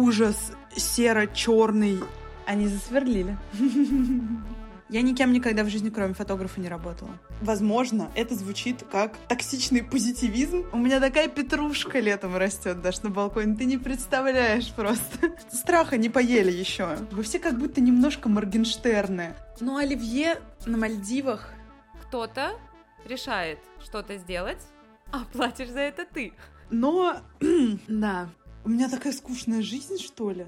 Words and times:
ужас 0.00 0.52
серо-черный. 0.74 2.00
Они 2.46 2.66
засверлили. 2.66 3.36
Я 4.88 5.02
никем 5.02 5.32
никогда 5.32 5.62
в 5.62 5.68
жизни, 5.68 5.88
кроме 5.88 6.14
фотографа, 6.14 6.60
не 6.60 6.68
работала. 6.68 7.10
Возможно, 7.40 8.10
это 8.16 8.34
звучит 8.34 8.84
как 8.90 9.16
токсичный 9.28 9.84
позитивизм. 9.84 10.66
У 10.72 10.78
меня 10.78 10.98
такая 10.98 11.28
петрушка 11.28 12.00
летом 12.00 12.36
растет 12.36 12.82
даже 12.82 13.04
на 13.04 13.10
балконе. 13.10 13.54
Ты 13.54 13.66
не 13.66 13.78
представляешь 13.78 14.72
просто. 14.72 15.36
Страха 15.52 15.96
не 15.96 16.08
поели 16.08 16.50
еще. 16.50 16.96
Вы 17.12 17.22
все 17.22 17.38
как 17.38 17.56
будто 17.56 17.80
немножко 17.80 18.28
Моргенштерны. 18.28 19.36
Ну, 19.60 19.76
Оливье 19.76 20.40
на 20.66 20.76
Мальдивах. 20.76 21.52
Кто-то 22.02 22.58
решает 23.06 23.60
что-то 23.80 24.16
сделать, 24.16 24.60
а 25.12 25.20
платишь 25.32 25.68
за 25.68 25.80
это 25.80 26.04
ты. 26.04 26.32
Но, 26.70 27.20
да, 27.88 28.28
у 28.64 28.68
меня 28.68 28.88
такая 28.88 29.12
скучная 29.12 29.62
жизнь, 29.62 29.98
что 29.98 30.30
ли? 30.30 30.46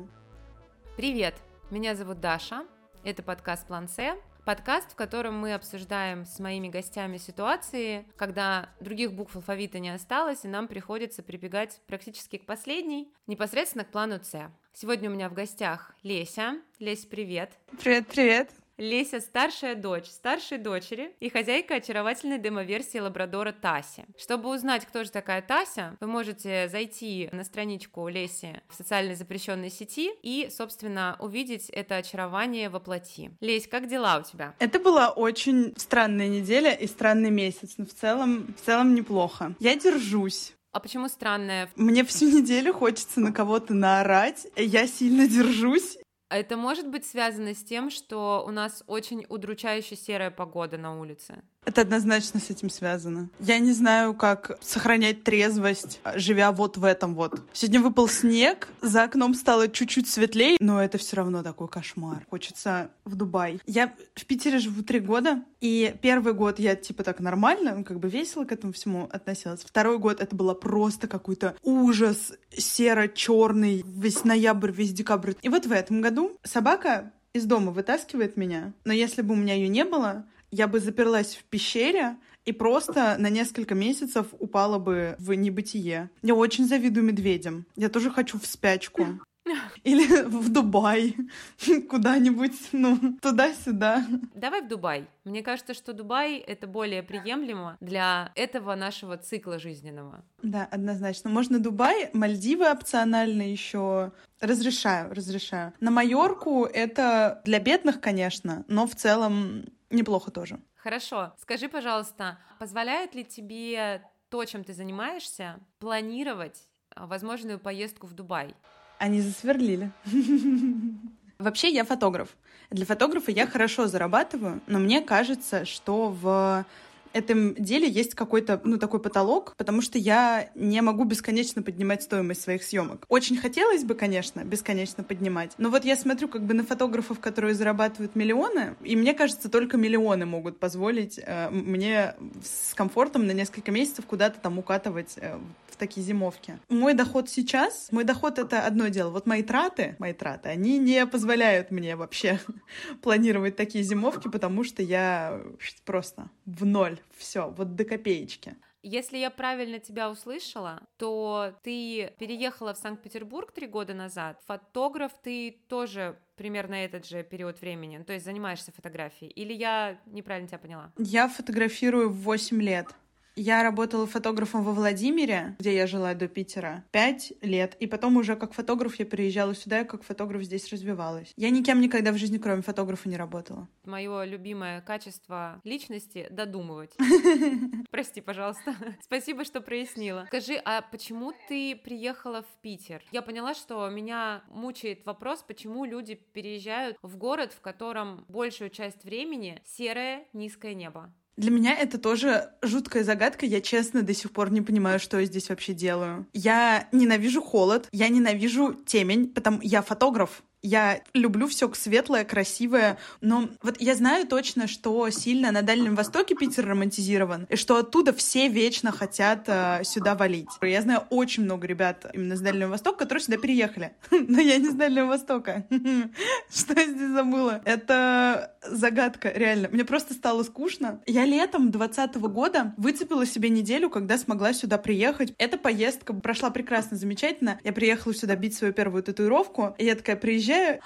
Привет, 0.96 1.34
меня 1.70 1.94
зовут 1.94 2.20
Даша. 2.20 2.66
Это 3.04 3.22
подкаст 3.22 3.66
«План 3.66 3.88
С». 3.88 4.16
Подкаст, 4.44 4.90
в 4.90 4.96
котором 4.96 5.38
мы 5.38 5.54
обсуждаем 5.54 6.24
с 6.24 6.40
моими 6.40 6.68
гостями 6.68 7.16
ситуации, 7.16 8.04
когда 8.16 8.70
других 8.80 9.12
букв 9.12 9.36
алфавита 9.36 9.78
не 9.78 9.90
осталось, 9.90 10.44
и 10.44 10.48
нам 10.48 10.66
приходится 10.66 11.22
прибегать 11.22 11.80
практически 11.86 12.38
к 12.38 12.46
последней, 12.46 13.12
непосредственно 13.28 13.84
к 13.84 13.92
плану 13.92 14.18
С. 14.20 14.50
Сегодня 14.72 15.10
у 15.10 15.12
меня 15.12 15.28
в 15.28 15.32
гостях 15.32 15.94
Леся. 16.02 16.60
Лесь, 16.80 17.06
привет. 17.06 17.52
Привет, 17.80 18.08
привет. 18.08 18.61
Леся– 18.82 19.20
старшая 19.20 19.76
дочь 19.76 20.06
старшей 20.06 20.58
дочери 20.58 21.14
и 21.20 21.30
хозяйка 21.30 21.76
очаровательной 21.76 22.40
демо-версии 22.40 22.98
лабрадора 22.98 23.52
Таси. 23.52 24.04
Чтобы 24.18 24.52
узнать, 24.52 24.86
кто 24.86 25.04
же 25.04 25.10
такая 25.12 25.40
Тася, 25.40 25.96
вы 26.00 26.08
можете 26.08 26.68
зайти 26.68 27.28
на 27.30 27.44
страничку 27.44 28.08
Леси 28.08 28.60
в 28.68 28.74
социальной 28.74 29.14
запрещенной 29.14 29.70
сети 29.70 30.10
и, 30.24 30.48
собственно, 30.50 31.16
увидеть 31.20 31.70
это 31.70 31.94
очарование 31.94 32.70
во 32.70 32.80
плоти. 32.80 33.30
Лесь, 33.40 33.68
как 33.68 33.86
дела 33.86 34.18
у 34.18 34.24
тебя? 34.24 34.56
Это 34.58 34.80
была 34.80 35.10
очень 35.10 35.74
странная 35.76 36.26
неделя 36.26 36.72
и 36.72 36.88
странный 36.88 37.30
месяц, 37.30 37.74
но 37.76 37.86
в 37.86 37.94
целом, 37.94 38.52
в 38.60 38.66
целом 38.66 38.96
неплохо. 38.96 39.54
Я 39.60 39.76
держусь. 39.76 40.54
А 40.72 40.80
почему 40.80 41.08
странная? 41.08 41.70
Мне 41.76 42.02
всю 42.02 42.26
неделю 42.36 42.72
хочется 42.72 43.20
на 43.20 43.30
кого-то 43.30 43.74
наорать. 43.74 44.48
Я 44.56 44.88
сильно 44.88 45.28
держусь 45.28 45.98
это 46.36 46.56
может 46.56 46.88
быть 46.88 47.04
связано 47.06 47.54
с 47.54 47.62
тем, 47.62 47.90
что 47.90 48.44
у 48.46 48.50
нас 48.50 48.82
очень 48.86 49.26
удручающе 49.28 49.96
серая 49.96 50.30
погода 50.30 50.78
на 50.78 50.98
улице? 50.98 51.42
Это 51.64 51.82
однозначно 51.82 52.40
с 52.40 52.50
этим 52.50 52.70
связано. 52.70 53.28
Я 53.38 53.58
не 53.60 53.72
знаю, 53.72 54.14
как 54.14 54.58
сохранять 54.60 55.22
трезвость, 55.22 56.00
живя 56.16 56.50
вот 56.50 56.76
в 56.76 56.84
этом 56.84 57.14
вот. 57.14 57.40
Сегодня 57.52 57.80
выпал 57.80 58.08
снег, 58.08 58.68
за 58.80 59.04
окном 59.04 59.34
стало 59.34 59.68
чуть-чуть 59.68 60.08
светлее, 60.08 60.56
но 60.60 60.82
это 60.82 60.98
все 60.98 61.16
равно 61.16 61.42
такой 61.42 61.68
кошмар. 61.68 62.26
Хочется 62.28 62.90
в 63.04 63.14
Дубай. 63.14 63.60
Я 63.66 63.94
в 64.14 64.24
Питере 64.26 64.58
живу 64.58 64.82
три 64.82 64.98
года, 64.98 65.44
и 65.60 65.94
первый 66.02 66.34
год 66.34 66.58
я 66.58 66.74
типа 66.74 67.04
так 67.04 67.20
нормально, 67.20 67.84
как 67.84 68.00
бы 68.00 68.08
весело 68.08 68.44
к 68.44 68.50
этому 68.50 68.72
всему 68.72 69.08
относилась. 69.12 69.62
Второй 69.64 69.98
год 69.98 70.20
это 70.20 70.34
было 70.34 70.54
просто 70.54 71.06
какой-то 71.06 71.54
ужас 71.62 72.32
серо-черный, 72.56 73.84
весь 73.86 74.24
ноябрь, 74.24 74.72
весь 74.72 74.92
декабрь. 74.92 75.34
И 75.42 75.48
вот 75.48 75.66
в 75.66 75.72
этом 75.72 76.00
году 76.00 76.36
собака 76.42 77.12
из 77.32 77.44
дома 77.44 77.70
вытаскивает 77.70 78.36
меня, 78.36 78.72
но 78.84 78.92
если 78.92 79.22
бы 79.22 79.34
у 79.34 79.36
меня 79.36 79.54
ее 79.54 79.68
не 79.68 79.84
было, 79.84 80.26
я 80.52 80.68
бы 80.68 80.78
заперлась 80.78 81.34
в 81.34 81.44
пещере 81.44 82.16
и 82.44 82.52
просто 82.52 83.16
на 83.18 83.30
несколько 83.30 83.74
месяцев 83.74 84.26
упала 84.38 84.78
бы 84.78 85.16
в 85.18 85.32
небытие. 85.32 86.10
Я 86.22 86.34
очень 86.34 86.68
завидую 86.68 87.04
медведям. 87.04 87.66
Я 87.74 87.88
тоже 87.88 88.10
хочу 88.10 88.38
в 88.38 88.46
спячку. 88.46 89.20
Или 89.84 90.22
в 90.22 90.48
Дубай, 90.52 91.16
куда-нибудь, 91.90 92.72
ну, 92.72 93.18
туда-сюда. 93.20 94.04
Давай 94.34 94.62
в 94.62 94.68
Дубай. 94.68 95.06
Мне 95.24 95.42
кажется, 95.42 95.74
что 95.74 95.92
Дубай— 95.92 96.36
это 96.46 96.66
более 96.66 97.02
приемлемо 97.02 97.76
для 97.80 98.32
этого 98.34 98.74
нашего 98.74 99.16
цикла 99.16 99.58
жизненного. 99.58 100.24
Да, 100.42 100.68
однозначно. 100.70 101.30
Можно 101.30 101.58
Дубай, 101.58 102.10
Мальдивы 102.12 102.70
опционально 102.70 103.42
еще. 103.42 104.12
Разрешаю, 104.40 105.14
разрешаю. 105.14 105.72
На 105.80 105.90
Майорку 105.90 106.64
это 106.64 107.40
для 107.44 107.60
бедных, 107.60 108.00
конечно, 108.00 108.64
но 108.68 108.86
в 108.86 108.94
целом 108.94 109.64
неплохо 109.90 110.30
тоже. 110.30 110.60
Хорошо. 110.74 111.32
Скажи, 111.38 111.68
пожалуйста, 111.68 112.38
позволяет 112.58 113.14
ли 113.14 113.24
тебе 113.24 114.02
то, 114.30 114.44
чем 114.44 114.64
ты 114.64 114.72
занимаешься, 114.72 115.60
планировать 115.78 116.68
а, 116.94 117.06
возможную 117.06 117.60
поездку 117.60 118.06
в 118.06 118.14
Дубай? 118.14 118.56
Они 119.02 119.20
засверлили. 119.20 119.90
Вообще 121.40 121.70
я 121.70 121.84
фотограф. 121.84 122.28
Для 122.70 122.86
фотографа 122.86 123.32
я 123.32 123.48
хорошо 123.48 123.88
зарабатываю, 123.88 124.60
но 124.68 124.78
мне 124.78 125.00
кажется, 125.00 125.64
что 125.64 126.10
в 126.10 126.64
этом 127.12 127.54
деле 127.54 127.88
есть 127.88 128.14
какой-то, 128.14 128.60
ну, 128.64 128.78
такой 128.78 129.00
потолок, 129.00 129.54
потому 129.56 129.82
что 129.82 129.98
я 129.98 130.50
не 130.54 130.80
могу 130.80 131.04
бесконечно 131.04 131.62
поднимать 131.62 132.02
стоимость 132.02 132.42
своих 132.42 132.62
съемок. 132.62 133.04
Очень 133.08 133.36
хотелось 133.36 133.84
бы, 133.84 133.94
конечно, 133.94 134.44
бесконечно 134.44 135.04
поднимать, 135.04 135.52
но 135.58 135.70
вот 135.70 135.84
я 135.84 135.96
смотрю 135.96 136.28
как 136.28 136.44
бы 136.44 136.54
на 136.54 136.64
фотографов, 136.64 137.20
которые 137.20 137.54
зарабатывают 137.54 138.14
миллионы, 138.14 138.74
и 138.82 138.96
мне 138.96 139.14
кажется, 139.14 139.48
только 139.48 139.76
миллионы 139.76 140.26
могут 140.26 140.58
позволить 140.58 141.18
э, 141.22 141.50
мне 141.50 142.14
с 142.42 142.74
комфортом 142.74 143.26
на 143.26 143.32
несколько 143.32 143.70
месяцев 143.70 144.06
куда-то 144.06 144.40
там 144.40 144.58
укатывать 144.58 145.14
э, 145.16 145.38
в 145.70 145.76
такие 145.76 146.04
зимовки. 146.06 146.58
Мой 146.68 146.94
доход 146.94 147.28
сейчас, 147.28 147.88
мой 147.90 148.04
доход 148.04 148.38
это 148.38 148.64
одно 148.64 148.88
дело. 148.88 149.10
Вот 149.10 149.26
мои 149.26 149.42
траты, 149.42 149.96
мои 149.98 150.12
траты, 150.12 150.48
они 150.48 150.78
не 150.78 151.06
позволяют 151.06 151.70
мне 151.70 151.96
вообще 151.96 152.40
планировать 153.02 153.56
такие 153.56 153.84
зимовки, 153.84 154.28
потому 154.28 154.64
что 154.64 154.82
я 154.82 155.40
просто 155.84 156.28
в 156.46 156.64
ноль 156.64 156.98
все, 157.16 157.50
вот 157.50 157.74
до 157.74 157.84
копеечки. 157.84 158.56
Если 158.84 159.16
я 159.16 159.30
правильно 159.30 159.78
тебя 159.78 160.10
услышала, 160.10 160.82
то 160.96 161.54
ты 161.62 162.12
переехала 162.18 162.74
в 162.74 162.78
Санкт-Петербург 162.78 163.52
три 163.52 163.68
года 163.68 163.94
назад. 163.94 164.40
Фотограф 164.46 165.12
ты 165.22 165.60
тоже 165.68 166.18
примерно 166.34 166.74
этот 166.74 167.06
же 167.06 167.22
период 167.22 167.60
времени, 167.60 168.02
то 168.02 168.12
есть 168.12 168.24
занимаешься 168.24 168.72
фотографией. 168.72 169.30
Или 169.30 169.52
я 169.52 170.00
неправильно 170.06 170.48
тебя 170.48 170.58
поняла? 170.58 170.92
Я 170.98 171.28
фотографирую 171.28 172.10
8 172.10 172.60
лет. 172.60 172.88
Я 173.34 173.62
работала 173.62 174.06
фотографом 174.06 174.62
во 174.62 174.72
Владимире, 174.72 175.56
где 175.58 175.74
я 175.74 175.86
жила 175.86 176.12
до 176.12 176.28
Питера, 176.28 176.84
пять 176.90 177.32
лет. 177.40 177.76
И 177.80 177.86
потом 177.86 178.18
уже 178.18 178.36
как 178.36 178.52
фотограф 178.52 178.96
я 178.96 179.06
приезжала 179.06 179.54
сюда, 179.54 179.80
и 179.80 179.84
как 179.84 180.02
фотограф 180.02 180.42
здесь 180.42 180.70
развивалась. 180.70 181.32
Я 181.36 181.48
никем 181.48 181.80
никогда 181.80 182.12
в 182.12 182.18
жизни, 182.18 182.36
кроме 182.36 182.60
фотографа, 182.60 183.08
не 183.08 183.16
работала. 183.16 183.68
Мое 183.84 184.24
любимое 184.24 184.82
качество 184.82 185.60
личности— 185.64 186.26
додумывать. 186.30 186.94
Прости, 187.90 188.20
пожалуйста. 188.20 188.74
Спасибо, 189.02 189.44
что 189.44 189.62
прояснила. 189.62 190.24
Скажи, 190.28 190.60
а 190.64 190.82
почему 190.82 191.32
ты 191.48 191.74
приехала 191.74 192.42
в 192.42 192.60
Питер? 192.60 193.02
Я 193.12 193.22
поняла, 193.22 193.54
что 193.54 193.88
меня 193.88 194.44
мучает 194.48 195.06
вопрос, 195.06 195.42
почему 195.42 195.86
люди 195.86 196.14
переезжают 196.14 196.98
в 197.00 197.16
город, 197.16 197.54
в 197.54 197.62
котором 197.62 198.26
большую 198.28 198.68
часть 198.68 199.04
времени 199.04 199.62
серое 199.64 200.26
низкое 200.34 200.74
небо. 200.74 201.12
Для 201.42 201.50
меня 201.50 201.74
это 201.74 201.98
тоже 201.98 202.50
жуткая 202.62 203.02
загадка. 203.02 203.46
Я 203.46 203.60
честно 203.60 204.02
до 204.02 204.14
сих 204.14 204.30
пор 204.30 204.52
не 204.52 204.62
понимаю, 204.62 205.00
что 205.00 205.18
я 205.18 205.26
здесь 205.26 205.48
вообще 205.48 205.72
делаю. 205.72 206.24
Я 206.32 206.86
ненавижу 206.92 207.42
холод, 207.42 207.88
я 207.90 208.08
ненавижу 208.08 208.74
темень, 208.86 209.26
потому 209.26 209.58
я 209.60 209.82
фотограф. 209.82 210.44
Я 210.62 211.00
люблю 211.12 211.48
все 211.48 211.72
светлое, 211.74 212.24
красивое, 212.24 212.96
но 213.20 213.48
вот 213.62 213.80
я 213.80 213.96
знаю 213.96 214.28
точно, 214.28 214.68
что 214.68 215.10
сильно 215.10 215.50
на 215.50 215.62
Дальнем 215.62 215.96
Востоке 215.96 216.36
Питер 216.36 216.66
романтизирован, 216.66 217.46
и 217.48 217.56
что 217.56 217.78
оттуда 217.78 218.12
все 218.12 218.46
вечно 218.46 218.92
хотят 218.92 219.48
э, 219.48 219.80
сюда 219.82 220.14
валить. 220.14 220.48
Я 220.60 220.82
знаю 220.82 221.02
очень 221.10 221.42
много 221.42 221.66
ребят 221.66 222.06
именно 222.12 222.36
с 222.36 222.40
Дальнего 222.40 222.68
Востока, 222.68 222.98
которые 222.98 223.24
сюда 223.24 223.38
переехали, 223.38 223.92
но 224.12 224.40
я 224.40 224.58
не 224.58 224.70
с 224.70 224.74
Дальнего 224.74 225.06
Востока. 225.06 225.66
Что 226.54 226.78
я 226.78 226.86
здесь 226.86 227.10
забыла? 227.10 227.60
Это 227.64 228.54
загадка, 228.64 229.32
реально. 229.34 229.68
Мне 229.68 229.84
просто 229.84 230.14
стало 230.14 230.44
скучно. 230.44 231.00
Я 231.06 231.24
летом 231.24 231.72
2020 231.72 232.16
года 232.32 232.74
выцепила 232.76 233.26
себе 233.26 233.48
неделю, 233.48 233.90
когда 233.90 234.16
смогла 234.16 234.52
сюда 234.52 234.78
приехать. 234.78 235.34
Эта 235.38 235.58
поездка 235.58 236.14
прошла 236.14 236.50
прекрасно, 236.50 236.96
замечательно. 236.96 237.58
Я 237.64 237.72
приехала 237.72 238.14
сюда 238.14 238.36
бить 238.36 238.54
свою 238.54 238.72
первую 238.72 239.02
татуировку, 239.02 239.74
и 239.78 239.86
я 239.86 239.96
такая 239.96 240.14
приезжаю 240.14 240.51
приезжаю, 240.52 240.80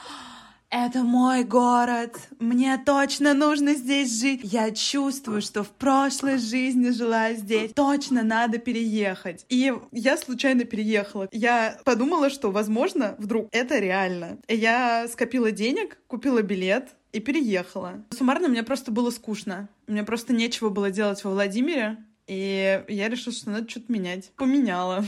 это 0.69 1.05
мой 1.05 1.45
город, 1.45 2.19
мне 2.41 2.77
точно 2.85 3.35
нужно 3.35 3.75
здесь 3.75 4.21
жить. 4.21 4.41
Я 4.43 4.73
чувствую, 4.73 5.41
что 5.41 5.63
в 5.63 5.71
прошлой 5.71 6.39
жизни 6.39 6.91
жила 6.91 7.33
здесь. 7.35 7.73
Точно 7.73 8.23
надо 8.23 8.59
переехать. 8.59 9.47
И 9.49 9.73
я 9.93 10.17
случайно 10.17 10.65
переехала. 10.65 11.29
Я 11.31 11.79
подумала, 11.85 12.31
что, 12.31 12.51
возможно, 12.51 13.15
вдруг 13.19 13.49
это 13.53 13.79
реально. 13.79 14.39
Я 14.49 15.07
скопила 15.09 15.53
денег, 15.53 15.99
купила 16.09 16.43
билет, 16.43 16.97
и 17.13 17.21
переехала. 17.21 18.05
Суммарно 18.11 18.49
мне 18.49 18.63
просто 18.63 18.91
было 18.91 19.11
скучно. 19.11 19.69
Мне 19.87 20.03
просто 20.03 20.35
нечего 20.35 20.69
было 20.69 20.91
делать 20.91 21.25
во 21.25 21.31
Владимире, 21.31 21.97
и 22.27 22.85
я 22.89 23.09
решила, 23.09 23.35
что 23.35 23.51
надо 23.51 23.71
что-то 23.71 23.91
менять. 23.91 24.33
Поменяла. 24.37 25.05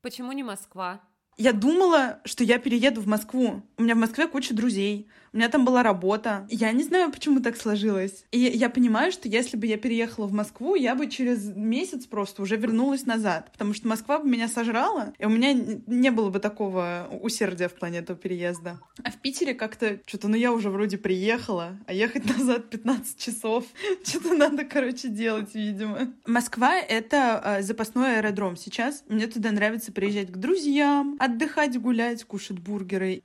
Почему 0.00 0.32
не 0.32 0.42
Москва? 0.42 1.00
Я 1.42 1.52
думала, 1.52 2.20
что 2.24 2.44
я 2.44 2.60
перееду 2.60 3.00
в 3.00 3.08
Москву. 3.08 3.64
У 3.76 3.82
меня 3.82 3.96
в 3.96 3.98
Москве 3.98 4.28
куча 4.28 4.54
друзей. 4.54 5.08
У 5.32 5.38
меня 5.38 5.48
там 5.48 5.64
была 5.64 5.82
работа. 5.82 6.46
Я 6.50 6.72
не 6.72 6.82
знаю, 6.82 7.10
почему 7.10 7.40
так 7.40 7.56
сложилось. 7.56 8.24
И 8.32 8.38
я 8.38 8.68
понимаю, 8.68 9.12
что 9.12 9.28
если 9.28 9.56
бы 9.56 9.66
я 9.66 9.78
переехала 9.78 10.26
в 10.26 10.32
Москву, 10.32 10.74
я 10.74 10.94
бы 10.94 11.08
через 11.08 11.56
месяц 11.56 12.04
просто 12.04 12.42
уже 12.42 12.56
вернулась 12.56 13.06
назад. 13.06 13.50
Потому 13.52 13.72
что 13.72 13.88
Москва 13.88 14.18
бы 14.18 14.28
меня 14.28 14.46
сожрала, 14.48 15.14
и 15.18 15.24
у 15.24 15.30
меня 15.30 15.54
не 15.54 16.10
было 16.10 16.28
бы 16.28 16.38
такого 16.38 17.08
усердия 17.22 17.68
в 17.68 17.74
плане 17.74 17.98
этого 17.98 18.18
переезда. 18.18 18.78
А 19.02 19.10
в 19.10 19.16
Питере 19.16 19.54
как-то 19.54 20.00
что-то, 20.04 20.28
ну 20.28 20.36
я 20.36 20.52
уже 20.52 20.68
вроде 20.68 20.98
приехала, 20.98 21.78
а 21.86 21.94
ехать 21.94 22.24
назад 22.38 22.68
15 22.68 23.18
часов. 23.18 23.64
Что-то 24.04 24.34
надо, 24.34 24.64
короче, 24.64 25.08
делать, 25.08 25.54
видимо. 25.54 26.12
Москва— 26.26 26.76
это 26.76 27.40
э, 27.42 27.62
запасной 27.62 28.18
аэродром 28.18 28.56
сейчас. 28.56 29.02
Мне 29.08 29.26
туда 29.26 29.50
нравится 29.50 29.92
приезжать 29.92 30.30
к 30.30 30.36
друзьям, 30.36 31.16
отдыхать, 31.18 31.80
гулять, 31.80 32.24
кушать 32.24 32.58
бургеры. 32.58 33.22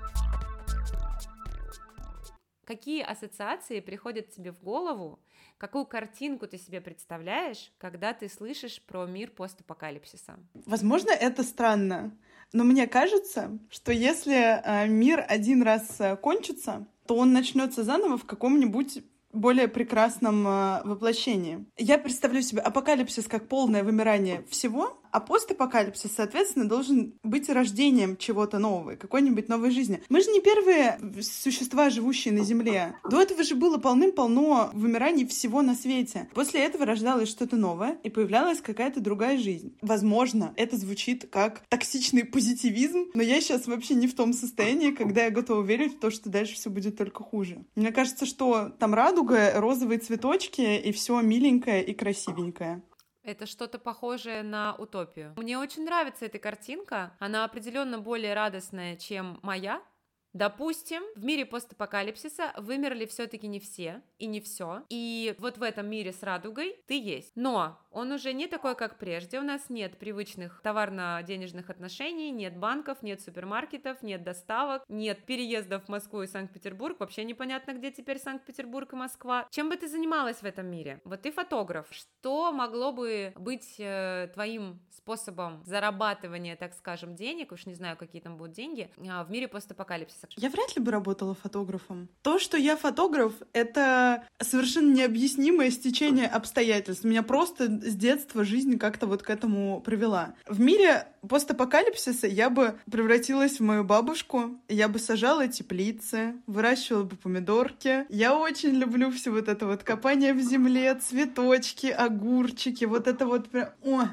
Какие 2.68 3.02
ассоциации 3.02 3.80
приходят 3.80 4.30
тебе 4.30 4.52
в 4.52 4.62
голову, 4.62 5.20
какую 5.58 5.86
картинку 5.86 6.48
ты 6.48 6.58
себе 6.58 6.82
представляешь, 6.82 7.72
когда 7.78 8.12
ты 8.12 8.28
слышишь 8.28 8.82
про 8.82 9.06
мир 9.06 9.32
постапокалипсиса? 9.32 10.38
Возможно, 10.66 11.12
это 11.12 11.44
странно, 11.44 12.12
но 12.52 12.66
мне 12.66 12.86
кажется, 12.86 13.58
что 13.70 13.94
если 13.94 14.36
э, 14.36 14.86
мир 14.90 15.24
один 15.26 15.64
раз 15.64 15.96
э, 16.00 16.18
кончится, 16.18 16.86
то 17.06 17.16
он 17.16 17.32
начнется 17.32 17.86
заново 17.86 18.18
в 18.18 18.26
каком-нибудь 18.26 19.02
более 19.32 19.70
прекрасном 19.70 20.46
э, 20.46 20.82
воплощении. 20.84 21.66
Я 21.78 21.98
представляю 21.98 22.44
себе 22.44 22.60
апокалипсис 22.60 23.28
как 23.28 23.48
полное 23.48 23.86
вымирание 23.86 24.44
всего, 24.50 25.00
а 25.12 25.20
постапокалипсис, 25.20 26.12
соответственно, 26.16 26.68
должен 26.68 27.14
быть 27.24 27.50
рождением 27.50 28.18
чего-то 28.18 28.60
нового, 28.60 28.96
какой-нибудь 28.96 29.50
новой 29.50 29.72
жизни. 29.72 30.02
Мы 30.10 30.22
же 30.22 30.32
не 30.32 30.42
первые 30.42 31.00
существа, 31.22 31.90
живущие 31.90 32.34
на 32.34 32.44
Земле. 32.44 32.96
До 33.10 33.22
этого 33.22 33.44
же 33.44 33.56
было 33.56 33.78
полным-полно 33.78 34.70
вымираний 34.74 35.28
всего 35.28 35.62
на 35.62 35.76
свете. 35.76 36.30
После 36.34 36.64
этого 36.64 36.86
рождалось 36.86 37.30
что-то 37.30 37.56
новое, 37.56 37.98
и 38.04 38.10
появлялась 38.10 38.62
какая-то 38.62 39.00
другая 39.00 39.38
жизнь. 39.38 39.76
Возможно, 39.82 40.54
это 40.56 40.78
звучит 40.78 41.28
как 41.30 41.64
токсичный 41.70 42.24
позитивизм, 42.24 43.12
но 43.14 43.22
я 43.22 43.42
сейчас 43.42 43.68
вообще 43.68 43.96
не 43.96 44.08
в 44.08 44.16
том 44.16 44.34
состоянии, 44.34 44.92
когда 44.92 45.26
я 45.26 45.32
готова 45.32 45.64
верить 45.64 45.96
в 45.96 46.00
то, 46.00 46.10
что 46.12 46.30
дальше 46.30 46.56
все 46.56 46.70
будет 46.70 46.98
только 46.98 47.24
хуже. 47.24 47.66
Мне 47.76 47.92
кажется, 47.92 48.26
что 48.26 48.70
там 48.80 48.94
радуга, 48.94 49.54
розовые 49.56 50.00
цветочки, 50.00 50.78
и 50.78 50.92
все 50.92 51.20
миленькое 51.22 51.84
и 51.84 51.94
красивенькое. 51.94 52.82
Это 53.28 53.46
что-то 53.46 53.78
похожее 53.78 54.42
на 54.42 54.74
утопию. 54.76 55.34
Мне 55.36 55.60
очень 55.60 55.84
нравится 55.84 56.26
эта 56.26 56.40
картинка. 56.40 57.12
Она 57.20 57.44
определенно 57.44 58.00
более 58.00 58.34
радостная, 58.34 58.96
чем 58.96 59.42
моя. 59.44 59.84
Допустим, 60.32 61.04
в 61.14 61.26
мире 61.26 61.46
постапокалипсиса 61.46 62.54
вымерли 62.56 63.06
все-таки 63.06 63.48
не 63.48 63.60
все 63.60 64.02
и 64.18 64.28
не 64.28 64.40
все. 64.40 64.84
И 64.88 65.36
вот 65.40 65.58
в 65.58 65.64
этом 65.64 65.88
мире 65.88 66.14
с 66.14 66.24
радугой 66.24 66.82
ты 66.88 66.98
есть. 66.98 67.34
Но 67.36 67.78
он 67.98 68.12
уже 68.12 68.32
не 68.34 68.46
такой, 68.48 68.76
как 68.76 69.00
прежде. 69.00 69.40
У 69.40 69.44
нас 69.44 69.70
нет 69.70 69.98
привычных 69.98 70.62
товарно-денежных 70.62 71.72
отношений, 71.72 72.30
нет 72.30 72.56
банков, 72.56 73.00
нет 73.02 73.22
супермаркетов, 73.22 74.04
нет 74.04 74.24
доставок, 74.24 74.84
нет 74.88 75.26
переездов 75.26 75.86
в 75.86 75.90
Москву 75.90 76.22
и 76.22 76.28
Санкт-Петербург. 76.28 77.00
Вообще 77.00 77.24
непонятно, 77.24 77.74
где 77.74 77.92
теперь 77.92 78.20
Санкт-Петербург 78.20 78.94
и 78.94 78.96
Москва. 78.96 79.48
Чем 79.50 79.70
бы 79.70 79.78
ты 79.78 79.88
занималась 79.88 80.38
в 80.38 80.44
этом 80.44 80.68
мире? 80.68 81.02
Вот 81.06 81.24
ты 81.24 81.32
фотограф. 81.32 81.88
Что 81.90 82.52
могло 82.52 82.92
бы 82.92 83.34
быть 83.36 83.76
э, 83.80 84.30
твоим 84.32 84.80
способом 84.92 85.64
зарабатывания, 85.66 86.56
так 86.56 86.76
скажем, 86.76 87.16
денег, 87.16 87.52
уж 87.52 87.66
не 87.66 87.74
знаю, 87.74 87.98
какие 87.98 88.22
там 88.22 88.38
будут 88.38 88.54
деньги, 88.54 88.92
э, 88.98 89.24
в 89.24 89.32
мире 89.32 89.48
постапокалипсиса? 89.48 90.28
Я 90.36 90.50
вряд 90.50 90.76
ли 90.76 90.84
бы 90.84 90.92
работала 90.92 91.34
фотографом. 91.34 92.10
То, 92.22 92.38
что 92.38 92.58
я 92.58 92.78
фотограф, 92.78 93.34
это 93.54 94.28
совершенно 94.40 94.94
необъяснимое 94.94 95.72
стечение 95.72 96.28
обстоятельств. 96.28 97.04
Меня 97.04 97.24
просто 97.24 97.87
с 97.88 97.96
детства 97.96 98.44
жизнь 98.44 98.78
как-то 98.78 99.08
вот 99.08 99.24
к 99.24 99.30
этому 99.30 99.82
привела. 99.82 100.34
В 100.48 100.60
мире 100.60 101.08
постапокалипсиса 101.28 102.28
я 102.28 102.50
бы 102.50 102.76
превратилась 102.90 103.60
в 103.60 103.64
мою 103.64 103.84
бабушку, 103.84 104.60
я 104.68 104.88
бы 104.88 105.00
сажала 105.00 105.48
теплицы, 105.48 106.36
выращивала 106.48 107.04
бы 107.04 107.16
помидорки. 107.16 108.06
Я 108.10 108.38
очень 108.38 108.72
люблю 108.72 109.12
все 109.12 109.32
вот 109.32 109.48
это 109.48 109.66
вот 109.66 109.84
копание 109.84 110.34
в 110.34 110.42
земле, 110.42 110.96
цветочки, 110.96 111.88
огурчики, 111.88 112.86
вот 112.86 113.08
это 113.08 113.26
вот 113.26 113.50
прям... 113.50 113.70
О, 113.84 114.08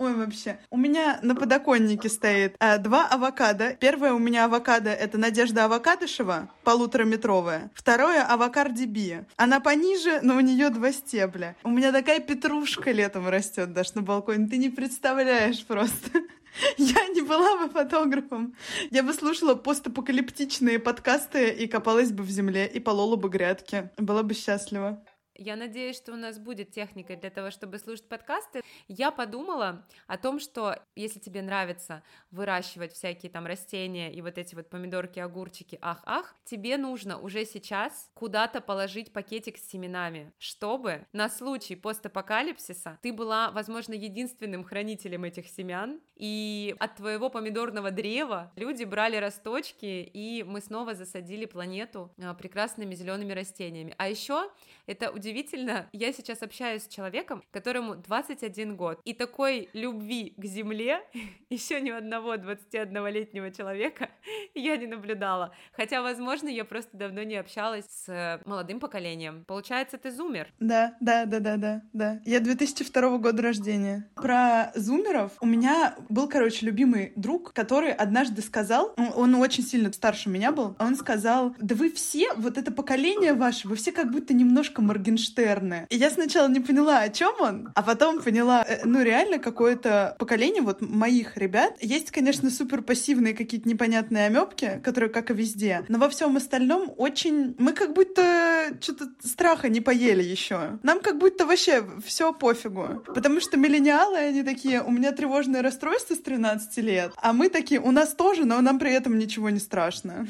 Ой, 0.00 0.14
вообще. 0.14 0.58
У 0.70 0.78
меня 0.78 1.18
на 1.20 1.34
подоконнике 1.34 2.08
стоит 2.08 2.56
э, 2.58 2.78
два 2.78 3.06
авокадо. 3.06 3.76
Первое 3.78 4.14
у 4.14 4.18
меня 4.18 4.46
авокадо— 4.46 4.88
это 4.90 5.18
Надежда 5.18 5.66
Авокадышева, 5.66 6.50
полутораметровая. 6.64 7.70
Второе— 7.74 8.22
авокарди 8.26 8.86
Би. 8.86 9.18
Она 9.36 9.60
пониже, 9.60 10.20
но 10.22 10.36
у 10.36 10.40
нее 10.40 10.70
два 10.70 10.90
стебля. 10.92 11.54
У 11.64 11.68
меня 11.68 11.92
такая 11.92 12.18
петрушка 12.18 12.92
летом 12.92 13.28
растет 13.28 13.74
даже 13.74 13.90
на 13.96 14.00
балконе. 14.00 14.48
Ты 14.48 14.56
не 14.56 14.70
представляешь 14.70 15.66
просто. 15.66 16.20
Я 16.78 17.06
не 17.08 17.20
была 17.20 17.58
бы 17.58 17.68
фотографом. 17.68 18.54
Я 18.90 19.02
бы 19.02 19.12
слушала 19.12 19.54
постапокалиптичные 19.54 20.78
подкасты 20.78 21.50
и 21.50 21.66
копалась 21.66 22.10
бы 22.10 22.22
в 22.22 22.30
земле, 22.30 22.66
и 22.66 22.80
полола 22.80 23.16
бы 23.16 23.28
грядки. 23.28 23.90
Была 23.98 24.22
бы 24.22 24.32
счастлива. 24.32 25.04
Я 25.42 25.56
надеюсь, 25.56 25.96
что 25.96 26.12
у 26.12 26.16
нас 26.16 26.38
будет 26.38 26.70
техника 26.70 27.16
для 27.16 27.30
того, 27.30 27.50
чтобы 27.50 27.78
слушать 27.78 28.06
подкасты. 28.06 28.60
Я 28.88 29.10
подумала 29.10 29.86
о 30.06 30.18
том, 30.18 30.38
что 30.38 30.76
если 30.94 31.18
тебе 31.18 31.40
нравится 31.40 32.02
выращивать 32.30 32.92
всякие 32.92 33.32
там 33.32 33.46
растения 33.46 34.12
и 34.12 34.20
вот 34.20 34.36
эти 34.36 34.54
вот 34.54 34.68
помидорки, 34.68 35.18
огурчики, 35.18 35.78
ах-ах, 35.80 36.36
тебе 36.44 36.76
нужно 36.76 37.18
уже 37.18 37.46
сейчас 37.46 38.10
куда-то 38.12 38.60
положить 38.60 39.14
пакетик 39.14 39.56
с 39.56 39.66
семенами, 39.66 40.30
чтобы 40.36 41.06
на 41.14 41.30
случай 41.30 41.74
постапокалипсиса 41.74 42.98
ты 43.00 43.10
была, 43.10 43.50
возможно, 43.50 43.94
единственным 43.94 44.62
хранителем 44.62 45.24
этих 45.24 45.48
семян, 45.48 46.02
и 46.16 46.76
от 46.78 46.96
твоего 46.96 47.30
помидорного 47.30 47.90
древа 47.90 48.52
люди 48.56 48.84
брали 48.84 49.16
росточки, 49.16 50.02
и 50.12 50.42
мы 50.42 50.60
снова 50.60 50.92
засадили 50.92 51.46
планету 51.46 52.12
а, 52.20 52.34
прекрасными 52.34 52.94
зелеными 52.94 53.32
растениями. 53.32 53.94
А 53.96 54.06
еще 54.06 54.50
это 54.90 55.12
удивительно, 55.12 55.88
я 55.92 56.12
сейчас 56.12 56.42
общаюсь 56.42 56.82
с 56.82 56.88
человеком, 56.88 57.44
которому 57.52 57.94
21 57.94 58.76
год, 58.76 59.00
и 59.04 59.14
такой 59.14 59.68
любви 59.72 60.34
к 60.36 60.44
земле 60.44 61.00
еще 61.50 61.80
ни 61.80 61.90
одного 61.90 62.34
21-летнего 62.34 63.52
человека 63.52 64.10
я 64.54 64.76
не 64.76 64.86
наблюдала. 64.86 65.54
Хотя, 65.72 66.02
возможно, 66.02 66.48
я 66.48 66.64
просто 66.64 66.96
давно 66.96 67.22
не 67.22 67.36
общалась 67.36 67.84
с 67.86 68.40
молодым 68.44 68.80
поколением. 68.80 69.44
Получается, 69.46 69.96
ты 69.96 70.10
зумер? 70.10 70.48
Да, 70.58 70.96
да, 71.00 71.24
да, 71.24 71.38
да, 71.38 71.56
да, 71.56 71.82
да. 71.92 72.20
Я 72.24 72.40
2002 72.40 73.18
года 73.18 73.42
рождения. 73.42 74.10
Про 74.16 74.72
зумеров 74.74 75.32
у 75.40 75.46
меня 75.46 75.94
был, 76.08 76.28
короче, 76.28 76.66
любимый 76.66 77.12
друг, 77.14 77.52
который 77.52 77.92
однажды 77.92 78.42
сказал, 78.42 78.94
он 78.96 79.36
очень 79.36 79.62
сильно 79.62 79.92
старше 79.92 80.30
меня 80.30 80.50
был, 80.50 80.74
он 80.80 80.96
сказал, 80.96 81.54
да 81.60 81.76
вы 81.76 81.90
все, 81.92 82.32
вот 82.34 82.58
это 82.58 82.72
поколение 82.72 83.34
ваше, 83.34 83.68
вы 83.68 83.76
все 83.76 83.92
как 83.92 84.10
будто 84.10 84.34
немножко 84.34 84.79
Моргенштерны. 84.80 85.86
И 85.90 85.96
я 85.96 86.10
сначала 86.10 86.48
не 86.48 86.60
поняла, 86.60 87.00
о 87.00 87.08
чем 87.08 87.34
он, 87.40 87.70
а 87.74 87.82
потом 87.82 88.20
поняла, 88.20 88.64
э, 88.66 88.80
ну 88.84 89.02
реально 89.02 89.38
какое-то 89.38 90.16
поколение 90.18 90.62
вот 90.62 90.80
моих 90.80 91.36
ребят. 91.36 91.74
Есть, 91.80 92.10
конечно, 92.10 92.50
супер 92.50 92.82
пассивные 92.82 93.34
какие-то 93.34 93.68
непонятные 93.68 94.26
амебки, 94.26 94.80
которые 94.82 95.10
как 95.10 95.30
и 95.30 95.34
везде, 95.34 95.84
но 95.88 95.98
во 95.98 96.08
всем 96.08 96.36
остальном 96.36 96.92
очень... 96.96 97.54
Мы 97.58 97.72
как 97.72 97.94
будто 97.94 98.76
что-то 98.80 99.06
страха 99.24 99.68
не 99.68 99.80
поели 99.80 100.22
еще. 100.22 100.78
Нам 100.82 101.00
как 101.00 101.18
будто 101.18 101.46
вообще 101.46 101.84
все 102.04 102.32
пофигу. 102.32 103.02
Потому 103.06 103.40
что 103.40 103.56
миллениалы, 103.56 104.18
они 104.18 104.42
такие, 104.42 104.82
у 104.82 104.90
меня 104.90 105.12
тревожное 105.12 105.62
расстройство 105.62 106.14
с 106.14 106.18
13 106.18 106.76
лет, 106.78 107.12
а 107.16 107.32
мы 107.32 107.48
такие, 107.48 107.80
у 107.80 107.90
нас 107.90 108.14
тоже, 108.14 108.44
но 108.44 108.60
нам 108.60 108.78
при 108.78 108.92
этом 108.92 109.18
ничего 109.18 109.50
не 109.50 109.58
страшно. 109.58 110.26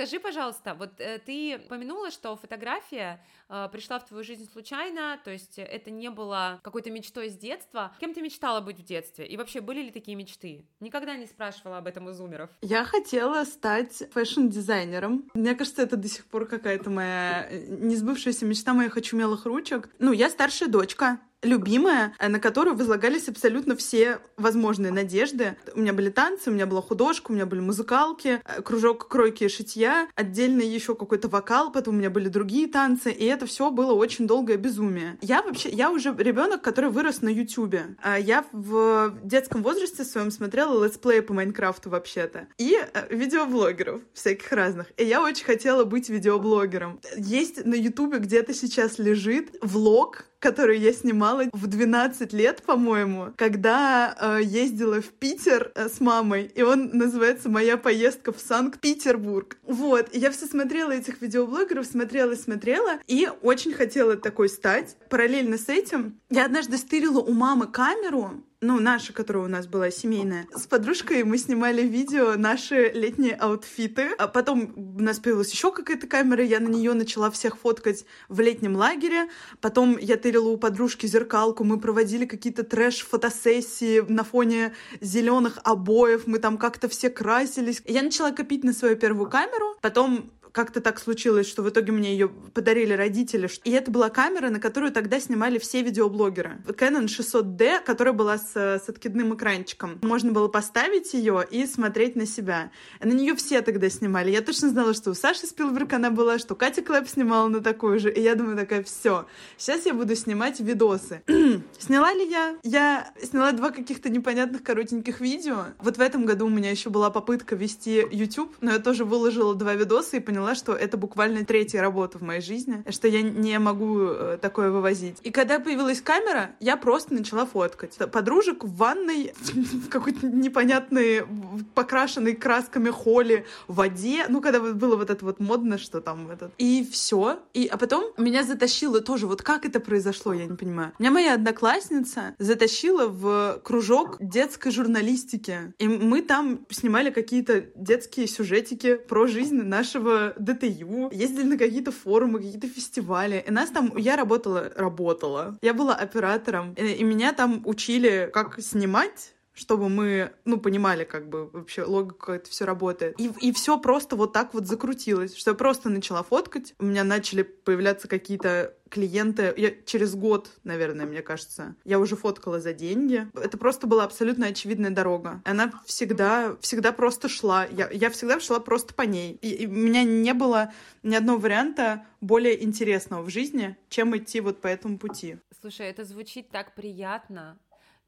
Скажи, 0.00 0.18
пожалуйста, 0.18 0.72
вот 0.72 0.98
э, 0.98 1.18
ты 1.18 1.58
помянула, 1.68 2.10
что 2.10 2.34
фотография 2.34 3.22
э, 3.50 3.68
пришла 3.70 3.98
в 3.98 4.06
твою 4.06 4.24
жизнь 4.24 4.50
случайно, 4.50 5.20
то 5.22 5.30
есть 5.30 5.58
это 5.58 5.90
не 5.90 6.08
было 6.08 6.58
какой-то 6.62 6.90
мечтой 6.90 7.28
с 7.28 7.36
детства. 7.36 7.94
Кем 8.00 8.14
ты 8.14 8.22
мечтала 8.22 8.62
быть 8.62 8.78
в 8.78 8.82
детстве? 8.82 9.26
И 9.26 9.36
вообще, 9.36 9.60
были 9.60 9.82
ли 9.82 9.90
такие 9.90 10.16
мечты? 10.16 10.64
Никогда 10.80 11.16
не 11.16 11.26
спрашивала 11.26 11.76
об 11.76 11.86
этом 11.86 12.06
у 12.06 12.12
зумеров. 12.12 12.48
Я 12.62 12.86
хотела 12.86 13.44
стать 13.44 14.02
fashion-дизайнером. 14.14 15.28
Мне 15.34 15.54
кажется, 15.54 15.82
это 15.82 15.98
до 15.98 16.08
сих 16.08 16.24
пор 16.24 16.46
какая-то 16.46 16.88
моя 16.88 17.46
э, 17.50 17.66
несбывшаяся 17.68 18.46
мечта 18.46 18.72
моих 18.72 18.96
очумелых 18.96 19.44
ручек. 19.44 19.90
Ну, 19.98 20.12
я 20.12 20.30
старшая 20.30 20.70
дочка. 20.70 21.20
Любимая, 21.42 22.14
э, 22.18 22.28
на 22.28 22.38
которую 22.38 22.76
возлагались 22.76 23.28
абсолютно 23.28 23.76
все 23.76 24.20
возможные 24.36 24.92
надежды. 24.92 25.56
У 25.74 25.80
меня 25.80 25.92
были 25.92 26.10
танцы, 26.10 26.50
у 26.50 26.52
меня 26.52 26.66
была 26.66 26.82
художка, 26.82 27.30
у 27.30 27.34
меня 27.34 27.46
были 27.46 27.60
музыкалки, 27.60 28.40
э, 28.44 28.62
кружок 28.62 29.08
кройки 29.08 29.44
и 29.44 29.48
шитья, 29.48 30.08
отдельно 30.14 30.62
еще 30.62 30.94
какой-то 30.94 31.28
вокал, 31.28 31.72
потом 31.72 31.94
у 31.94 31.98
меня 31.98 32.10
были 32.10 32.28
другие 32.28 32.68
танцы, 32.68 33.10
и 33.10 33.24
это 33.24 33.46
все 33.46 33.70
было 33.70 33.92
очень 33.92 34.26
долгое 34.26 34.56
безумие. 34.56 35.18
Я 35.20 35.42
вообще, 35.42 35.70
я 35.70 35.90
уже 35.90 36.14
ребенок, 36.16 36.62
который 36.62 36.90
вырос 36.90 37.22
на 37.22 37.28
Ютубе. 37.28 37.96
А 38.02 38.18
я 38.18 38.44
в 38.52 39.14
детском 39.22 39.62
возрасте 39.62 40.04
своем 40.04 40.30
смотрела 40.30 40.84
летсплеи 40.84 41.20
по 41.20 41.32
Майнкрафту 41.32 41.90
вообще-то. 41.90 42.48
И 42.58 42.78
э, 42.80 43.14
видеоблогеров 43.14 44.00
всяких 44.12 44.50
разных. 44.52 44.92
И 44.96 45.04
я 45.04 45.22
очень 45.22 45.44
хотела 45.44 45.84
быть 45.84 46.08
видеоблогером. 46.08 47.00
Есть 47.16 47.64
на 47.64 47.74
Ютубе 47.74 48.18
где-то 48.18 48.54
сейчас 48.54 48.98
лежит 48.98 49.56
влог 49.62 50.24
который 50.40 50.78
я 50.78 50.92
снимала 50.92 51.44
в 51.52 51.66
12 51.66 52.32
лет, 52.32 52.62
по-моему, 52.62 53.28
когда 53.36 54.16
э, 54.18 54.42
ездила 54.42 55.00
в 55.00 55.10
Питер 55.10 55.70
э, 55.74 55.88
с 55.88 56.00
мамой, 56.00 56.50
и 56.54 56.62
он 56.62 56.90
называется 56.92 57.48
«Моя 57.48 57.76
поездка 57.76 58.32
в 58.32 58.40
Санкт-Петербург». 58.40 59.58
Вот, 59.62 60.08
и 60.12 60.18
я 60.18 60.30
все 60.30 60.46
смотрела 60.46 60.92
этих 60.92 61.20
видеоблогеров, 61.20 61.86
смотрела, 61.86 62.34
смотрела, 62.34 62.98
и 63.06 63.28
очень 63.42 63.72
хотела 63.72 64.16
такой 64.16 64.48
стать. 64.48 64.96
Параллельно 65.08 65.58
с 65.58 65.68
этим 65.68 66.18
я 66.30 66.46
однажды 66.46 66.78
стырила 66.78 67.20
у 67.20 67.32
мамы 67.32 67.66
камеру, 67.66 68.42
ну, 68.62 68.78
наша, 68.78 69.12
которая 69.14 69.44
у 69.44 69.48
нас 69.48 69.66
была 69.66 69.90
семейная. 69.90 70.46
С 70.54 70.66
подружкой 70.66 71.24
мы 71.24 71.38
снимали 71.38 71.82
видео 71.82 72.34
наши 72.36 72.90
летние 72.92 73.34
аутфиты. 73.34 74.10
А 74.18 74.28
потом 74.28 74.72
у 74.76 75.02
нас 75.02 75.18
появилась 75.18 75.50
еще 75.50 75.72
какая-то 75.72 76.06
камера, 76.06 76.44
я 76.44 76.60
на 76.60 76.68
нее 76.68 76.92
начала 76.92 77.30
всех 77.30 77.56
фоткать 77.56 78.04
в 78.28 78.38
летнем 78.40 78.76
лагере. 78.76 79.28
Потом 79.62 79.96
я 79.96 80.16
тырила 80.16 80.48
у 80.50 80.58
подружки 80.58 81.06
зеркалку, 81.06 81.64
мы 81.64 81.80
проводили 81.80 82.26
какие-то 82.26 82.62
трэш-фотосессии 82.62 84.04
на 84.06 84.24
фоне 84.24 84.74
зеленых 85.00 85.58
обоев, 85.64 86.26
мы 86.26 86.38
там 86.38 86.58
как-то 86.58 86.88
все 86.88 87.08
красились. 87.08 87.82
Я 87.86 88.02
начала 88.02 88.30
копить 88.30 88.62
на 88.62 88.74
свою 88.74 88.96
первую 88.96 89.30
камеру, 89.30 89.76
потом 89.80 90.30
как-то 90.52 90.80
так 90.80 90.98
случилось, 90.98 91.48
что 91.48 91.62
в 91.62 91.68
итоге 91.68 91.92
мне 91.92 92.12
ее 92.12 92.28
подарили 92.28 92.92
родители. 92.92 93.48
И 93.64 93.70
это 93.70 93.90
была 93.90 94.10
камера, 94.10 94.50
на 94.50 94.60
которую 94.60 94.92
тогда 94.92 95.20
снимали 95.20 95.58
все 95.58 95.82
видеоблогеры. 95.82 96.62
Canon 96.66 97.06
600D, 97.06 97.84
которая 97.84 98.14
была 98.14 98.38
с, 98.38 98.56
с 98.56 98.88
откидным 98.88 99.34
экранчиком. 99.34 99.98
Можно 100.02 100.32
было 100.32 100.48
поставить 100.48 101.14
ее 101.14 101.46
и 101.50 101.66
смотреть 101.66 102.16
на 102.16 102.26
себя. 102.26 102.70
На 103.00 103.12
нее 103.12 103.34
все 103.34 103.62
тогда 103.62 103.88
снимали. 103.88 104.30
Я 104.30 104.42
точно 104.42 104.70
знала, 104.70 104.94
что 104.94 105.10
у 105.10 105.14
Саши 105.14 105.46
Спилберг 105.46 105.92
она 105.92 106.10
была, 106.10 106.38
что 106.38 106.54
Катя 106.54 106.82
Клэп 106.82 107.08
снимала 107.08 107.48
на 107.48 107.60
такую 107.60 107.98
же. 107.98 108.12
И 108.12 108.20
я 108.20 108.34
думаю 108.34 108.56
такая, 108.56 108.82
все, 108.82 109.26
сейчас 109.56 109.86
я 109.86 109.94
буду 109.94 110.14
снимать 110.16 110.60
видосы. 110.60 111.22
Сняла 111.78 112.12
ли 112.12 112.28
я? 112.28 112.56
Я 112.62 113.12
сняла 113.22 113.52
два 113.52 113.70
каких-то 113.70 114.08
непонятных 114.08 114.62
коротеньких 114.62 115.20
видео. 115.20 115.66
Вот 115.78 115.96
в 115.96 116.00
этом 116.00 116.26
году 116.26 116.46
у 116.46 116.50
меня 116.50 116.70
еще 116.70 116.90
была 116.90 117.10
попытка 117.10 117.56
вести 117.56 118.06
YouTube, 118.10 118.54
но 118.60 118.72
я 118.72 118.78
тоже 118.78 119.04
выложила 119.04 119.54
два 119.54 119.74
видоса 119.74 120.16
и 120.16 120.20
поняла, 120.20 120.39
поняла, 120.40 120.54
что 120.54 120.72
это 120.72 120.96
буквально 120.96 121.44
третья 121.44 121.82
работа 121.82 122.18
в 122.18 122.22
моей 122.22 122.40
жизни, 122.40 122.82
что 122.88 123.08
я 123.08 123.20
не 123.20 123.58
могу 123.58 124.00
э, 124.00 124.38
такое 124.40 124.70
вывозить. 124.70 125.18
И 125.22 125.30
когда 125.30 125.58
появилась 125.60 126.00
камера, 126.00 126.52
я 126.60 126.78
просто 126.78 127.12
начала 127.12 127.44
фоткать. 127.44 127.98
Подружек 128.10 128.64
в 128.64 128.74
ванной, 128.76 129.34
в 129.52 129.88
какой-то 129.90 130.26
непонятной, 130.26 131.26
покрашенной 131.74 132.34
красками 132.34 132.88
холле, 132.88 133.44
в 133.68 133.74
воде. 133.74 134.24
Ну, 134.28 134.40
когда 134.40 134.60
было 134.60 134.96
вот 134.96 135.10
это 135.10 135.24
вот 135.24 135.40
модно, 135.40 135.76
что 135.76 136.00
там 136.00 136.30
этот. 136.30 136.52
И 136.56 136.88
все. 136.90 137.40
И, 137.52 137.66
а 137.66 137.76
потом 137.76 138.04
меня 138.16 138.42
затащило 138.42 139.02
тоже. 139.02 139.26
Вот 139.26 139.42
как 139.42 139.66
это 139.66 139.78
произошло, 139.78 140.32
я 140.32 140.46
не 140.46 140.56
понимаю. 140.56 140.92
Меня 140.98 141.10
моя 141.10 141.34
одноклассница 141.34 142.34
затащила 142.38 143.08
в 143.08 143.60
кружок 143.62 144.16
детской 144.20 144.70
журналистики. 144.70 145.74
И 145.78 145.86
мы 145.86 146.22
там 146.22 146.60
снимали 146.70 147.10
какие-то 147.10 147.66
детские 147.74 148.26
сюжетики 148.26 148.94
про 148.94 149.26
жизнь 149.26 149.62
нашего 149.62 150.29
ДТЮ, 150.38 151.10
ездили 151.12 151.44
на 151.44 151.58
какие-то 151.58 151.92
форумы, 151.92 152.38
какие-то 152.38 152.68
фестивали. 152.68 153.44
И 153.46 153.50
нас 153.50 153.70
там, 153.70 153.96
я 153.96 154.16
работала, 154.16 154.70
работала. 154.76 155.58
Я 155.62 155.74
была 155.74 155.94
оператором, 155.94 156.74
и, 156.74 156.92
и 156.92 157.04
меня 157.04 157.32
там 157.32 157.62
учили, 157.64 158.30
как 158.32 158.60
снимать 158.60 159.34
чтобы 159.52 159.88
мы, 159.88 160.32
ну, 160.44 160.58
понимали, 160.58 161.04
как 161.04 161.28
бы 161.28 161.48
вообще 161.48 161.82
логика, 161.82 162.32
это 162.32 162.50
все 162.50 162.64
работает. 162.64 163.18
И, 163.18 163.30
и 163.40 163.52
все 163.52 163.78
просто 163.78 164.16
вот 164.16 164.32
так 164.32 164.54
вот 164.54 164.66
закрутилось, 164.66 165.36
что 165.36 165.50
я 165.50 165.54
просто 165.54 165.88
начала 165.88 166.22
фоткать, 166.22 166.74
у 166.78 166.84
меня 166.84 167.04
начали 167.04 167.42
появляться 167.42 168.08
какие-то 168.08 168.74
клиенты, 168.88 169.54
я 169.56 169.70
через 169.86 170.14
год, 170.14 170.50
наверное, 170.64 171.06
мне 171.06 171.22
кажется, 171.22 171.76
я 171.84 171.98
уже 171.98 172.16
фоткала 172.16 172.60
за 172.60 172.72
деньги. 172.72 173.28
Это 173.34 173.56
просто 173.56 173.86
была 173.86 174.04
абсолютно 174.04 174.46
очевидная 174.46 174.90
дорога. 174.90 175.40
Она 175.44 175.72
всегда, 175.86 176.56
всегда 176.60 176.92
просто 176.92 177.28
шла. 177.28 177.66
Я, 177.66 177.88
я 177.90 178.10
всегда 178.10 178.40
шла 178.40 178.58
просто 178.58 178.92
по 178.92 179.02
ней. 179.02 179.38
И, 179.42 179.50
и 179.50 179.66
у 179.66 179.70
меня 179.70 180.02
не 180.02 180.34
было 180.34 180.72
ни 181.02 181.14
одного 181.14 181.38
варианта 181.38 182.04
более 182.20 182.62
интересного 182.64 183.22
в 183.22 183.30
жизни, 183.30 183.76
чем 183.88 184.16
идти 184.16 184.40
вот 184.40 184.60
по 184.60 184.66
этому 184.66 184.98
пути. 184.98 185.38
Слушай, 185.60 185.86
это 185.86 186.04
звучит 186.04 186.50
так 186.50 186.74
приятно 186.74 187.56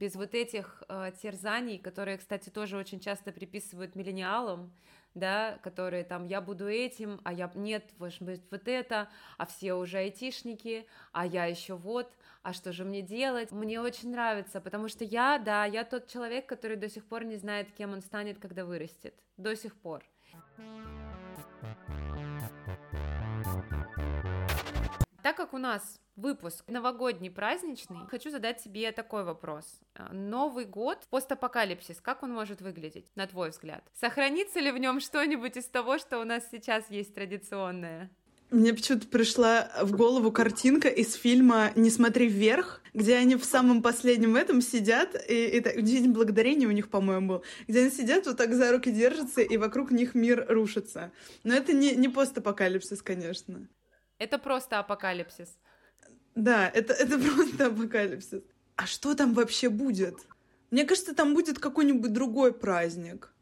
без 0.02 0.16
вот 0.16 0.34
этих 0.34 0.82
э, 0.88 1.12
терзаний, 1.22 1.78
которые, 1.78 2.18
кстати, 2.18 2.50
тоже 2.50 2.76
очень 2.76 2.98
часто 2.98 3.30
приписывают 3.30 3.94
миллениалам, 3.94 4.72
да, 5.14 5.60
которые 5.62 6.02
там 6.02 6.26
я 6.26 6.40
буду 6.40 6.68
этим, 6.68 7.20
а 7.22 7.32
я 7.32 7.48
нет, 7.54 7.84
может 8.00 8.20
быть, 8.20 8.42
вот 8.50 8.66
это, 8.66 9.08
а 9.38 9.46
все 9.46 9.74
уже 9.74 9.98
айтишники, 9.98 10.88
а 11.12 11.24
я 11.24 11.44
еще 11.46 11.76
вот, 11.76 12.12
а 12.42 12.52
что 12.52 12.72
же 12.72 12.84
мне 12.84 13.00
делать? 13.00 13.52
Мне 13.52 13.80
очень 13.80 14.10
нравится, 14.10 14.60
потому 14.60 14.88
что 14.88 15.04
я, 15.04 15.38
да, 15.38 15.66
я 15.66 15.84
тот 15.84 16.08
человек, 16.08 16.46
который 16.46 16.76
до 16.76 16.88
сих 16.88 17.04
пор 17.04 17.22
не 17.22 17.36
знает, 17.36 17.70
кем 17.70 17.92
он 17.92 18.02
станет, 18.02 18.40
когда 18.40 18.64
вырастет, 18.64 19.14
до 19.36 19.54
сих 19.54 19.76
пор. 19.76 20.02
Так 25.22 25.36
как 25.36 25.54
у 25.54 25.58
нас 25.58 26.00
выпуск 26.16 26.64
новогодний, 26.66 27.30
праздничный, 27.30 28.06
хочу 28.08 28.30
задать 28.30 28.62
тебе 28.62 28.90
такой 28.90 29.22
вопрос. 29.22 29.64
А, 29.94 30.12
Новый 30.12 30.64
год, 30.64 31.06
постапокалипсис, 31.10 32.00
как 32.00 32.24
он 32.24 32.32
может 32.32 32.60
выглядеть, 32.60 33.06
на 33.14 33.28
твой 33.28 33.50
взгляд? 33.50 33.84
Сохранится 33.94 34.58
ли 34.58 34.72
в 34.72 34.78
нем 34.78 34.98
что-нибудь 34.98 35.56
из 35.56 35.66
того, 35.66 35.98
что 35.98 36.18
у 36.18 36.24
нас 36.24 36.42
сейчас 36.50 36.90
есть 36.90 37.14
традиционное? 37.14 38.10
Мне 38.50 38.74
почему-то 38.74 39.06
пришла 39.06 39.70
в 39.80 39.96
голову 39.96 40.32
картинка 40.32 40.88
из 40.88 41.14
фильма 41.14 41.70
«Не 41.76 41.88
смотри 41.88 42.28
вверх», 42.28 42.82
где 42.92 43.14
они 43.16 43.36
в 43.36 43.44
самом 43.44 43.80
последнем 43.80 44.34
этом 44.34 44.60
сидят, 44.60 45.14
и, 45.28 45.46
и 45.46 45.82
День 45.82 46.12
Благодарения 46.12 46.66
у 46.66 46.72
них, 46.72 46.90
по-моему, 46.90 47.28
был, 47.28 47.44
где 47.68 47.80
они 47.80 47.90
сидят 47.90 48.26
вот 48.26 48.36
так 48.36 48.52
за 48.52 48.72
руки 48.72 48.90
держатся, 48.90 49.40
и 49.40 49.56
вокруг 49.56 49.92
них 49.92 50.14
мир 50.14 50.44
рушится. 50.48 51.12
Но 51.44 51.54
это 51.54 51.72
не, 51.72 51.94
не 51.94 52.08
постапокалипсис, 52.08 53.00
конечно. 53.00 53.68
Это 54.22 54.38
просто 54.38 54.78
апокалипсис. 54.78 55.58
Да, 56.36 56.68
это, 56.68 56.92
это 56.92 57.18
просто 57.34 57.66
апокалипсис. 57.66 58.42
А 58.76 58.86
что 58.86 59.14
там 59.16 59.34
вообще 59.34 59.68
будет? 59.68 60.14
Мне 60.70 60.84
кажется, 60.84 61.12
там 61.12 61.34
будет 61.34 61.58
какой-нибудь 61.58 62.12
другой 62.12 62.52
праздник. 62.52 63.32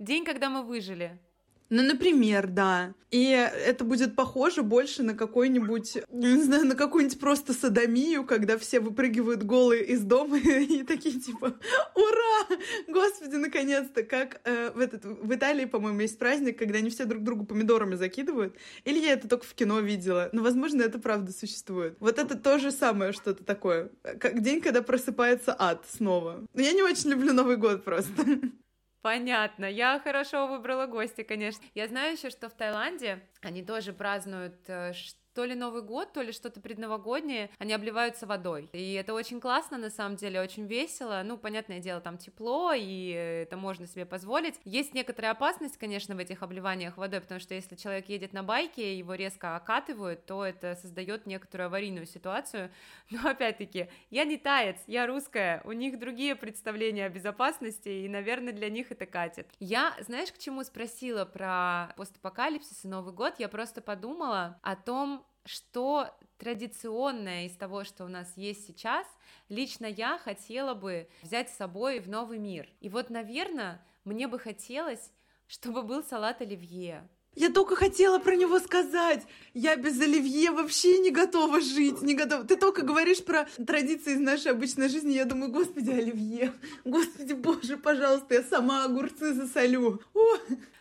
День, 0.00 0.24
когда 0.24 0.50
мы 0.50 0.64
выжили. 0.64 1.18
Ну, 1.70 1.82
например, 1.82 2.46
да. 2.46 2.94
И 3.10 3.24
это 3.30 3.84
будет 3.84 4.14
похоже 4.14 4.62
больше 4.62 5.02
на 5.02 5.14
какой-нибудь, 5.14 5.98
не 6.10 6.42
знаю, 6.42 6.66
на 6.66 6.74
какую-нибудь 6.74 7.18
просто 7.18 7.54
садомию, 7.54 8.24
когда 8.24 8.58
все 8.58 8.80
выпрыгивают 8.80 9.42
голые 9.44 9.84
из 9.84 10.02
дома 10.02 10.38
и 10.38 10.82
такие 10.82 11.18
типа 11.18 11.54
«Ура! 11.94 12.58
Господи, 12.86 13.36
наконец-то!» 13.36 14.02
Как 14.02 14.40
э, 14.44 14.70
в, 14.74 14.80
этот, 14.80 15.04
в 15.04 15.34
Италии, 15.34 15.64
по-моему, 15.64 16.00
есть 16.00 16.18
праздник, 16.18 16.58
когда 16.58 16.78
они 16.78 16.90
все 16.90 17.06
друг 17.06 17.22
другу 17.22 17.46
помидорами 17.46 17.94
закидывают. 17.94 18.54
Или 18.84 18.98
я 18.98 19.12
это 19.12 19.26
только 19.26 19.46
в 19.46 19.54
кино 19.54 19.80
видела. 19.80 20.28
Но, 20.32 20.42
возможно, 20.42 20.82
это 20.82 20.98
правда 20.98 21.32
существует. 21.32 21.96
Вот 22.00 22.18
это 22.18 22.36
то 22.36 22.58
же 22.58 22.70
самое 22.70 23.12
что-то 23.12 23.42
такое. 23.42 23.90
Как 24.02 24.42
день, 24.42 24.60
когда 24.60 24.82
просыпается 24.82 25.56
ад 25.58 25.84
снова. 25.90 26.46
Но 26.52 26.60
я 26.60 26.72
не 26.72 26.82
очень 26.82 27.10
люблю 27.10 27.32
Новый 27.32 27.56
год 27.56 27.84
просто. 27.84 28.12
Понятно, 29.02 29.64
я 29.66 30.00
хорошо 30.00 30.46
выбрала 30.48 30.86
гостя, 30.86 31.22
конечно. 31.22 31.64
Я 31.74 31.86
знаю 31.86 32.14
еще, 32.14 32.30
что 32.30 32.48
в 32.48 32.54
Таиланде 32.54 33.20
они 33.42 33.62
тоже 33.64 33.92
празднуют 33.92 34.68
э, 34.68 34.92
то 35.38 35.44
ли 35.44 35.54
Новый 35.54 35.82
год, 35.82 36.12
то 36.12 36.20
ли 36.20 36.32
что-то 36.32 36.60
предновогоднее, 36.60 37.48
они 37.58 37.72
обливаются 37.72 38.26
водой. 38.26 38.68
И 38.72 38.94
это 38.94 39.14
очень 39.14 39.40
классно, 39.40 39.78
на 39.78 39.88
самом 39.88 40.16
деле, 40.16 40.40
очень 40.40 40.66
весело. 40.66 41.22
Ну, 41.24 41.38
понятное 41.38 41.78
дело, 41.78 42.00
там 42.00 42.18
тепло, 42.18 42.72
и 42.74 43.10
это 43.44 43.56
можно 43.56 43.86
себе 43.86 44.04
позволить. 44.04 44.56
Есть 44.64 44.94
некоторая 44.94 45.30
опасность, 45.30 45.76
конечно, 45.76 46.16
в 46.16 46.18
этих 46.18 46.42
обливаниях 46.42 46.96
водой, 46.96 47.20
потому 47.20 47.38
что 47.38 47.54
если 47.54 47.76
человек 47.76 48.08
едет 48.08 48.32
на 48.32 48.42
байке, 48.42 48.98
его 48.98 49.14
резко 49.14 49.54
окатывают, 49.54 50.26
то 50.26 50.44
это 50.44 50.74
создает 50.74 51.24
некоторую 51.24 51.66
аварийную 51.68 52.06
ситуацию. 52.06 52.72
Но 53.10 53.30
опять-таки, 53.30 53.90
я 54.10 54.24
не 54.24 54.38
таец, 54.38 54.78
я 54.88 55.06
русская, 55.06 55.62
у 55.64 55.70
них 55.70 56.00
другие 56.00 56.34
представления 56.34 57.06
о 57.06 57.10
безопасности, 57.10 57.88
и, 57.88 58.08
наверное, 58.08 58.52
для 58.52 58.70
них 58.70 58.90
это 58.90 59.06
катит. 59.06 59.46
Я, 59.60 59.94
знаешь, 60.00 60.32
к 60.32 60.38
чему 60.38 60.64
спросила 60.64 61.24
про 61.24 61.94
постапокалипсис 61.96 62.84
и 62.84 62.88
Новый 62.88 63.14
год? 63.14 63.34
Я 63.38 63.48
просто 63.48 63.80
подумала 63.80 64.58
о 64.62 64.74
том, 64.74 65.24
что 65.48 66.14
традиционное 66.36 67.46
из 67.46 67.56
того, 67.56 67.82
что 67.84 68.04
у 68.04 68.08
нас 68.08 68.30
есть 68.36 68.66
сейчас, 68.66 69.06
лично 69.48 69.86
я 69.86 70.18
хотела 70.18 70.74
бы 70.74 71.08
взять 71.22 71.48
с 71.48 71.56
собой 71.56 72.00
в 72.00 72.08
новый 72.08 72.38
мир. 72.38 72.68
И 72.80 72.88
вот, 72.88 73.08
наверное, 73.08 73.82
мне 74.04 74.28
бы 74.28 74.38
хотелось, 74.38 75.10
чтобы 75.46 75.82
был 75.82 76.04
салат 76.04 76.42
оливье, 76.42 77.08
я 77.34 77.50
только 77.50 77.76
хотела 77.76 78.18
про 78.18 78.34
него 78.34 78.58
сказать. 78.58 79.24
Я 79.54 79.76
без 79.76 80.00
оливье 80.00 80.50
вообще 80.50 80.98
не 80.98 81.12
готова 81.12 81.60
жить, 81.60 82.02
не 82.02 82.14
готова. 82.14 82.42
Ты 82.42 82.56
только 82.56 82.82
говоришь 82.82 83.22
про 83.24 83.46
традиции 83.64 84.14
из 84.14 84.18
нашей 84.18 84.50
обычной 84.50 84.88
жизни. 84.88 85.12
Я 85.12 85.24
думаю, 85.24 85.52
господи, 85.52 85.90
оливье. 85.90 86.52
Господи, 86.84 87.34
боже, 87.34 87.76
пожалуйста, 87.76 88.34
я 88.34 88.42
сама 88.42 88.84
огурцы 88.84 89.34
засолю. 89.34 90.02
О! 90.14 90.36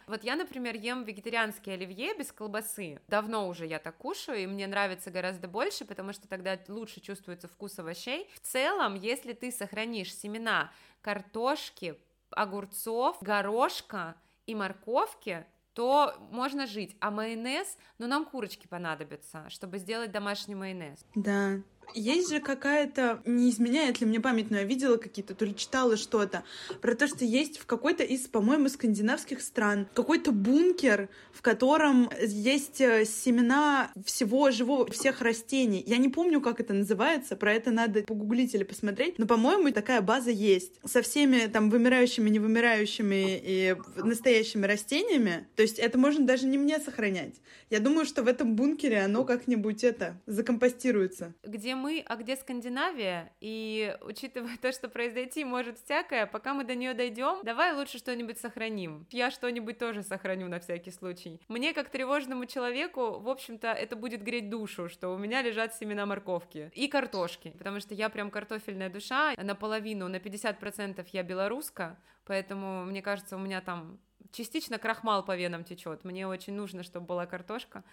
Вот 0.07 0.23
я, 0.23 0.37
например, 0.37 0.75
ем 0.75 1.03
вегетарианский 1.03 1.73
оливье 1.73 2.17
без 2.17 2.31
колбасы. 2.31 3.01
Давно 3.09 3.49
уже 3.49 3.65
я 3.65 3.77
так 3.77 3.97
кушаю, 3.97 4.39
и 4.39 4.47
мне 4.47 4.65
нравится 4.65 5.11
гораздо 5.11 5.49
больше, 5.49 5.83
потому 5.83 6.13
что 6.13 6.29
тогда 6.29 6.57
лучше 6.69 7.01
чувствуется 7.01 7.49
вкус 7.49 7.77
овощей. 7.77 8.29
В 8.33 8.39
целом, 8.39 8.95
если 8.95 9.33
ты 9.33 9.51
сохранишь 9.51 10.15
семена 10.15 10.71
картошки, 11.01 11.99
огурцов, 12.31 13.17
горошка 13.21 14.15
и 14.45 14.55
морковки, 14.55 15.45
то 15.73 16.15
можно 16.31 16.65
жить. 16.67 16.95
А 17.01 17.11
майонез, 17.11 17.77
ну 17.97 18.07
нам 18.07 18.25
курочки 18.25 18.65
понадобятся, 18.65 19.49
чтобы 19.49 19.77
сделать 19.77 20.11
домашний 20.11 20.55
майонез. 20.55 21.05
Да. 21.15 21.61
Есть 21.93 22.29
же 22.29 22.39
какая-то, 22.39 23.21
не 23.25 23.49
изменяет 23.49 24.01
ли 24.01 24.07
мне 24.07 24.19
память, 24.19 24.51
но 24.51 24.57
я 24.57 24.63
видела 24.63 24.97
какие-то, 24.97 25.33
то 25.35 25.45
ли 25.45 25.55
читала 25.55 25.97
что-то, 25.97 26.43
про 26.81 26.95
то, 26.95 27.07
что 27.07 27.25
есть 27.25 27.57
в 27.57 27.65
какой-то 27.65 28.03
из, 28.03 28.27
по-моему, 28.27 28.69
скандинавских 28.69 29.41
стран 29.41 29.87
какой-то 29.93 30.31
бункер, 30.31 31.09
в 31.31 31.41
котором 31.41 32.09
есть 32.21 32.81
э, 32.81 33.05
семена 33.05 33.91
всего 34.05 34.51
живого, 34.51 34.89
всех 34.91 35.21
растений. 35.21 35.83
Я 35.85 35.97
не 35.97 36.09
помню, 36.09 36.41
как 36.41 36.59
это 36.59 36.73
называется, 36.73 37.35
про 37.35 37.53
это 37.53 37.71
надо 37.71 38.03
погуглить 38.03 38.53
или 38.53 38.63
посмотреть, 38.63 39.17
но, 39.17 39.25
по-моему, 39.25 39.71
такая 39.71 40.01
база 40.01 40.31
есть. 40.31 40.79
Со 40.85 41.01
всеми 41.01 41.47
там 41.47 41.69
вымирающими, 41.69 42.29
невымирающими 42.29 43.39
и 43.43 43.75
настоящими 43.95 44.65
растениями. 44.65 45.47
То 45.55 45.63
есть 45.63 45.79
это 45.79 45.97
можно 45.97 46.25
даже 46.25 46.47
не 46.47 46.57
мне 46.57 46.79
сохранять. 46.79 47.35
Я 47.69 47.79
думаю, 47.79 48.05
что 48.05 48.23
в 48.23 48.27
этом 48.27 48.55
бункере 48.55 49.01
оно 49.01 49.23
как-нибудь 49.23 49.83
это 49.83 50.21
закомпостируется. 50.25 51.33
Где 51.43 51.75
мы, 51.77 52.03
а 52.05 52.15
где 52.15 52.35
Скандинавия, 52.35 53.31
и 53.39 53.95
учитывая 54.01 54.57
то, 54.61 54.71
что 54.71 54.89
произойти 54.89 55.45
может 55.45 55.79
всякое, 55.79 56.25
пока 56.25 56.53
мы 56.53 56.63
до 56.63 56.75
нее 56.75 56.93
дойдем, 56.93 57.43
давай 57.43 57.73
лучше 57.73 57.97
что-нибудь 57.97 58.39
сохраним. 58.39 59.07
Я 59.11 59.31
что-нибудь 59.31 59.77
тоже 59.77 60.03
сохраню 60.03 60.47
на 60.47 60.59
всякий 60.59 60.91
случай. 60.91 61.41
Мне, 61.47 61.73
как 61.73 61.89
тревожному 61.89 62.45
человеку, 62.45 63.19
в 63.19 63.29
общем-то, 63.29 63.67
это 63.67 63.95
будет 63.95 64.23
греть 64.23 64.49
душу, 64.49 64.89
что 64.89 65.09
у 65.09 65.17
меня 65.17 65.41
лежат 65.41 65.75
семена 65.75 66.05
морковки 66.05 66.71
и 66.73 66.87
картошки, 66.87 67.53
потому 67.57 67.79
что 67.79 67.93
я 67.93 68.09
прям 68.09 68.31
картофельная 68.31 68.89
душа, 68.89 69.33
наполовину, 69.37 70.07
на 70.07 70.17
50% 70.17 71.05
я 71.11 71.23
белоруска, 71.23 71.97
поэтому, 72.25 72.85
мне 72.85 73.01
кажется, 73.01 73.35
у 73.35 73.39
меня 73.39 73.61
там 73.61 73.99
частично 74.31 74.77
крахмал 74.77 75.23
по 75.23 75.35
венам 75.35 75.63
течет. 75.63 76.03
Мне 76.03 76.27
очень 76.27 76.53
нужно, 76.53 76.83
чтобы 76.83 77.05
была 77.05 77.25
картошка. 77.25 77.83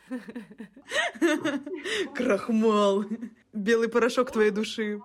Крахмал. 2.15 3.05
Белый 3.53 3.89
порошок 3.89 4.31
твоей 4.31 4.51
души. 4.51 5.01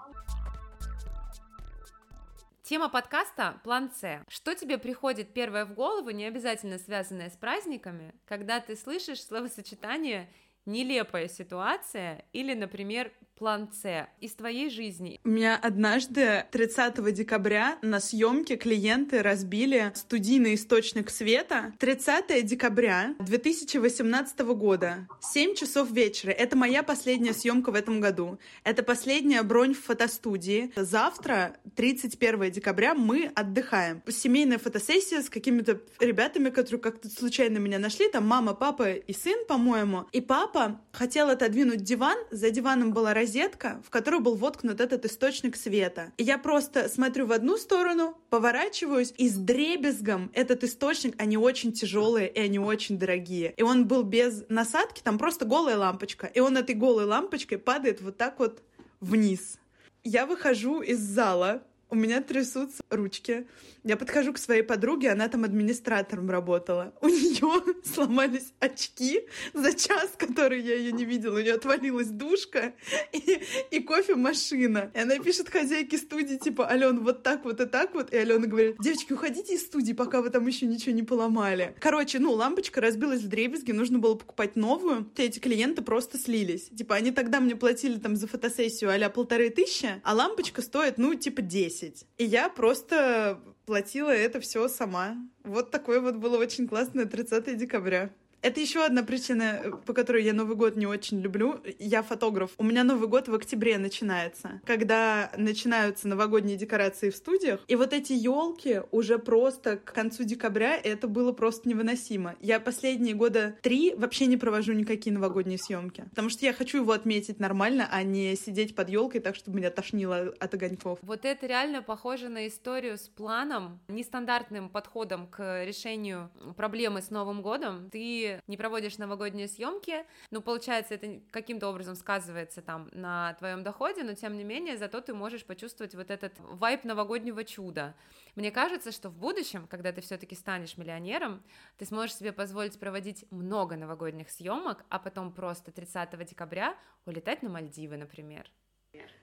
Тема 2.69 2.87
подкаста– 2.87 3.59
план 3.63 3.89
С. 3.91 4.23
Что 4.27 4.53
тебе 4.53 4.77
приходит 4.77 5.33
первое 5.33 5.65
в 5.65 5.73
голову, 5.73 6.11
не 6.11 6.25
обязательно 6.25 6.77
связанное 6.77 7.31
с 7.31 7.35
праздниками, 7.35 8.13
когда 8.25 8.59
ты 8.59 8.75
слышишь 8.75 9.23
словосочетание 9.23 10.31
«нелепая 10.67 11.27
ситуация» 11.27 12.25
или, 12.31 12.53
например, 12.53 13.11
план 13.39 13.69
С 13.81 14.07
из 14.19 14.33
твоей 14.33 14.69
жизни? 14.69 15.19
У 15.23 15.29
меня 15.29 15.55
однажды 15.55 16.43
30 16.51 17.13
декабря 17.13 17.77
на 17.81 18.01
съемке 18.01 18.57
клиенты 18.57 19.21
разбили 19.21 19.93
студийный 19.95 20.55
источник 20.55 21.09
света. 21.09 21.73
30 21.79 22.45
декабря 22.45 23.15
2018 23.19 24.39
года, 24.39 25.07
7 25.21 25.55
часов 25.55 25.89
вечера. 25.89 26.31
Это 26.31 26.57
моя 26.57 26.83
последняя 26.83 27.33
съемка 27.33 27.71
в 27.71 27.75
этом 27.75 28.01
году. 28.01 28.39
Это 28.65 28.83
последняя 28.83 29.41
бронь 29.41 29.73
в 29.73 29.81
фотостудии. 29.81 30.71
Завтра, 30.75 31.55
31 31.77 32.51
декабря, 32.51 32.93
мы 32.93 33.31
отдыхаем. 33.33 34.03
Семейная 34.09 34.57
фотосессия 34.57 35.21
с 35.21 35.29
какими-то 35.29 35.79
ребятами, 36.01 36.49
которые 36.49 36.81
как-то 36.81 37.07
случайно 37.09 37.57
меня 37.57 37.79
нашли. 37.79 38.09
Там 38.09 38.27
мама, 38.27 38.53
папа 38.53 38.91
и 38.91 39.13
сын, 39.13 39.45
по-моему. 39.47 40.07
И 40.11 40.19
папа 40.19 40.81
хотел 40.91 41.29
отодвинуть 41.29 41.83
диван. 41.83 42.17
За 42.31 42.49
диваном 42.49 42.91
была 42.91 43.13
розетка 43.29 43.81
в 43.85 43.89
которую 43.89 44.21
был 44.21 44.35
воткнут 44.35 44.81
этот 44.81 45.05
источник 45.05 45.55
света. 45.55 46.11
И 46.17 46.23
я 46.23 46.37
просто 46.37 46.89
смотрю 46.89 47.27
в 47.27 47.31
одну 47.31 47.57
сторону, 47.57 48.17
поворачиваюсь, 48.29 49.13
и 49.17 49.29
с 49.29 49.35
дребезгом 49.35 50.31
этот 50.33 50.63
источник, 50.63 51.15
они 51.21 51.37
очень 51.37 51.71
тяжелые 51.71 52.27
и 52.27 52.39
они 52.39 52.59
очень 52.59 52.97
дорогие. 52.97 53.53
И 53.57 53.61
он 53.61 53.87
был 53.87 54.03
без 54.03 54.45
насадки, 54.49 55.01
там 55.03 55.17
просто 55.17 55.45
голая 55.45 55.77
лампочка. 55.77 56.27
И 56.27 56.39
он 56.39 56.57
этой 56.57 56.75
голой 56.75 57.05
лампочкой 57.05 57.59
падает 57.59 58.01
вот 58.01 58.17
так 58.17 58.39
вот 58.39 58.63
вниз. 58.99 59.59
Я 60.03 60.25
выхожу 60.25 60.81
из 60.81 60.99
зала, 60.99 61.61
у 61.89 61.95
меня 61.95 62.21
трясутся 62.21 62.83
ручки. 62.89 63.47
Я 63.83 63.97
подхожу 63.97 64.33
к 64.33 64.37
своей 64.37 64.61
подруге, 64.61 65.09
она 65.11 65.27
там 65.27 65.43
администратором 65.43 66.29
работала. 66.29 66.93
У 67.01 67.07
нее 67.07 67.63
сломались 67.83 68.53
очки 68.59 69.21
за 69.53 69.73
час, 69.73 70.11
который 70.17 70.61
я 70.61 70.75
ее 70.75 70.91
не 70.91 71.05
видела. 71.05 71.37
У 71.37 71.41
нее 71.41 71.53
отвалилась 71.53 72.09
душка 72.09 72.73
и, 73.13 73.41
и 73.71 73.79
кофемашина. 73.79 74.91
И 74.93 74.99
она 74.99 75.17
пишет 75.17 75.49
хозяйке 75.49 75.97
студии, 75.97 76.35
типа, 76.35 76.69
Ален, 76.69 76.99
вот 76.99 77.23
так 77.23 77.45
вот 77.45 77.59
и 77.61 77.65
так 77.65 77.93
вот. 77.93 78.13
И 78.13 78.17
Алена 78.17 78.45
говорит, 78.47 78.75
девочки, 78.79 79.13
уходите 79.13 79.55
из 79.55 79.65
студии, 79.65 79.93
пока 79.93 80.21
вы 80.21 80.29
там 80.29 80.45
еще 80.45 80.65
ничего 80.65 80.93
не 80.93 81.03
поломали. 81.03 81.75
Короче, 81.79 82.19
ну, 82.19 82.33
лампочка 82.33 82.81
разбилась 82.81 83.21
в 83.21 83.27
дребезги, 83.27 83.71
нужно 83.71 83.99
было 83.99 84.15
покупать 84.15 84.55
новую. 84.55 85.09
Эти 85.15 85.39
клиенты 85.39 85.81
просто 85.81 86.17
слились. 86.17 86.69
Типа, 86.77 86.95
они 86.95 87.11
тогда 87.11 87.39
мне 87.39 87.55
платили 87.55 87.97
там 87.97 88.15
за 88.15 88.27
фотосессию 88.27 88.89
а 88.89 89.09
полторы 89.09 89.49
тысячи, 89.49 90.01
а 90.03 90.13
лампочка 90.13 90.61
стоит, 90.61 90.97
ну, 90.97 91.15
типа, 91.15 91.41
10. 91.41 91.78
И 92.17 92.25
я 92.25 92.49
просто 92.49 93.39
платила 93.65 94.09
это 94.09 94.39
все 94.39 94.67
сама. 94.67 95.17
Вот 95.43 95.71
такое 95.71 96.01
вот 96.01 96.15
было 96.15 96.37
очень 96.37 96.67
классное 96.67 97.05
30 97.05 97.57
декабря. 97.57 98.11
Это 98.41 98.61
еще 98.61 98.85
одна 98.85 99.03
причина, 99.03 99.79
по 99.85 99.93
которой 99.93 100.23
я 100.23 100.33
Новый 100.33 100.55
год 100.55 100.77
не 100.77 100.85
очень 100.85 101.19
люблю. 101.19 101.61
Я 101.77 102.03
фотограф. 102.03 102.51
У 102.57 102.63
меня 102.63 102.83
Новый 102.83 103.09
год 103.09 103.27
в 103.27 103.35
октябре 103.35 103.77
начинается, 103.77 104.61
когда 104.65 105.31
начинаются 105.35 106.07
новогодние 106.07 106.55
декорации 106.55 107.09
в 107.09 107.15
студиях. 107.15 107.59
И 107.67 107.75
вот 107.75 107.91
эти 107.91 108.13
елки 108.13 108.81
уже 108.91 109.19
просто 109.19 109.77
к 109.77 109.93
концу 109.93 110.23
декабря 110.23 110.77
это 110.77 111.07
было 111.07 111.33
просто 111.33 111.67
невыносимо. 111.67 112.35
Я 112.39 112.59
последние 112.59 113.13
года 113.13 113.57
три 113.61 113.93
вообще 113.95 114.25
не 114.25 114.37
провожу 114.37 114.71
никакие 114.73 115.13
новогодние 115.13 115.57
съемки, 115.57 116.05
потому 116.09 116.29
что 116.29 116.45
я 116.45 116.53
хочу 116.53 116.77
его 116.77 116.93
отметить 116.93 117.39
нормально, 117.39 117.89
а 117.91 118.03
не 118.03 118.35
сидеть 118.35 118.73
под 118.73 118.89
елкой 118.89 119.19
так, 119.19 119.35
чтобы 119.35 119.57
меня 119.57 119.69
тошнило 119.69 120.33
от 120.39 120.53
огоньков. 120.53 120.99
Вот 121.01 121.25
это 121.25 121.45
реально 121.45 121.81
похоже 121.81 122.29
на 122.29 122.47
историю 122.47 122.97
с 122.97 123.09
планом, 123.09 123.79
нестандартным 123.89 124.69
подходом 124.69 125.27
к 125.27 125.65
решению 125.65 126.29
проблемы 126.55 127.01
с 127.01 127.09
Новым 127.09 127.41
годом. 127.41 127.89
Ты 127.89 128.28
не 128.47 128.57
проводишь 128.57 128.97
новогодние 128.97 129.47
съемки, 129.47 130.05
ну, 130.31 130.41
получается, 130.41 130.95
это 130.95 131.21
каким-то 131.31 131.69
образом 131.69 131.95
сказывается 131.95 132.61
там 132.61 132.89
на 132.91 133.33
твоем 133.35 133.63
доходе, 133.63 134.03
но 134.03 134.13
тем 134.13 134.37
не 134.37 134.43
менее, 134.43 134.77
зато 134.77 135.01
ты 135.01 135.13
можешь 135.13 135.45
почувствовать 135.45 135.95
вот 135.95 136.09
этот 136.11 136.33
вайп 136.39 136.83
новогоднего 136.83 137.43
чуда. 137.43 137.95
Мне 138.35 138.51
кажется, 138.51 138.91
что 138.91 139.09
в 139.09 139.17
будущем, 139.17 139.67
когда 139.67 139.91
ты 139.91 140.01
все-таки 140.01 140.35
станешь 140.35 140.77
миллионером, 140.77 141.43
ты 141.77 141.85
сможешь 141.85 142.15
себе 142.15 142.31
позволить 142.31 142.79
проводить 142.79 143.25
много 143.31 143.75
новогодних 143.75 144.29
съемок, 144.29 144.85
а 144.89 144.99
потом 144.99 145.33
просто 145.33 145.71
30 145.71 146.25
декабря 146.25 146.75
улетать 147.05 147.43
на 147.43 147.49
Мальдивы, 147.49 147.97
например. 147.97 148.49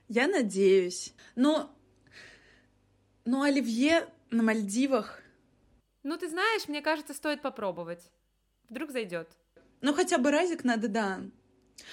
Я 0.07 0.27
надеюсь. 0.27 1.13
Но, 1.35 1.75
но 3.25 3.41
Оливье 3.41 4.07
на 4.29 4.43
Мальдивах. 4.43 5.21
Ну, 6.03 6.17
ты 6.17 6.29
знаешь, 6.29 6.67
мне 6.67 6.81
кажется, 6.81 7.13
стоит 7.13 7.41
попробовать. 7.41 8.09
Вдруг 8.69 8.91
зайдет. 8.91 9.29
Ну, 9.81 9.93
хотя 9.93 10.17
бы 10.17 10.31
разик 10.31 10.63
надо, 10.63 10.87
да. 10.87 11.21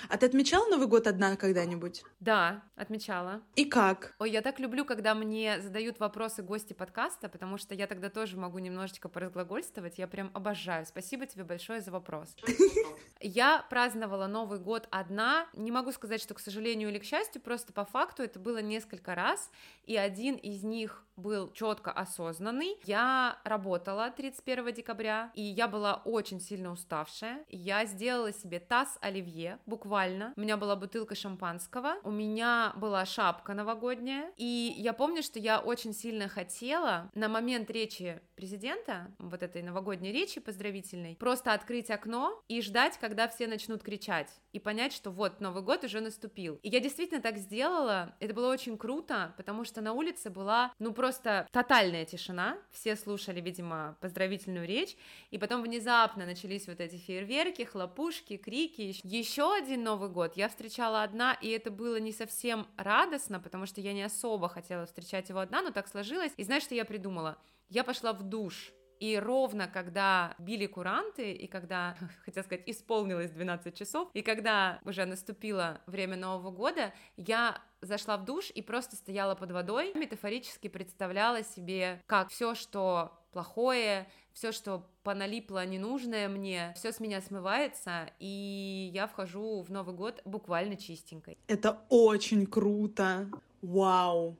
А 0.09 0.16
ты 0.16 0.27
отмечала 0.27 0.68
Новый 0.68 0.87
год 0.87 1.07
одна 1.07 1.37
когда-нибудь? 1.37 2.03
Да, 2.20 2.62
отмечала. 2.77 3.42
И 3.55 3.64
как? 3.64 4.14
Ой, 4.18 4.31
я 4.31 4.42
так 4.42 4.59
люблю, 4.61 4.85
когда 4.85 5.14
мне 5.14 5.61
задают 5.61 6.01
вопросы 6.01 6.42
гости 6.42 6.73
подкаста, 6.73 7.29
потому 7.29 7.59
что 7.59 7.75
я 7.75 7.87
тогда 7.87 8.11
тоже 8.11 8.37
могу 8.37 8.59
немножечко 8.59 9.09
поразглагольствовать. 9.09 9.99
Я 9.99 10.07
прям 10.07 10.31
обожаю. 10.35 10.87
Спасибо 10.87 11.27
тебе 11.27 11.44
большое 11.44 11.81
за 11.81 11.90
вопрос. 11.90 12.37
Я 13.20 13.64
праздновала 13.70 14.27
Новый 14.27 14.59
год 14.59 14.87
одна. 14.90 15.47
Не 15.55 15.70
могу 15.70 15.92
сказать, 15.92 16.20
что, 16.20 16.35
к 16.35 16.40
сожалению 16.40 16.90
или 16.90 16.99
к 16.99 17.05
счастью, 17.05 17.40
просто 17.40 17.73
по 17.73 17.85
факту 17.85 18.23
это 18.23 18.38
было 18.38 18.59
несколько 18.59 19.14
раз, 19.14 19.51
и 19.85 19.97
один 19.97 20.35
из 20.37 20.62
них 20.62 21.05
был 21.16 21.53
четко 21.53 21.92
осознанный. 21.92 22.77
Я 22.85 23.38
работала 23.44 24.11
31 24.11 24.75
декабря, 24.75 25.31
и 25.35 25.42
я 25.42 25.68
была 25.68 26.03
очень 26.05 26.40
сильно 26.40 26.70
уставшая. 26.70 27.44
Я 27.49 27.85
сделала 27.87 28.33
себе 28.33 28.61
таз 28.61 28.99
оливье, 29.01 29.59
буквально. 29.75 30.33
У 30.37 30.41
меня 30.41 30.57
была 30.57 30.77
бутылка 30.77 31.17
шампанского, 31.17 31.97
у 32.05 32.11
меня 32.13 32.73
была 32.77 33.05
шапка 33.05 33.55
новогодняя, 33.55 34.33
и 34.37 34.73
я 34.77 34.93
помню, 34.93 35.21
что 35.21 35.41
я 35.41 35.59
очень 35.59 35.93
сильно 35.93 36.29
хотела 36.29 37.11
на 37.15 37.29
момент 37.29 37.69
речи 37.71 38.21
президента, 38.37 39.11
вот 39.19 39.43
этой 39.43 39.63
новогодней 39.63 40.13
речи 40.13 40.41
поздравительной, 40.41 41.17
просто 41.17 41.53
открыть 41.53 41.91
окно 41.91 42.41
и 42.47 42.63
ждать, 42.63 42.99
когда 43.01 43.27
все 43.27 43.49
начнут 43.49 43.83
кричать, 43.83 44.31
и 44.53 44.61
понять, 44.61 44.93
что 44.93 45.11
вот, 45.11 45.41
Новый 45.41 45.65
год 45.65 45.83
уже 45.83 46.01
наступил. 46.01 46.61
И 46.63 46.69
я 46.69 46.79
действительно 46.79 47.21
так 47.21 47.37
сделала, 47.39 48.15
это 48.21 48.33
было 48.33 48.53
очень 48.53 48.79
круто, 48.79 49.35
потому 49.37 49.65
что 49.65 49.81
на 49.81 49.93
улице 49.93 50.31
была, 50.31 50.73
ну, 50.79 50.93
просто 50.93 51.49
тотальная 51.51 52.05
тишина, 52.05 52.59
все 52.71 52.95
слушали, 52.95 53.41
видимо, 53.41 53.97
поздравительную 54.01 54.69
речь, 54.69 54.97
и 55.33 55.39
потом 55.39 55.63
внезапно 55.63 56.27
начались 56.27 56.69
вот 56.69 56.79
эти 56.79 56.95
фейерверки, 56.97 57.63
хлопушки, 57.63 58.37
крики. 58.37 58.95
Еще 59.03 59.63
один 59.64 59.83
Новый 59.83 60.11
год 60.11 60.37
я 60.37 60.50
встречала 60.50 61.03
одна, 61.03 61.33
и 61.40 61.48
это 61.48 61.70
было 61.70 61.98
не 61.98 62.12
совсем 62.12 62.66
радостно, 62.77 63.40
потому 63.40 63.64
что 63.64 63.81
я 63.81 63.94
не 63.94 64.03
особо 64.03 64.48
хотела 64.48 64.85
встречать 64.85 65.31
его 65.31 65.38
одна, 65.38 65.62
но 65.62 65.70
так 65.70 65.88
сложилось. 65.88 66.33
И 66.37 66.44
знаешь, 66.44 66.64
что 66.64 66.74
я 66.74 66.85
придумала? 66.85 67.38
Я 67.70 67.83
пошла 67.83 68.12
в 68.12 68.22
душ, 68.22 68.72
и 69.05 69.19
ровно 69.19 69.69
когда 69.69 70.35
били 70.38 70.67
куранты, 70.67 71.33
и 71.33 71.47
когда, 71.47 71.95
хотела 72.25 72.43
сказать, 72.43 72.64
исполнилось 72.67 73.31
12 73.31 73.77
часов, 73.77 74.09
и 74.14 74.23
когда 74.23 74.81
уже 74.85 75.05
наступило 75.05 75.83
время 75.87 76.17
Нового 76.17 76.51
года, 76.51 76.95
я 77.17 77.61
зашла 77.83 78.17
в 78.17 78.25
душ 78.25 78.51
и 78.55 78.62
просто 78.62 78.97
стояла 78.97 79.35
под 79.35 79.51
водой, 79.51 79.93
метафорически 79.95 80.69
представляла 80.69 81.43
себе, 81.45 82.03
как 82.07 82.31
все, 82.31 82.55
что 82.55 83.12
плохое, 83.33 84.09
все, 84.33 84.53
что 84.53 84.87
поналипло 85.03 85.67
ненужное 85.67 86.29
мне, 86.29 86.73
все 86.75 86.90
с 86.90 86.99
меня 86.99 87.21
смывается, 87.21 88.11
и 88.21 88.90
я 88.95 89.07
вхожу 89.07 89.61
в 89.61 89.71
Новый 89.71 89.95
год 89.95 90.23
буквально 90.25 90.77
чистенькой. 90.77 91.37
Это 91.47 91.85
очень 91.90 92.47
круто. 92.47 93.29
Вау. 93.61 94.38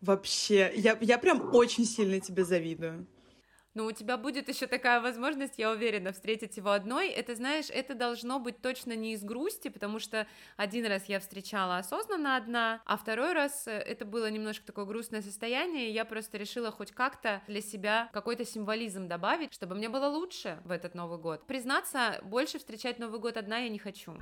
Вообще, 0.00 0.72
я, 0.76 0.96
я 1.00 1.18
прям 1.18 1.54
очень 1.54 1.84
сильно 1.84 2.20
тебе 2.20 2.44
завидую. 2.44 3.06
Но 3.76 3.84
у 3.84 3.92
тебя 3.92 4.16
будет 4.16 4.48
еще 4.48 4.66
такая 4.66 5.02
возможность, 5.02 5.58
я 5.58 5.70
уверена, 5.70 6.12
встретить 6.12 6.56
его 6.56 6.70
одной. 6.70 7.10
Это, 7.10 7.34
знаешь, 7.34 7.66
это 7.68 7.94
должно 7.94 8.38
быть 8.38 8.62
точно 8.62 8.96
не 8.96 9.12
из 9.12 9.22
грусти, 9.22 9.68
потому 9.68 9.98
что 9.98 10.26
один 10.56 10.86
раз 10.86 11.04
я 11.10 11.20
встречала 11.20 11.76
осознанно 11.76 12.36
одна, 12.36 12.80
а 12.86 12.96
второй 12.96 13.34
раз 13.34 13.68
э, 13.68 13.72
это 13.72 14.06
было 14.06 14.30
немножко 14.30 14.64
такое 14.64 14.86
грустное 14.86 15.20
состояние, 15.20 15.90
и 15.90 15.92
я 15.92 16.06
просто 16.06 16.38
решила 16.38 16.70
хоть 16.70 16.92
как-то 16.92 17.42
для 17.48 17.60
себя 17.60 18.08
какой-то 18.14 18.46
символизм 18.46 19.08
добавить, 19.08 19.52
чтобы 19.52 19.74
мне 19.74 19.90
было 19.90 20.06
лучше 20.06 20.58
в 20.64 20.70
этот 20.70 20.94
Новый 20.94 21.18
год. 21.18 21.46
Признаться, 21.46 22.18
больше 22.22 22.58
встречать 22.58 22.98
Новый 22.98 23.20
год 23.20 23.36
одна 23.36 23.58
я 23.58 23.68
не 23.68 23.78
хочу. 23.78 24.16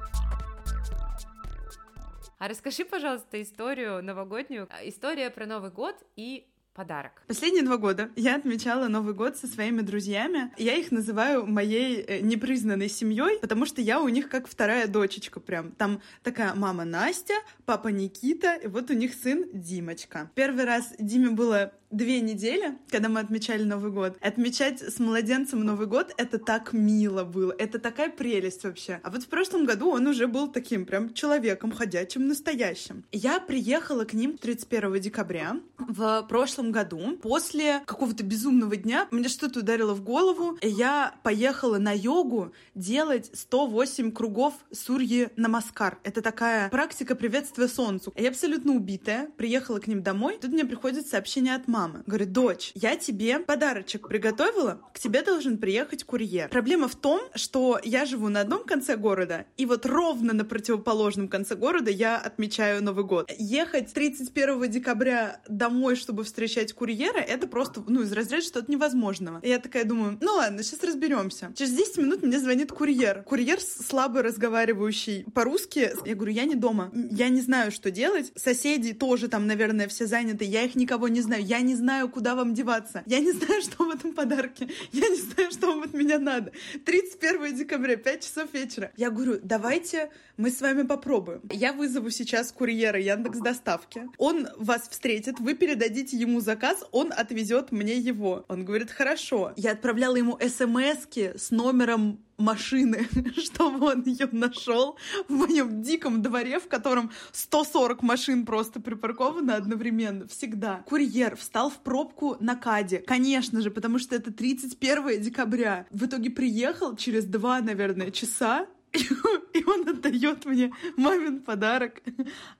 А 2.40 2.48
расскажи, 2.48 2.84
пожалуйста, 2.84 3.40
историю 3.40 4.02
новогоднюю, 4.02 4.68
история 4.82 5.30
про 5.30 5.46
Новый 5.46 5.70
год 5.70 5.94
и 6.16 6.48
подарок. 6.74 7.12
Последние 7.26 7.62
два 7.62 7.76
года 7.76 8.10
я 8.16 8.36
отмечала 8.36 8.88
Новый 8.88 9.14
год 9.14 9.36
со 9.36 9.46
своими 9.46 9.80
друзьями. 9.80 10.52
Я 10.58 10.74
их 10.74 10.90
называю 10.90 11.46
моей 11.46 12.00
э, 12.00 12.20
непризнанной 12.20 12.88
семьей, 12.88 13.38
потому 13.40 13.64
что 13.64 13.80
я 13.80 14.00
у 14.00 14.08
них 14.08 14.28
как 14.28 14.48
вторая 14.48 14.88
дочечка 14.88 15.40
прям. 15.40 15.70
Там 15.72 16.00
такая 16.22 16.54
мама 16.54 16.84
Настя, 16.84 17.34
папа 17.64 17.88
Никита, 17.88 18.54
и 18.56 18.66
вот 18.66 18.90
у 18.90 18.94
них 18.94 19.14
сын 19.14 19.46
Димочка. 19.52 20.30
Первый 20.34 20.64
раз 20.64 20.92
Диме 20.98 21.30
было 21.30 21.72
две 21.94 22.20
недели, 22.20 22.76
когда 22.90 23.08
мы 23.08 23.20
отмечали 23.20 23.62
Новый 23.62 23.90
год. 23.90 24.16
Отмечать 24.20 24.80
с 24.80 24.98
младенцем 24.98 25.60
Новый 25.60 25.86
год— 25.86 26.12
это 26.16 26.38
так 26.38 26.72
мило 26.72 27.24
было, 27.24 27.54
это 27.56 27.78
такая 27.78 28.10
прелесть 28.10 28.64
вообще. 28.64 29.00
А 29.02 29.10
вот 29.10 29.22
в 29.22 29.28
прошлом 29.28 29.64
году 29.64 29.90
он 29.90 30.06
уже 30.06 30.26
был 30.26 30.48
таким 30.48 30.86
прям 30.86 31.14
человеком, 31.14 31.70
ходячим, 31.70 32.26
настоящим. 32.26 33.04
Я 33.12 33.38
приехала 33.40 34.04
к 34.04 34.12
ним 34.12 34.36
31 34.36 35.00
декабря 35.00 35.56
в 35.78 36.26
прошлом 36.28 36.72
году. 36.72 37.16
После 37.22 37.80
какого-то 37.86 38.24
безумного 38.24 38.76
дня 38.76 39.06
мне 39.10 39.28
что-то 39.28 39.60
ударило 39.60 39.94
в 39.94 40.02
голову, 40.02 40.58
и 40.60 40.68
я 40.68 41.14
поехала 41.22 41.78
на 41.78 41.92
йогу 41.92 42.52
делать 42.74 43.30
108 43.32 44.10
кругов 44.12 44.54
сурьи 44.72 45.28
намаскар. 45.36 45.98
Это 46.02 46.22
такая 46.22 46.68
практика 46.70 47.14
приветствия 47.14 47.68
солнцу. 47.68 48.12
Я 48.16 48.30
абсолютно 48.30 48.72
убитая, 48.72 49.28
приехала 49.36 49.78
к 49.78 49.86
ним 49.86 50.02
домой, 50.02 50.38
тут 50.40 50.50
мне 50.50 50.64
приходит 50.64 51.06
сообщение 51.06 51.54
от 51.54 51.68
мамы 51.68 51.83
мамы. 51.84 52.02
Говорит, 52.06 52.32
дочь, 52.32 52.72
я 52.74 52.96
тебе 52.96 53.38
подарочек 53.38 54.08
приготовила, 54.08 54.80
к 54.92 54.98
тебе 54.98 55.22
должен 55.22 55.58
приехать 55.58 56.04
курьер. 56.04 56.48
Проблема 56.48 56.88
в 56.88 56.96
том, 56.96 57.20
что 57.34 57.78
я 57.82 58.06
живу 58.06 58.28
на 58.28 58.40
одном 58.40 58.64
конце 58.64 58.96
города, 58.96 59.46
и 59.56 59.66
вот 59.66 59.86
ровно 59.86 60.32
на 60.32 60.44
противоположном 60.44 61.28
конце 61.28 61.54
города 61.54 61.90
я 61.90 62.16
отмечаю 62.16 62.82
Новый 62.82 63.04
год. 63.04 63.30
Ехать 63.38 63.92
31 63.92 64.70
декабря 64.70 65.40
домой, 65.48 65.96
чтобы 65.96 66.24
встречать 66.24 66.72
курьера, 66.72 67.18
это 67.18 67.46
просто, 67.46 67.82
ну, 67.86 68.02
из 68.02 68.12
разряда 68.12 68.42
что-то 68.42 68.70
невозможного. 68.70 69.40
И 69.42 69.48
я 69.48 69.58
такая 69.58 69.84
думаю, 69.84 70.18
ну 70.20 70.34
ладно, 70.34 70.62
сейчас 70.62 70.82
разберемся. 70.82 71.52
Через 71.54 71.72
10 71.72 71.98
минут 71.98 72.22
мне 72.22 72.38
звонит 72.38 72.72
курьер. 72.72 73.22
Курьер 73.22 73.60
слабо 73.60 74.22
разговаривающий 74.22 75.24
по-русски. 75.34 75.92
Я 76.04 76.14
говорю, 76.14 76.32
я 76.32 76.44
не 76.44 76.54
дома. 76.54 76.90
Я 77.10 77.28
не 77.28 77.40
знаю, 77.40 77.70
что 77.70 77.90
делать. 77.90 78.32
Соседи 78.36 78.92
тоже 78.92 79.28
там, 79.28 79.46
наверное, 79.46 79.88
все 79.88 80.06
заняты. 80.06 80.44
Я 80.44 80.62
их 80.62 80.74
никого 80.74 81.08
не 81.08 81.20
знаю. 81.20 81.44
Я 81.44 81.60
не 81.60 81.73
не 81.74 81.78
знаю, 81.78 82.08
куда 82.08 82.36
вам 82.36 82.54
деваться. 82.54 83.02
Я 83.06 83.18
не 83.18 83.32
знаю, 83.32 83.60
что 83.60 83.84
в 83.84 83.90
этом 83.90 84.12
подарке. 84.12 84.68
Я 84.92 85.08
не 85.08 85.16
знаю, 85.16 85.50
что 85.50 85.66
вам 85.66 85.82
от 85.82 85.92
меня 85.92 86.20
надо. 86.20 86.52
31 86.84 87.56
декабря, 87.56 87.96
5 87.96 88.22
часов 88.22 88.54
вечера. 88.54 88.92
Я 88.96 89.10
говорю, 89.10 89.40
давайте 89.42 90.10
мы 90.36 90.50
с 90.50 90.60
вами 90.60 90.82
попробуем. 90.82 91.40
Я 91.50 91.72
вызову 91.72 92.10
сейчас 92.10 92.52
курьера 92.52 93.00
Яндекс 93.00 93.38
Доставки. 93.38 94.08
Он 94.18 94.48
вас 94.56 94.88
встретит, 94.88 95.40
вы 95.40 95.54
передадите 95.54 96.16
ему 96.16 96.40
заказ, 96.40 96.84
он 96.92 97.12
отвезет 97.12 97.72
мне 97.72 97.94
его. 97.98 98.44
Он 98.48 98.64
говорит, 98.64 98.92
хорошо. 98.92 99.52
Я 99.56 99.72
отправляла 99.72 100.14
ему 100.14 100.38
смс 100.38 101.08
с 101.16 101.50
номером 101.50 102.23
машины, 102.36 103.08
чтобы 103.36 103.86
он 103.86 104.02
ее 104.02 104.28
нашел 104.32 104.96
в 105.28 105.32
моем 105.32 105.82
диком 105.82 106.22
дворе, 106.22 106.58
в 106.58 106.68
котором 106.68 107.10
140 107.32 108.02
машин 108.02 108.46
просто 108.46 108.80
припарковано 108.80 109.56
одновременно, 109.56 110.26
всегда. 110.28 110.82
Курьер 110.86 111.36
встал 111.36 111.70
в 111.70 111.78
пробку 111.78 112.36
на 112.40 112.56
Каде, 112.56 112.98
конечно 112.98 113.60
же, 113.60 113.70
потому 113.70 113.98
что 113.98 114.14
это 114.16 114.32
31 114.32 115.20
декабря. 115.20 115.86
В 115.90 116.06
итоге 116.06 116.30
приехал 116.30 116.96
через 116.96 117.24
два, 117.24 117.60
наверное, 117.60 118.10
часа, 118.10 118.66
и 119.52 119.64
он 119.64 119.88
отдает 119.88 120.44
мне 120.44 120.72
мамин 120.96 121.40
подарок. 121.40 122.02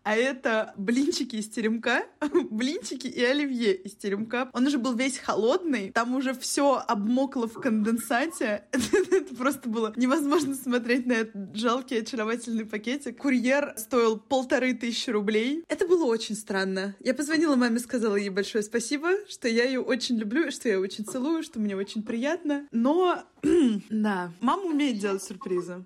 А 0.03 0.17
это 0.17 0.75
блинчики 0.77 1.37
из 1.37 1.49
теремка, 1.49 2.05
блинчики 2.51 3.07
и 3.07 3.23
оливье 3.23 3.75
из 3.75 3.93
теремка. 3.93 4.51
Он 4.53 4.67
уже 4.67 4.79
был 4.79 4.95
весь 4.95 5.19
холодный, 5.19 5.91
там 5.93 6.15
уже 6.15 6.35
все 6.35 6.83
обмокло 6.87 7.47
в 7.47 7.55
конденсате. 7.55 8.65
Это 8.73 9.35
просто 9.35 9.69
было 9.69 9.93
невозможно 9.97 10.55
смотреть 10.55 11.07
на 11.07 11.13
этот 11.13 11.57
жалкий 11.57 12.01
очаровательный 12.01 12.65
пакетик. 12.65 13.19
Курьер 13.19 13.75
стоил 13.77 14.19
полторы 14.19 14.75
тысячи 14.75 15.11
рублей. 15.11 15.65
Это 15.69 15.87
было 15.87 16.05
очень 16.05 16.35
странно. 16.35 16.97
Я 17.01 17.15
позвонила 17.15 17.57
маме, 17.57 17.79
сказала 17.79 18.17
ей 18.17 18.31
большое 18.31 18.65
спасибо, 18.65 19.11
что 19.29 19.49
я 19.49 19.65
ее 19.65 19.81
очень 19.81 20.17
люблю, 20.17 20.51
что 20.51 20.69
я 20.69 20.81
очень 20.81 21.05
целую, 21.05 21.43
что 21.43 21.61
мне 21.61 21.77
очень 21.77 22.03
приятно. 22.03 22.67
Но, 22.73 23.23
да, 23.91 24.33
мама 24.41 24.65
умеет 24.65 24.99
делать 24.99 25.23
сюрпризы. 25.23 25.85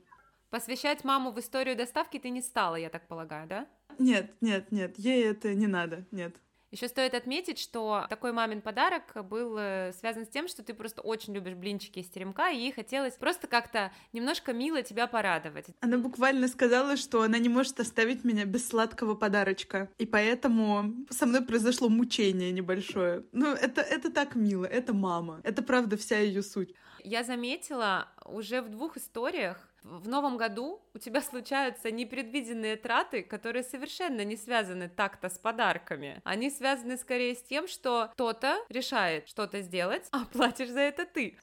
Посвящать 0.50 1.04
маму 1.04 1.30
в 1.30 1.38
историю 1.40 1.76
доставки 1.76 2.18
ты 2.18 2.30
не 2.30 2.40
стала, 2.40 2.76
я 2.76 2.88
так 2.88 3.06
полагаю, 3.06 3.46
да? 3.46 3.66
Нет, 3.98 4.34
нет, 4.40 4.72
нет, 4.72 4.98
ей 4.98 5.24
это 5.24 5.54
не 5.54 5.66
надо, 5.66 6.06
нет. 6.10 6.36
Еще 6.70 6.88
стоит 6.88 7.14
отметить, 7.14 7.58
что 7.58 8.06
такой 8.10 8.32
мамин 8.32 8.60
подарок 8.60 9.26
был 9.26 9.56
э, 9.58 9.92
связан 9.98 10.26
с 10.26 10.28
тем, 10.28 10.48
что 10.48 10.62
ты 10.62 10.74
просто 10.74 11.00
очень 11.00 11.34
любишь 11.34 11.54
блинчики 11.54 12.00
из 12.00 12.08
теремка, 12.08 12.50
и 12.50 12.58
ей 12.58 12.72
хотелось 12.72 13.14
просто 13.14 13.46
как-то 13.46 13.90
немножко 14.12 14.52
мило 14.52 14.82
тебя 14.82 15.06
порадовать. 15.06 15.66
Она 15.80 15.96
буквально 15.96 16.46
сказала, 16.46 16.98
что 16.98 17.22
она 17.22 17.38
не 17.38 17.48
может 17.48 17.80
оставить 17.80 18.22
меня 18.22 18.44
без 18.44 18.68
сладкого 18.68 19.14
подарочка, 19.14 19.90
и 19.96 20.04
поэтому 20.04 20.94
со 21.08 21.24
мной 21.24 21.42
произошло 21.42 21.88
мучение 21.88 22.52
небольшое. 22.52 23.24
Ну, 23.32 23.54
это, 23.54 23.80
это 23.80 24.10
так 24.10 24.34
мило, 24.34 24.66
это 24.66 24.92
мама, 24.92 25.40
это 25.44 25.62
правда 25.62 25.96
вся 25.96 26.18
ее 26.18 26.42
суть. 26.42 26.74
Я 27.02 27.24
заметила 27.24 28.08
уже 28.26 28.60
в 28.60 28.68
двух 28.68 28.98
историях, 28.98 29.67
в 29.82 30.08
новом 30.08 30.36
году 30.36 30.82
у 30.94 30.98
тебя 30.98 31.20
случаются 31.20 31.90
непредвиденные 31.90 32.76
траты, 32.76 33.22
которые 33.22 33.62
совершенно 33.62 34.24
не 34.24 34.36
связаны 34.36 34.88
так-то 34.88 35.28
с 35.28 35.38
подарками. 35.38 36.20
Они 36.24 36.50
связаны 36.50 36.96
скорее 36.96 37.34
с 37.34 37.42
тем, 37.42 37.68
что 37.68 38.08
кто-то 38.12 38.58
решает 38.68 39.28
что-то 39.28 39.62
сделать, 39.62 40.08
а 40.12 40.24
платишь 40.26 40.70
за 40.70 40.80
это 40.80 41.06
ты. 41.06 41.38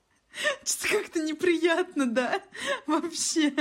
Что-то 0.63 0.97
как-то 0.97 1.23
неприятно, 1.23 2.07
да? 2.07 2.41
Вообще. 2.87 3.53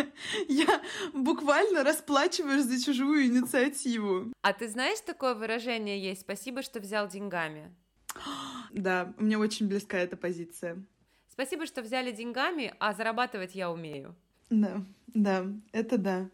Я 0.48 0.82
буквально 1.12 1.84
расплачиваюсь 1.84 2.64
за 2.64 2.84
чужую 2.84 3.26
инициативу. 3.26 4.32
А 4.42 4.52
ты 4.52 4.68
знаешь, 4.68 5.00
такое 5.00 5.34
выражение 5.34 6.02
есть 6.02 6.22
«спасибо, 6.22 6.62
что 6.62 6.80
взял 6.80 7.08
деньгами»? 7.08 7.72
Да, 8.72 9.14
мне 9.18 9.38
очень 9.38 9.68
близка 9.68 9.98
эта 9.98 10.16
позиция. 10.16 10.84
Спасибо, 11.28 11.66
что 11.66 11.82
взяли 11.82 12.10
деньгами, 12.10 12.74
а 12.78 12.92
зарабатывать 12.92 13.54
я 13.54 13.70
умею. 13.70 14.16
Да, 14.50 14.82
да, 15.14 15.46
это 15.72 15.98
да. 15.98 16.28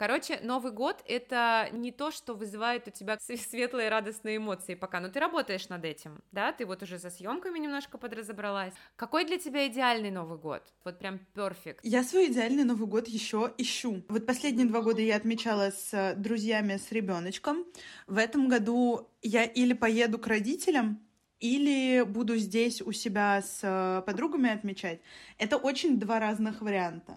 Короче, 0.00 0.40
Новый 0.42 0.72
год— 0.72 1.04
это 1.06 1.68
не 1.72 1.92
то, 1.92 2.10
что 2.10 2.32
вызывает 2.32 2.88
у 2.88 2.90
тебя 2.90 3.18
светлые 3.50 3.90
радостные 3.90 4.38
эмоции 4.38 4.74
пока, 4.74 4.98
но 4.98 5.10
ты 5.10 5.20
работаешь 5.20 5.68
над 5.68 5.84
этим, 5.84 6.22
да, 6.32 6.52
ты 6.52 6.64
вот 6.64 6.82
уже 6.82 6.96
за 6.96 7.10
съемками 7.10 7.58
немножко 7.58 7.98
подразобралась. 7.98 8.72
Какой 8.96 9.26
для 9.26 9.36
тебя 9.36 9.68
идеальный 9.68 10.10
Новый 10.10 10.38
год? 10.38 10.62
Вот 10.84 10.98
прям 10.98 11.18
перфект. 11.34 11.80
Я 11.84 12.02
свой 12.02 12.28
идеальный 12.32 12.64
Новый 12.64 12.88
год 12.88 13.08
еще 13.08 13.52
ищу. 13.58 14.02
Вот 14.08 14.24
последние 14.24 14.66
два 14.66 14.80
года 14.80 15.02
я 15.02 15.16
отмечала 15.16 15.70
с 15.70 15.92
э, 15.92 16.14
друзьями, 16.14 16.78
с 16.78 16.90
ребеночком. 16.92 17.66
В 18.06 18.16
этом 18.16 18.48
году 18.48 19.06
я 19.20 19.44
или 19.44 19.74
поеду 19.74 20.18
к 20.18 20.26
родителям, 20.26 20.98
или 21.40 22.02
буду 22.02 22.36
здесь 22.36 22.82
у 22.82 22.92
себя 22.92 23.42
с 23.42 23.60
э, 23.62 24.02
подругами 24.06 24.50
отмечать. 24.50 25.00
Это 25.38 25.56
очень 25.56 25.98
два 25.98 26.20
разных 26.20 26.60
варианта. 26.60 27.16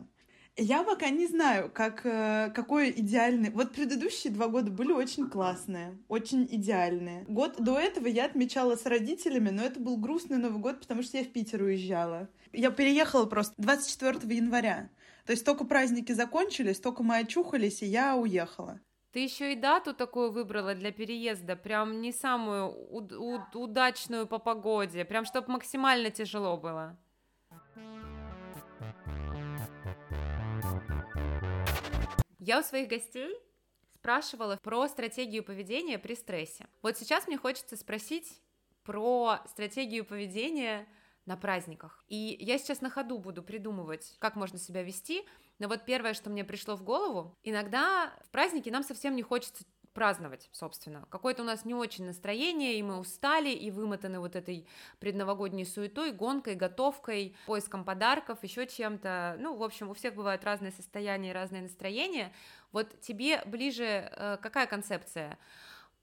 Я 0.55 0.83
пока 0.83 1.09
не 1.09 1.25
знаю, 1.25 1.71
как, 1.73 2.05
э, 2.05 2.51
какой 2.53 2.91
идеальный... 2.91 3.49
Вот 3.49 3.73
предыдущие 3.73 4.31
два 4.31 4.47
года 4.47 4.71
были 4.71 4.91
очень 4.91 5.29
классные, 5.29 5.97
очень 6.07 6.47
идеальные. 6.49 7.25
Год 7.27 7.55
до 7.57 7.79
этого 7.79 8.07
я 8.07 8.25
отмечала 8.25 8.75
с 8.75 8.86
родителями, 8.86 9.49
но 9.49 9.63
это 9.63 9.79
был 9.79 9.97
грустный 9.97 10.38
Новый 10.38 10.59
год, 10.59 10.79
потому 10.79 11.01
что 11.01 11.17
я 11.17 11.23
в 11.23 11.29
Питер 11.29 11.63
уезжала. 11.63 12.29
Я 12.53 12.69
переехала 12.69 13.25
просто 13.25 13.55
24 13.57 14.36
января. 14.36 14.89
То 15.25 15.31
есть 15.31 15.43
только 15.43 15.65
праздники 15.65 16.12
закончились, 16.12 16.79
только 16.79 17.01
мы 17.01 17.17
очухались, 17.17 17.81
и 17.81 17.88
я 17.88 18.15
уехала. 18.15 18.79
Ты 19.13 19.19
еще 19.19 19.54
и 19.54 19.56
дату 19.56 19.93
такую 19.93 20.32
выбрала 20.32 20.73
для 20.73 20.91
переезда, 20.91 21.56
прям 21.56 22.02
не 22.02 22.12
самую 22.12 22.71
удачную 23.54 24.26
по 24.26 24.39
погоде, 24.39 25.06
прям 25.06 25.26
чтобы 25.26 25.52
максимально 25.52 26.10
тяжело 26.10 26.58
было. 26.58 26.97
Я 32.39 32.60
у 32.60 32.63
своих 32.63 32.89
гостей 32.89 33.38
спрашивала 33.93 34.58
про 34.63 34.88
стратегию 34.88 35.43
поведения 35.43 35.99
при 35.99 36.15
стрессе. 36.15 36.65
Вот 36.82 36.97
сейчас 36.97 37.28
мне 37.28 37.38
хочется 37.38 37.78
спросить 37.78 38.41
про 38.84 39.38
стратегию 39.47 40.06
поведения 40.06 40.88
на 41.28 41.38
праздниках. 41.38 42.04
И 42.08 42.36
я 42.39 42.58
сейчас 42.58 42.82
на 42.82 42.89
ходу 42.89 43.19
буду 43.19 43.43
придумывать, 43.43 44.15
как 44.17 44.36
можно 44.36 44.58
себя 44.58 44.82
вести. 44.82 45.23
Но 45.60 45.68
вот 45.68 45.86
первое, 45.86 46.13
что 46.13 46.30
мне 46.30 46.44
пришло 46.44 46.76
в 46.76 46.84
голову, 46.84 47.38
иногда 47.44 48.13
в 48.26 48.30
праздники 48.32 48.70
нам 48.70 48.84
совсем 48.84 49.16
не 49.16 49.22
хочется 49.22 49.63
праздновать, 49.94 50.50
собственно. 50.52 51.06
Какое-то 51.10 51.44
у 51.44 51.46
нас 51.46 51.66
не 51.66 51.74
очень 51.74 52.06
настроение, 52.06 52.78
и 52.78 52.84
мы 52.84 53.00
устали, 53.00 53.50
и 53.50 53.70
вымотаны 53.72 54.20
вот 54.20 54.36
этой 54.36 54.68
предновогодней 55.00 55.66
суетой, 55.66 56.12
гонкой, 56.12 56.56
готовкой, 56.56 57.36
поиском 57.46 57.86
подарков, 57.86 58.39
еще 58.44 58.66
чем-то. 58.68 59.38
Ну, 59.39 59.56
в 59.56 59.63
общем, 59.63 59.89
у 59.89 59.94
всех 59.94 60.16
бывают 60.16 60.44
разные 60.44 60.72
состояния 60.72 61.30
и 61.30 61.34
разные 61.34 61.62
настроения. 61.62 62.34
Вот 62.72 63.00
тебе 63.02 63.44
ближе 63.46 64.10
э, 64.12 64.38
какая 64.42 64.66
концепция? 64.66 65.38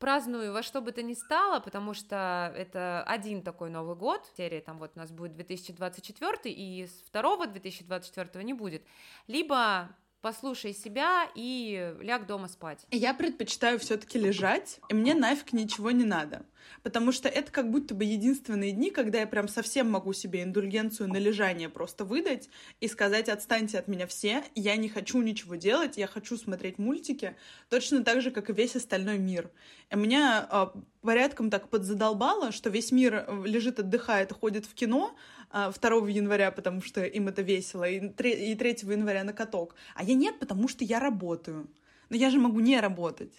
Праздную 0.00 0.52
во 0.52 0.62
что 0.62 0.80
бы 0.80 0.90
то 0.90 1.02
ни 1.02 1.14
стало, 1.14 1.60
потому 1.60 1.94
что 1.94 2.52
это 2.56 3.04
один 3.06 3.42
такой 3.42 3.70
Новый 3.70 3.94
год, 3.94 4.26
серия 4.36 4.60
там 4.60 4.78
вот 4.78 4.92
у 4.96 4.98
нас 4.98 5.12
будет 5.12 5.34
2024, 5.34 6.52
и 6.52 6.86
с 6.86 7.02
второго 7.06 7.46
2024 7.46 8.44
не 8.44 8.54
будет, 8.54 8.82
либо 9.28 9.90
послушай 10.20 10.74
себя 10.74 11.28
и 11.34 11.94
ляг 12.00 12.26
дома 12.26 12.48
спать. 12.48 12.86
Я 12.90 13.14
предпочитаю 13.14 13.78
все-таки 13.78 14.18
лежать, 14.18 14.80
и 14.88 14.94
мне 14.94 15.14
нафиг 15.14 15.52
ничего 15.52 15.90
не 15.90 16.04
надо. 16.04 16.44
Потому 16.82 17.12
что 17.12 17.28
это 17.28 17.50
как 17.50 17.70
будто 17.70 17.94
бы 17.94 18.04
единственные 18.04 18.72
дни, 18.72 18.90
когда 18.90 19.20
я 19.20 19.26
прям 19.26 19.48
совсем 19.48 19.90
могу 19.90 20.12
себе 20.12 20.42
индульгенцию 20.42 21.08
на 21.08 21.16
лежание 21.16 21.68
просто 21.68 22.04
выдать 22.04 22.48
и 22.80 22.88
сказать, 22.88 23.28
отстаньте 23.28 23.78
от 23.78 23.88
меня 23.88 24.06
все, 24.06 24.44
я 24.54 24.76
не 24.76 24.88
хочу 24.88 25.20
ничего 25.22 25.56
делать, 25.56 25.96
я 25.96 26.06
хочу 26.06 26.36
смотреть 26.36 26.78
мультики, 26.78 27.36
точно 27.68 28.04
так 28.04 28.22
же, 28.22 28.30
как 28.30 28.50
и 28.50 28.52
весь 28.52 28.76
остальной 28.76 29.18
мир. 29.18 29.50
И 29.90 29.96
меня 29.96 30.46
э, 30.50 30.66
порядком 31.02 31.50
так 31.50 31.68
подзадолбало, 31.68 32.52
что 32.52 32.70
весь 32.70 32.92
мир 32.92 33.24
э, 33.26 33.42
лежит, 33.44 33.78
отдыхает, 33.78 34.32
ходит 34.32 34.66
в 34.66 34.74
кино, 34.74 35.16
2 35.52 35.72
а, 35.72 36.08
января, 36.08 36.50
потому 36.50 36.82
что 36.82 37.04
им 37.04 37.28
это 37.28 37.42
весело, 37.42 37.88
и 37.88 38.08
3 38.08 38.78
января 38.82 39.24
на 39.24 39.32
каток. 39.32 39.74
А 39.94 40.04
я 40.04 40.14
нет, 40.14 40.38
потому 40.38 40.68
что 40.68 40.84
я 40.84 41.00
работаю. 41.00 41.68
Но 42.08 42.16
я 42.16 42.30
же 42.30 42.38
могу 42.38 42.60
не 42.60 42.80
работать. 42.80 43.32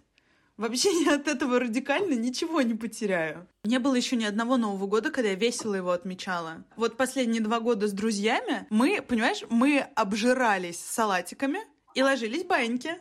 Вообще 0.58 0.90
я 1.06 1.16
от 1.16 1.28
этого 1.28 1.60
радикально 1.60 2.14
ничего 2.14 2.62
не 2.62 2.76
потеряю. 2.76 3.48
Не 3.64 3.80
было 3.80 3.96
еще 3.96 4.16
ни 4.16 4.26
одного 4.26 4.58
Нового 4.58 4.88
года, 4.88 5.10
когда 5.10 5.30
я 5.30 5.36
весело 5.36 5.76
его 5.76 5.92
отмечала. 5.92 6.64
Вот 6.76 6.98
последние 6.98 7.42
два 7.42 7.60
года 7.60 7.88
с 7.88 7.94
друзьями 7.94 8.68
мы, 8.70 9.02
понимаешь, 9.02 9.44
мы 9.50 9.80
обжирались 9.96 10.80
салатиками 10.80 11.60
и 11.96 12.04
ложились 12.04 12.44
баньки. 12.44 12.96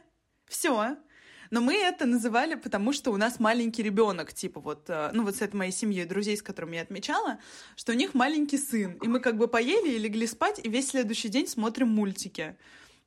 Все. 0.47 0.97
Но 1.51 1.61
мы 1.61 1.75
это 1.75 2.07
называли, 2.07 2.55
потому 2.55 2.93
что 2.93 3.11
у 3.11 3.17
нас 3.17 3.41
маленький 3.41 3.83
ребенок, 3.83 4.33
типа 4.33 4.61
вот, 4.61 4.85
э, 4.89 5.11
ну 5.13 5.25
вот 5.25 5.37
с 5.37 5.43
этой 5.43 5.57
моей 5.57 5.73
семьей, 5.73 6.05
друзей, 6.05 6.37
с 6.37 6.43
которыми 6.43 6.77
я 6.77 6.83
отмечала, 6.83 7.39
что 7.75 7.93
у 7.93 7.97
них 7.97 8.15
маленький 8.15 8.59
сын. 8.59 8.93
И 9.03 9.09
мы 9.09 9.19
как 9.19 9.37
бы 9.37 9.49
поели 9.49 9.91
и 9.91 9.99
легли 9.99 10.27
спать, 10.27 10.61
и 10.63 10.69
весь 10.69 10.91
следующий 10.91 11.29
день 11.29 11.49
смотрим 11.49 11.89
мультики. 11.89 12.57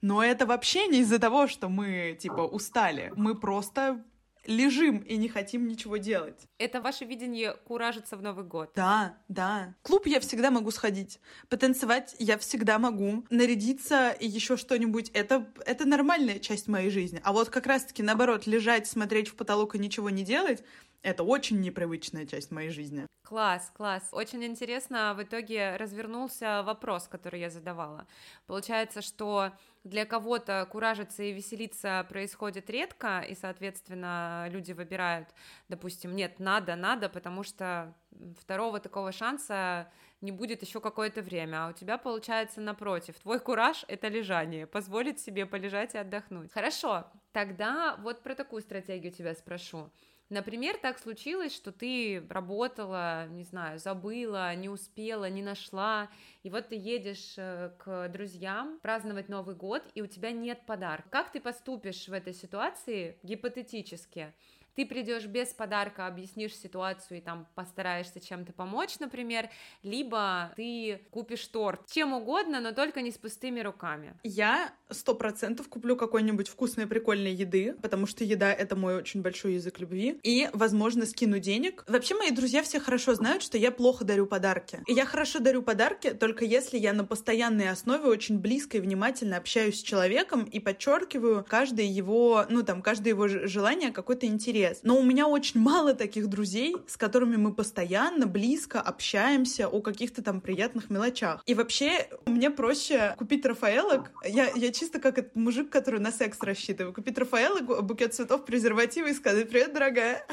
Но 0.01 0.21
это 0.21 0.45
вообще 0.45 0.87
не 0.87 0.99
из-за 0.99 1.17
того, 1.19 1.47
что 1.47 1.69
мы, 1.69 2.17
типа, 2.19 2.41
устали. 2.41 3.13
Мы 3.15 3.35
просто 3.35 4.03
лежим 4.45 4.99
и 4.99 5.17
не 5.17 5.29
хотим 5.29 5.67
ничего 5.67 5.97
делать. 5.97 6.47
Это 6.57 6.81
ваше 6.81 7.05
видение 7.05 7.53
куражиться 7.65 8.17
в 8.17 8.21
Новый 8.21 8.45
год? 8.45 8.71
Да, 8.75 9.17
да. 9.27 9.75
Клуб 9.81 10.07
я 10.07 10.19
всегда 10.19 10.51
могу 10.51 10.71
сходить. 10.71 11.19
Потанцевать 11.49 12.15
я 12.19 12.37
всегда 12.37 12.79
могу. 12.79 13.25
Нарядиться 13.29 14.11
и 14.11 14.27
еще 14.27 14.57
что-нибудь. 14.57 15.09
Это, 15.13 15.51
это 15.65 15.85
нормальная 15.85 16.39
часть 16.39 16.67
моей 16.67 16.89
жизни. 16.89 17.21
А 17.23 17.33
вот 17.33 17.49
как 17.49 17.67
раз-таки 17.67 18.03
наоборот, 18.03 18.47
лежать, 18.47 18.87
смотреть 18.87 19.27
в 19.27 19.35
потолок 19.35 19.75
и 19.75 19.79
ничего 19.79 20.09
не 20.09 20.23
делать, 20.23 20.63
это 21.03 21.23
очень 21.23 21.59
непривычная 21.59 22.25
часть 22.25 22.51
моей 22.51 22.69
жизни. 22.69 23.05
Класс, 23.23 23.71
класс. 23.75 24.09
Очень 24.11 24.43
интересно, 24.43 25.13
в 25.15 25.23
итоге 25.23 25.75
развернулся 25.75 26.63
вопрос, 26.63 27.07
который 27.07 27.39
я 27.39 27.49
задавала. 27.49 28.07
Получается, 28.47 29.01
что 29.01 29.51
для 29.83 30.05
кого-то 30.05 30.67
куражиться 30.71 31.23
и 31.23 31.33
веселиться 31.33 32.05
происходит 32.09 32.69
редко, 32.69 33.19
и, 33.21 33.35
соответственно, 33.35 34.47
люди 34.49 34.71
выбирают, 34.71 35.29
допустим, 35.69 36.15
нет, 36.15 36.39
надо, 36.39 36.75
надо, 36.75 37.09
потому 37.09 37.43
что 37.43 37.93
второго 38.39 38.79
такого 38.79 39.11
шанса 39.11 39.91
не 40.21 40.31
будет 40.31 40.61
еще 40.61 40.79
какое-то 40.79 41.21
время, 41.21 41.65
а 41.65 41.69
у 41.69 41.73
тебя 41.73 41.97
получается 41.97 42.61
напротив. 42.61 43.19
Твой 43.19 43.39
кураж— 43.39 43.83
это 43.89 44.07
лежание, 44.07 44.65
позволить 44.65 45.19
себе 45.19 45.45
полежать 45.45 45.95
и 45.95 45.97
отдохнуть. 45.97 46.51
Хорошо, 46.53 47.07
тогда 47.33 47.97
вот 47.97 48.21
про 48.21 48.35
такую 48.35 48.61
стратегию 48.61 49.11
тебя 49.11 49.33
спрошу. 49.33 49.91
Например, 50.29 50.77
так 50.77 50.99
случилось, 50.99 51.53
что 51.53 51.71
ты 51.71 52.25
работала, 52.29 53.27
не 53.27 53.43
знаю, 53.43 53.77
забыла, 53.77 54.55
не 54.55 54.69
успела, 54.69 55.29
не 55.29 55.41
нашла, 55.41 56.09
и 56.43 56.49
вот 56.49 56.69
ты 56.69 56.75
едешь 56.75 57.35
э, 57.37 57.71
к 57.77 58.09
друзьям 58.09 58.79
праздновать 58.81 59.29
Новый 59.29 59.55
год, 59.55 59.83
и 59.93 60.01
у 60.01 60.07
тебя 60.07 60.31
нет 60.31 60.65
подарка. 60.65 61.09
Как 61.09 61.31
ты 61.31 61.39
поступишь 61.39 62.07
в 62.07 62.13
этой 62.13 62.33
ситуации 62.33 63.17
гипотетически? 63.21 64.33
Ты 64.75 64.85
придешь 64.85 65.25
без 65.25 65.49
подарка, 65.49 66.07
объяснишь 66.07 66.55
ситуацию 66.55 67.17
и 67.19 67.21
там 67.21 67.47
постараешься 67.55 68.19
чем-то 68.19 68.53
помочь, 68.53 68.99
например, 68.99 69.49
либо 69.83 70.51
ты 70.55 71.01
купишь 71.11 71.45
торт, 71.47 71.81
чем 71.89 72.13
угодно, 72.13 72.59
но 72.59 72.71
только 72.71 73.01
не 73.01 73.11
с 73.11 73.17
пустыми 73.17 73.59
руками. 73.59 74.15
Я 74.23 74.73
сто 74.89 75.15
процентов 75.15 75.69
куплю 75.69 75.95
какой-нибудь 75.95 76.47
вкусной, 76.47 76.87
прикольной 76.87 77.33
еды, 77.33 77.75
потому 77.81 78.07
что 78.07 78.23
еда— 78.23 78.51
это 78.53 78.75
мой 78.75 78.95
очень 78.95 79.21
большой 79.21 79.53
язык 79.53 79.79
любви, 79.79 80.19
и, 80.23 80.49
возможно, 80.53 81.05
скину 81.05 81.39
денег. 81.39 81.83
Вообще, 81.87 82.15
мои 82.15 82.31
друзья 82.31 82.63
все 82.63 82.79
хорошо 82.79 83.13
знают, 83.15 83.43
что 83.43 83.57
я 83.57 83.71
плохо 83.71 84.05
дарю 84.05 84.25
подарки. 84.25 84.81
И 84.87 84.93
я 84.93 85.05
хорошо 85.05 85.39
дарю 85.39 85.61
подарки 85.61 86.11
только 86.11 86.45
если 86.45 86.77
я 86.77 86.93
на 86.93 87.03
постоянной 87.03 87.69
основе 87.69 88.05
очень 88.05 88.39
близко 88.39 88.77
и 88.77 88.81
внимательно 88.81 89.37
общаюсь 89.37 89.79
с 89.79 89.83
человеком 89.83 90.43
и 90.43 90.59
подчеркиваю 90.59 91.45
каждое 91.47 91.85
его, 91.85 92.45
ну 92.49 92.63
там, 92.63 92.81
каждое 92.81 93.09
его 93.09 93.27
желание, 93.27 93.91
какой-то 93.91 94.25
интерес 94.25 94.62
интерес. 94.63 94.79
Но 94.83 94.97
у 94.97 95.03
меня 95.03 95.27
очень 95.27 95.59
мало 95.59 95.93
таких 95.93 96.27
друзей, 96.27 96.75
с 96.87 96.97
которыми 96.97 97.35
мы 97.35 97.53
постоянно 97.53 98.27
близко 98.27 98.81
общаемся 98.81 99.67
о 99.67 99.81
каких-то 99.81 100.21
там 100.21 100.41
приятных 100.41 100.89
мелочах. 100.89 101.41
И 101.45 101.53
вообще 101.53 102.09
мне 102.25 102.49
проще 102.49 103.15
купить 103.17 103.45
Рафаэлок. 103.45 104.11
Я, 104.25 104.49
я 104.55 104.71
чисто 104.71 104.99
как 104.99 105.17
этот 105.17 105.35
мужик, 105.35 105.69
который 105.69 105.99
на 105.99 106.11
секс 106.11 106.37
рассчитываю. 106.41 106.93
Купить 106.93 107.17
Рафаэлок, 107.17 107.83
букет 107.83 108.13
цветов, 108.13 108.45
презервативы 108.45 109.11
и 109.11 109.13
сказать 109.13 109.49
«Привет, 109.49 109.73
дорогая!» 109.73 110.25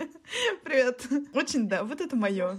«Привет!» 0.64 1.06
Очень, 1.34 1.68
да, 1.68 1.84
вот 1.84 2.00
это 2.00 2.16
мое. 2.16 2.58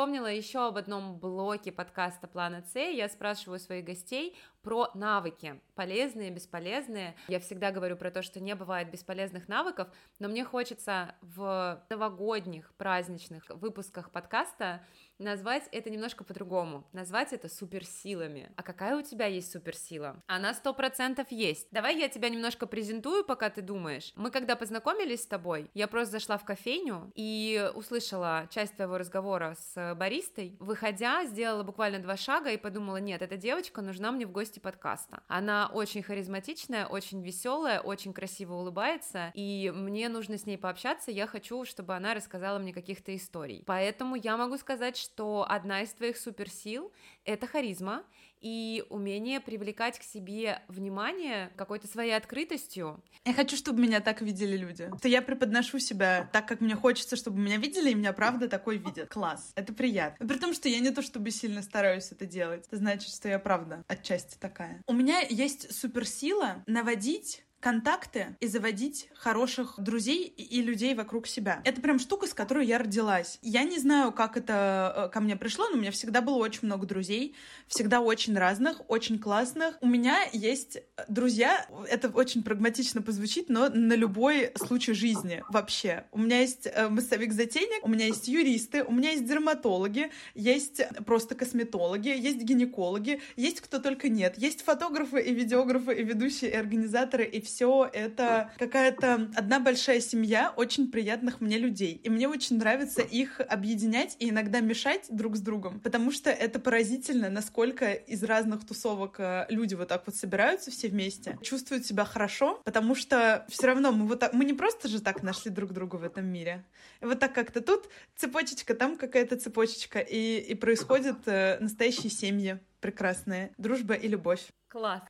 Вспомнила 0.00 0.28
еще 0.28 0.66
об 0.66 0.78
одном 0.78 1.18
блоке 1.18 1.72
подкаста 1.72 2.26
Плана 2.26 2.62
С. 2.62 2.74
Я 2.74 3.06
спрашиваю 3.10 3.58
своих 3.58 3.84
гостей 3.84 4.34
про 4.62 4.90
навыки, 4.94 5.60
полезные, 5.74 6.30
бесполезные. 6.30 7.14
Я 7.28 7.38
всегда 7.38 7.70
говорю 7.70 7.96
про 7.96 8.10
то, 8.10 8.22
что 8.22 8.40
не 8.40 8.54
бывает 8.54 8.90
бесполезных 8.90 9.46
навыков, 9.46 9.88
но 10.18 10.28
мне 10.28 10.42
хочется 10.42 11.14
в 11.20 11.82
новогодних 11.90 12.72
праздничных 12.78 13.44
выпусках 13.50 14.10
подкаста 14.10 14.82
назвать 15.18 15.68
это 15.70 15.90
немножко 15.90 16.24
по-другому, 16.24 16.86
назвать 16.92 17.32
это 17.32 17.48
суперсилами. 17.48 18.50
А 18.56 18.62
какая 18.62 18.96
у 18.96 19.02
тебя 19.02 19.26
есть 19.26 19.52
суперсила? 19.52 20.22
Она 20.26 20.54
сто 20.54 20.72
процентов 20.72 21.30
есть. 21.30 21.68
Давай 21.70 21.98
я 21.98 22.08
тебя 22.08 22.30
немножко 22.30 22.66
презентую, 22.66 23.24
пока 23.24 23.50
ты 23.50 23.60
думаешь. 23.60 24.12
Мы 24.16 24.30
когда 24.30 24.56
познакомились 24.56 25.22
с 25.22 25.26
тобой, 25.26 25.70
я 25.74 25.88
просто 25.88 26.12
зашла 26.12 26.38
в 26.38 26.44
кофейню 26.44 27.12
и 27.14 27.70
услышала 27.74 28.46
часть 28.50 28.76
твоего 28.76 28.96
разговора 28.96 29.54
с 29.58 29.89
баристой. 29.94 30.56
Выходя, 30.60 31.24
сделала 31.24 31.62
буквально 31.62 31.98
два 31.98 32.16
шага 32.16 32.50
и 32.50 32.56
подумала, 32.56 32.96
нет, 32.98 33.22
эта 33.22 33.36
девочка 33.36 33.82
нужна 33.82 34.12
мне 34.12 34.26
в 34.26 34.32
гости 34.32 34.58
подкаста. 34.58 35.22
Она 35.28 35.70
очень 35.72 36.02
харизматичная, 36.02 36.86
очень 36.86 37.22
веселая, 37.22 37.80
очень 37.80 38.12
красиво 38.12 38.54
улыбается, 38.54 39.32
и 39.34 39.72
мне 39.74 40.08
нужно 40.08 40.38
с 40.38 40.46
ней 40.46 40.58
пообщаться, 40.58 41.10
я 41.10 41.26
хочу, 41.26 41.64
чтобы 41.64 41.94
она 41.94 42.14
рассказала 42.14 42.58
мне 42.58 42.72
каких-то 42.72 43.14
историй. 43.14 43.62
Поэтому 43.66 44.16
я 44.16 44.36
могу 44.36 44.56
сказать, 44.58 44.96
что 44.96 45.46
одна 45.48 45.82
из 45.82 45.92
твоих 45.92 46.16
суперсил— 46.16 46.92
это 47.24 47.46
харизма, 47.46 48.04
и 48.40 48.84
умение 48.90 49.40
привлекать 49.40 49.98
к 49.98 50.02
себе 50.02 50.62
внимание 50.68 51.50
какой-то 51.56 51.86
своей 51.86 52.12
открытостью. 52.12 53.02
Я 53.24 53.34
хочу, 53.34 53.56
чтобы 53.56 53.80
меня 53.80 54.00
так 54.00 54.22
видели 54.22 54.56
люди. 54.56 54.90
Что 54.98 55.08
я 55.08 55.22
преподношу 55.22 55.78
себя 55.78 56.28
так, 56.32 56.46
как 56.48 56.60
мне 56.60 56.74
хочется, 56.74 57.16
чтобы 57.16 57.38
меня 57.38 57.58
видели, 57.58 57.90
и 57.90 57.94
меня 57.94 58.12
правда 58.12 58.48
такой 58.48 58.78
видят. 58.78 59.10
Класс. 59.10 59.52
Это 59.54 59.72
приятно. 59.72 60.26
При 60.26 60.38
том, 60.38 60.54
что 60.54 60.68
я 60.68 60.80
не 60.80 60.90
то 60.90 61.02
чтобы 61.02 61.30
сильно 61.30 61.62
стараюсь 61.62 62.12
это 62.12 62.26
делать. 62.26 62.66
Это 62.66 62.76
значит, 62.76 63.12
что 63.12 63.28
я 63.28 63.38
правда 63.38 63.84
отчасти 63.88 64.36
такая. 64.38 64.82
У 64.86 64.92
меня 64.92 65.20
есть 65.20 65.74
суперсила 65.74 66.62
наводить 66.66 67.44
контакты 67.60 68.36
и 68.40 68.46
заводить 68.46 69.08
хороших 69.14 69.74
друзей 69.78 70.24
и 70.26 70.62
людей 70.62 70.94
вокруг 70.94 71.26
себя. 71.26 71.60
Это 71.64 71.80
прям 71.80 71.98
штука, 71.98 72.26
с 72.26 72.34
которой 72.34 72.66
я 72.66 72.78
родилась. 72.78 73.38
Я 73.42 73.64
не 73.64 73.78
знаю, 73.78 74.12
как 74.12 74.36
это 74.36 74.94
э, 74.96 75.08
ко 75.12 75.20
мне 75.20 75.36
пришло, 75.36 75.68
но 75.68 75.76
у 75.76 75.80
меня 75.80 75.90
всегда 75.90 76.22
было 76.22 76.36
очень 76.36 76.60
много 76.62 76.86
друзей, 76.86 77.34
всегда 77.68 78.00
очень 78.00 78.36
разных, 78.36 78.80
очень 78.88 79.18
классных. 79.18 79.76
У 79.82 79.86
меня 79.86 80.18
есть 80.32 80.78
друзья, 81.08 81.66
это 81.88 82.08
очень 82.08 82.42
прагматично 82.42 83.02
позвучит, 83.02 83.50
но 83.50 83.68
на 83.68 83.92
любой 83.92 84.52
случай 84.56 84.94
жизни 84.94 85.44
вообще. 85.50 86.04
У 86.12 86.18
меня 86.18 86.40
есть 86.40 86.66
э, 86.66 86.88
массовик-затейник, 86.88 87.84
у 87.84 87.88
меня 87.88 88.06
есть 88.06 88.26
юристы, 88.26 88.84
у 88.84 88.92
меня 88.92 89.10
есть 89.10 89.26
дерматологи, 89.26 90.10
есть 90.34 90.80
просто 91.04 91.34
косметологи, 91.34 92.08
есть 92.08 92.42
гинекологи, 92.42 93.20
есть 93.36 93.60
кто 93.60 93.78
только 93.78 94.08
нет. 94.08 94.38
Есть 94.38 94.62
фотографы 94.62 95.20
и 95.20 95.34
видеографы, 95.34 95.94
и 95.94 96.02
ведущие, 96.02 96.50
и 96.52 96.54
организаторы, 96.54 97.24
и 97.24 97.40
все 97.40 97.49
это 97.92 98.52
какая-то 98.58 99.30
одна 99.34 99.60
большая 99.60 100.00
семья 100.00 100.52
очень 100.56 100.90
приятных 100.90 101.40
мне 101.40 101.58
людей. 101.58 102.00
И 102.02 102.10
мне 102.10 102.28
очень 102.28 102.58
нравится 102.58 103.02
их 103.02 103.40
объединять 103.40 104.16
и 104.18 104.30
иногда 104.30 104.60
мешать 104.60 105.06
друг 105.10 105.36
с 105.36 105.40
другом, 105.40 105.80
потому 105.80 106.12
что 106.12 106.30
это 106.30 106.58
поразительно, 106.58 107.30
насколько 107.30 107.92
из 107.92 108.22
разных 108.22 108.66
тусовок 108.66 109.16
э, 109.18 109.46
люди 109.48 109.74
вот 109.74 109.88
так 109.88 110.02
вот 110.06 110.14
собираются 110.14 110.70
все 110.70 110.88
вместе, 110.88 111.38
чувствуют 111.42 111.86
себя 111.86 112.04
хорошо, 112.04 112.60
потому 112.64 112.94
что 112.94 113.46
все 113.48 113.66
равно 113.66 113.92
мы 113.92 114.06
вот 114.06 114.20
так, 114.20 114.32
мы 114.32 114.44
не 114.44 114.54
просто 114.54 114.88
же 114.88 115.00
так 115.00 115.22
нашли 115.22 115.50
друг 115.50 115.72
друга 115.72 115.96
в 115.96 116.04
этом 116.04 116.26
мире. 116.26 116.64
И 117.00 117.04
вот 117.04 117.18
так 117.18 117.34
как-то 117.34 117.60
тут 117.60 117.88
цепочечка, 118.16 118.74
там 118.74 118.96
какая-то 118.96 119.36
цепочечка, 119.36 119.98
и, 119.98 120.38
и 120.38 120.54
происходят 120.54 121.26
э, 121.26 121.58
настоящие 121.60 122.10
семьи 122.10 122.58
прекрасные, 122.80 123.52
дружба 123.58 123.94
и 123.94 124.08
любовь. 124.08 124.48
Класс. 124.68 125.02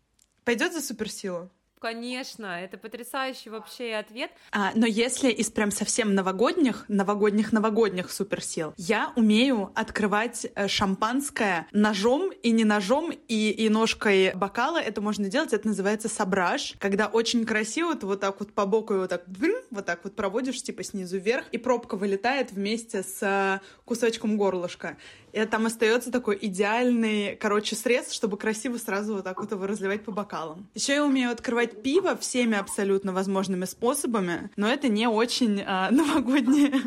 Пойдет 0.44 0.72
за 0.72 0.80
суперсилу? 0.80 1.50
Конечно, 1.80 2.60
это 2.62 2.76
потрясающий 2.76 3.48
вообще 3.48 3.94
ответ. 3.94 4.30
А, 4.52 4.72
но 4.74 4.84
если 4.84 5.30
из 5.30 5.50
прям 5.50 5.70
совсем 5.70 6.14
новогодних, 6.14 6.84
новогодних, 6.88 7.52
новогодних 7.52 8.12
суперсил, 8.12 8.74
я 8.76 9.14
умею 9.16 9.72
открывать 9.74 10.46
э, 10.54 10.68
шампанское 10.68 11.66
ножом 11.72 12.32
и 12.42 12.50
не 12.50 12.64
ножом, 12.64 13.10
и, 13.28 13.50
и 13.50 13.70
ножкой 13.70 14.34
бокала. 14.34 14.76
Это 14.78 15.00
можно 15.00 15.30
делать, 15.30 15.54
это 15.54 15.68
называется 15.68 16.10
сабраж, 16.10 16.74
когда 16.78 17.06
очень 17.06 17.46
красиво 17.46 17.94
ты 17.94 18.04
вот 18.04 18.20
так 18.20 18.40
вот 18.40 18.52
по 18.52 18.66
боку 18.66 18.98
вот 18.98 19.08
так, 19.08 19.24
вот 19.70 19.86
так 19.86 20.04
вот 20.04 20.14
проводишь, 20.14 20.62
типа 20.62 20.84
снизу 20.84 21.16
вверх, 21.16 21.46
и 21.50 21.56
пробка 21.56 21.96
вылетает 21.96 22.52
вместе 22.52 23.02
с 23.02 23.22
э, 23.22 23.60
кусочком 23.86 24.36
горлышка. 24.36 24.98
И 25.32 25.44
там 25.44 25.66
остается 25.66 26.10
такой 26.10 26.38
идеальный, 26.40 27.36
короче, 27.36 27.76
срез, 27.76 28.12
чтобы 28.12 28.36
красиво 28.36 28.76
сразу 28.78 29.14
вот 29.14 29.24
так 29.24 29.40
вот 29.40 29.50
его 29.52 29.66
разливать 29.66 30.04
по 30.04 30.12
бокалам. 30.12 30.68
Еще 30.74 30.94
я 30.94 31.04
умею 31.04 31.30
открывать 31.30 31.82
пиво 31.82 32.16
всеми 32.16 32.56
абсолютно 32.56 33.12
возможными 33.12 33.64
способами, 33.64 34.50
но 34.56 34.68
это 34.68 34.88
не 34.88 35.06
очень 35.06 35.62
а, 35.66 35.90
новогоднее, 35.92 36.82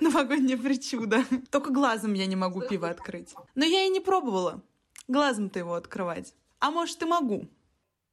новогоднее 0.00 0.56
причуда. 0.56 1.24
Только 1.50 1.70
глазом 1.70 2.14
я 2.14 2.26
не 2.26 2.36
могу 2.36 2.62
пиво 2.62 2.88
открыть. 2.88 3.34
Но 3.54 3.64
я 3.64 3.84
и 3.84 3.88
не 3.88 4.00
пробовала 4.00 4.62
глазом-то 5.08 5.58
его 5.58 5.74
открывать. 5.74 6.34
А 6.58 6.70
может 6.70 7.02
и 7.02 7.06
могу. 7.06 7.48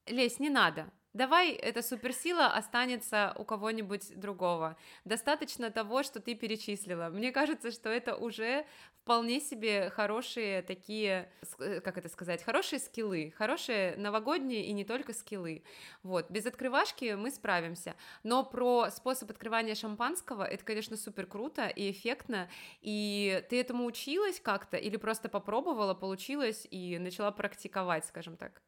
Лесь, 0.08 0.40
не 0.40 0.50
надо. 0.50 0.92
Давай 1.14 1.54
эта 1.54 1.82
суперсила 1.82 2.48
останется 2.48 3.34
у 3.38 3.44
кого-нибудь 3.44 4.20
другого. 4.20 4.78
Достаточно 5.06 5.72
того, 5.72 6.04
что 6.04 6.20
ты 6.20 6.36
перечислила. 6.36 7.10
Мне 7.10 7.32
кажется, 7.32 7.72
что 7.72 7.90
это 7.90 8.16
уже 8.16 8.68
вполне 9.02 9.40
себе 9.40 9.90
хорошие 9.90 10.62
такие, 10.62 11.32
э, 11.58 11.82
как 11.82 11.98
это 11.98 12.10
сказать, 12.10 12.44
хорошие 12.44 12.78
скиллы, 12.78 13.34
хорошие 13.36 13.96
новогодние 13.98 14.66
и 14.66 14.72
не 14.72 14.86
только 14.86 15.14
скиллы. 15.14 15.64
Вот, 16.04 16.30
без 16.30 16.46
открывашки 16.46 17.16
мы 17.16 17.32
справимся. 17.32 17.96
Но 18.22 18.44
про 18.44 18.92
способ 18.92 19.32
открывания 19.32 19.74
шампанского, 19.74 20.44
это, 20.44 20.64
конечно, 20.64 20.96
супер 20.96 21.26
круто 21.26 21.68
и 21.68 21.90
эффектно. 21.90 22.50
И 22.82 23.44
ты 23.50 23.60
этому 23.60 23.86
училась 23.86 24.40
как-то 24.40 24.78
или 24.78 24.98
просто 24.98 25.28
попробовала, 25.28 25.96
получилось 25.96 26.68
и 26.70 27.00
начала 27.00 27.32
практиковать, 27.32 28.06
скажем 28.06 28.38
так? 28.38 28.62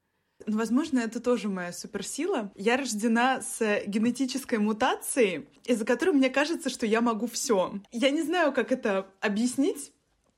Возможно, 0.48 1.00
это 1.00 1.20
тоже 1.20 1.50
моя 1.50 1.72
суперсила. 1.72 2.52
Я 2.56 2.78
рождена 2.78 3.42
с 3.42 3.82
генетической 3.86 4.60
мутацией, 4.60 5.48
из-за 5.66 5.86
которой 5.86 6.12
мне 6.12 6.30
кажется, 6.30 6.70
что 6.70 6.86
я 6.86 7.02
могу 7.02 7.28
все. 7.28 7.74
Я 7.92 8.10
не 8.10 8.22
знаю, 8.22 8.54
как 8.54 8.72
это 8.72 9.08
объяснить 9.20 9.92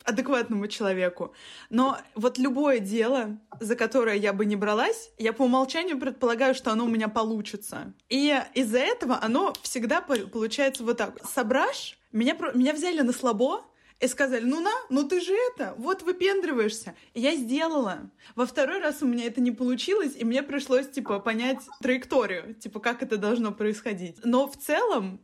адекватному 0.04 0.68
человеку. 0.68 1.34
Но 1.70 1.98
вот 2.16 2.38
любое 2.38 2.80
дело, 2.80 3.40
за 3.60 3.76
которое 3.76 4.18
я 4.18 4.34
бы 4.34 4.46
не 4.46 4.56
бралась, 4.56 5.12
я 5.18 5.34
по 5.34 5.44
умолчанию 5.44 6.00
предполагаю, 6.00 6.54
что 6.56 6.72
оно 6.72 6.86
у 6.86 6.90
меня 6.90 7.08
получится. 7.08 7.94
И 8.10 8.38
из-за 8.54 8.80
этого 8.80 9.20
оно 9.22 9.54
всегда 9.62 10.02
получается 10.02 10.84
вот 10.84 10.98
так. 10.98 11.20
Сображ, 11.26 11.98
меня, 12.12 12.38
меня 12.54 12.74
взяли 12.74 13.02
на 13.02 13.14
слабо, 13.14 13.64
и 14.04 14.08
сказали, 14.08 14.44
ну 14.44 14.60
на, 14.60 14.72
ну 14.90 15.08
ты 15.08 15.22
же 15.22 15.34
это, 15.34 15.76
вот 15.78 16.04
выпендриваешься. 16.04 16.94
И 17.14 17.22
я 17.22 17.36
сделала. 17.36 18.12
Во 18.36 18.46
второй 18.46 18.80
раз 18.80 19.02
у 19.02 19.08
меня 19.08 19.26
это 19.26 19.40
не 19.40 19.52
получилось, 19.52 20.14
и 20.18 20.26
мне 20.26 20.44
пришлось, 20.44 20.90
типа, 20.90 21.20
понять 21.20 21.60
траекторию, 21.82 22.54
типа, 22.56 22.82
как 22.82 23.02
это 23.02 23.18
должно 23.18 23.54
происходить. 23.54 24.18
Но 24.26 24.46
в 24.48 24.58
целом, 24.58 25.22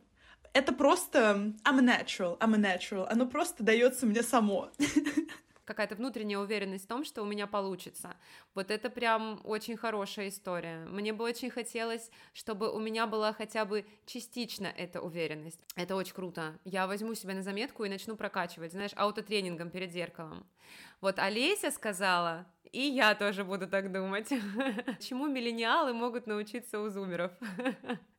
это 0.54 0.72
просто 0.72 1.52
I'm 1.62 1.78
a 1.78 1.82
natural, 1.82 2.38
I'm 2.38 2.54
a 2.54 2.58
natural. 2.58 3.06
Оно 3.10 3.26
просто 3.26 3.62
дается 3.62 4.06
мне 4.06 4.22
само. 4.22 4.70
какая-то 5.70 5.94
внутренняя 5.94 6.40
уверенность 6.40 6.84
в 6.84 6.88
том, 6.88 7.04
что 7.04 7.22
у 7.22 7.24
меня 7.24 7.46
получится. 7.46 8.16
Вот 8.56 8.72
это 8.72 8.90
прям 8.90 9.40
очень 9.44 9.76
хорошая 9.76 10.28
история. 10.28 10.84
Мне 10.86 11.12
бы 11.12 11.24
очень 11.24 11.48
хотелось, 11.48 12.10
чтобы 12.32 12.72
у 12.72 12.80
меня 12.80 13.06
была 13.06 13.32
хотя 13.32 13.64
бы 13.64 13.86
частично 14.04 14.66
эта 14.66 15.00
уверенность. 15.00 15.64
Это 15.76 15.94
очень 15.94 16.14
круто. 16.14 16.58
Я 16.64 16.88
возьму 16.88 17.14
себя 17.14 17.34
на 17.34 17.42
заметку 17.42 17.84
и 17.84 17.88
начну 17.88 18.16
прокачивать, 18.16 18.72
знаешь, 18.72 18.92
аутотренингом 18.96 19.70
перед 19.70 19.92
зеркалом. 19.92 20.44
Вот 21.00 21.20
Олеся 21.20 21.70
сказала, 21.70 22.46
и 22.72 22.80
я 22.80 23.14
тоже 23.14 23.44
буду 23.44 23.68
так 23.68 23.92
думать. 23.92 24.28
Чему 25.00 25.28
миллениалы 25.28 25.92
могут 25.92 26.26
научиться 26.26 26.80
у 26.80 26.88
зумеров? 26.88 27.30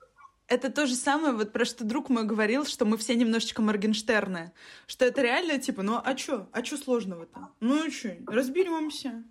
это 0.52 0.70
то 0.70 0.86
же 0.86 0.96
самое, 0.96 1.34
вот 1.34 1.54
про 1.54 1.64
что 1.64 1.86
друг 1.86 2.10
мой 2.10 2.26
говорил, 2.26 2.66
что 2.66 2.84
мы 2.84 2.98
все 2.98 3.16
немножечко 3.16 3.62
Моргенштерны. 3.62 4.52
Что 4.86 5.06
это 5.06 5.22
реально, 5.22 5.58
типа, 5.60 5.82
ну 5.82 6.02
а 6.04 6.14
чё? 6.14 6.50
А 6.52 6.62
чё 6.62 6.76
сложного-то? 6.76 7.50
Ну 7.62 7.88
и 7.88 7.90
чё? 7.90 8.18
Разберемся. 8.28 9.24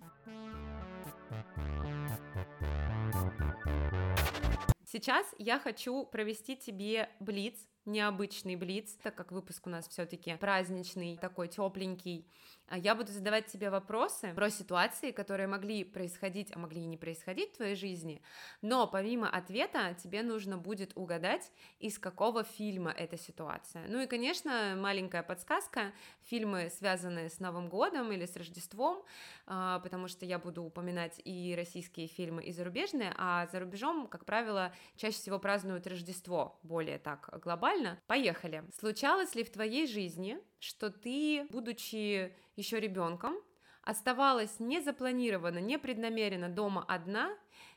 Сейчас 4.91 5.27
я 5.37 5.59
хочу 5.59 6.05
провести 6.05 6.55
тебе 6.57 7.07
блиц 7.19 7.55
необычный 7.85 8.55
блиц, 8.55 8.95
так 9.01 9.15
как 9.15 9.31
выпуск 9.31 9.65
у 9.67 9.69
нас 9.69 9.87
все-таки 9.87 10.35
праздничный, 10.35 11.17
такой 11.17 11.47
тепленький. 11.47 12.27
А 12.71 12.77
я 12.77 12.95
буду 12.95 13.11
задавать 13.11 13.47
тебе 13.47 13.69
вопросы 13.69 14.33
про 14.33 14.49
ситуации, 14.49 15.11
которые 15.11 15.45
могли 15.45 15.83
происходить, 15.83 16.55
а 16.55 16.59
могли 16.59 16.83
и 16.83 16.85
не 16.85 16.95
происходить 16.95 17.51
в 17.51 17.57
твоей 17.57 17.75
жизни, 17.75 18.21
но 18.61 18.87
помимо 18.87 19.29
ответа 19.29 19.93
тебе 20.01 20.23
нужно 20.23 20.57
будет 20.57 20.93
угадать, 20.95 21.51
из 21.79 21.99
какого 21.99 22.45
фильма 22.45 22.89
эта 22.91 23.17
ситуация. 23.17 23.85
Ну 23.89 23.99
и, 23.99 24.07
конечно, 24.07 24.77
маленькая 24.77 25.21
подсказка, 25.21 25.91
фильмы, 26.21 26.69
связанные 26.69 27.29
с 27.29 27.41
Новым 27.41 27.67
годом 27.67 28.09
или 28.13 28.25
с 28.25 28.37
Рождеством, 28.37 29.03
а, 29.47 29.79
потому 29.79 30.07
что 30.07 30.25
я 30.25 30.39
буду 30.39 30.63
упоминать 30.63 31.19
и 31.25 31.53
российские 31.57 32.07
фильмы, 32.07 32.41
и 32.41 32.53
зарубежные, 32.53 33.13
а 33.17 33.47
за 33.47 33.59
рубежом, 33.59 34.07
как 34.07 34.23
правило, 34.23 34.73
чаще 34.95 35.17
всего 35.17 35.39
празднуют 35.39 35.87
Рождество, 35.87 36.57
более 36.63 36.99
так 36.99 37.37
глобально. 37.43 37.99
Поехали. 38.07 38.63
Случалось 38.79 39.35
ли 39.35 39.43
в 39.43 39.51
твоей 39.51 39.87
жизни, 39.87 40.39
что 40.61 40.91
ты, 40.91 41.47
будучи 41.49 42.33
еще 42.55 42.79
ребенком, 42.79 43.35
оставалась 43.81 44.59
незапланированно, 44.59 45.59
непреднамеренно 45.59 46.49
дома 46.49 46.85
одна 46.87 47.31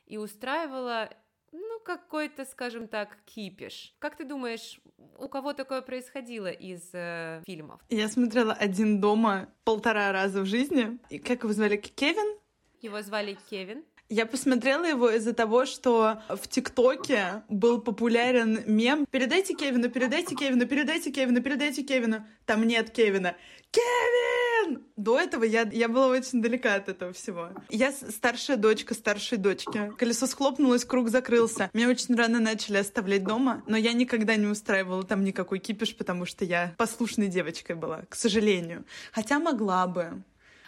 и 0.05 0.17
устраивала 0.17 1.09
ну, 1.51 1.79
какой-то, 1.83 2.45
скажем 2.45 2.87
так, 2.87 3.17
кипиш. 3.25 3.95
Как 3.99 4.17
ты 4.17 4.23
думаешь, 4.23 4.79
у 5.17 5.27
кого 5.27 5.53
такое 5.53 5.81
происходило 5.81 6.51
из 6.51 6.89
э, 6.93 7.41
фильмов? 7.45 7.81
Я 7.89 8.07
смотрела 8.07 8.53
«Один 8.53 9.01
дома» 9.01 9.49
полтора 9.63 10.11
раза 10.11 10.41
в 10.41 10.45
жизни. 10.45 10.99
И 11.09 11.17
как 11.17 11.43
его 11.43 11.53
звали? 11.53 11.77
Кевин? 11.77 12.37
Его 12.81 13.01
звали 13.01 13.37
Кевин. 13.49 13.83
Я 14.09 14.27
посмотрела 14.27 14.85
его 14.85 15.09
из-за 15.09 15.33
того, 15.33 15.65
что 15.65 16.21
в 16.29 16.47
ТикТоке 16.47 17.41
был 17.49 17.81
популярен 17.81 18.61
мем 18.67 19.07
«Передайте 19.09 19.55
Кевину, 19.55 19.89
передайте 19.89 20.35
Кевину, 20.35 20.67
передайте 20.67 21.11
Кевину, 21.11 21.41
передайте 21.41 21.81
Кевину». 21.81 22.23
Там 22.45 22.63
нет 22.65 22.91
Кевина. 22.91 23.35
Кевин! 23.71 24.83
До 24.95 25.19
этого 25.19 25.43
я, 25.43 25.63
я 25.63 25.89
была 25.89 26.07
очень 26.07 26.39
далека 26.39 26.75
от 26.75 26.87
этого 26.87 27.13
всего. 27.13 27.49
Я 27.69 27.91
старшая 27.91 28.57
дочка 28.57 28.93
старшей 28.93 29.39
дочки. 29.39 29.91
Колесо 29.97 30.27
схлопнулось, 30.27 30.85
круг 30.85 31.09
закрылся. 31.09 31.71
Меня 31.73 31.89
очень 31.89 32.15
рано 32.15 32.39
начали 32.39 32.77
оставлять 32.77 33.23
дома, 33.23 33.63
но 33.65 33.75
я 33.75 33.93
никогда 33.93 34.35
не 34.35 34.45
устраивала 34.45 35.03
там 35.03 35.23
никакой 35.23 35.57
кипиш, 35.57 35.95
потому 35.95 36.25
что 36.25 36.45
я 36.45 36.75
послушной 36.77 37.27
девочкой 37.27 37.75
была, 37.75 38.03
к 38.07 38.15
сожалению. 38.15 38.85
Хотя 39.11 39.39
могла 39.39 39.87
бы. 39.87 40.23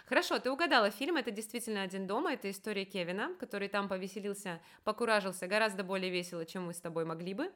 Хорошо, 0.08 0.38
ты 0.38 0.50
угадала 0.50 0.90
фильм, 0.90 1.16
это 1.16 1.30
действительно 1.30 1.82
«Один 1.82 2.06
дома», 2.06 2.32
это 2.32 2.50
история 2.50 2.86
Кевина, 2.86 3.34
который 3.38 3.68
там 3.68 3.88
повеселился, 3.88 4.58
покуражился 4.82 5.46
гораздо 5.46 5.84
более 5.84 6.10
весело, 6.10 6.46
чем 6.46 6.64
мы 6.64 6.72
с 6.72 6.80
тобой 6.80 7.04
могли 7.04 7.34
бы. 7.34 7.52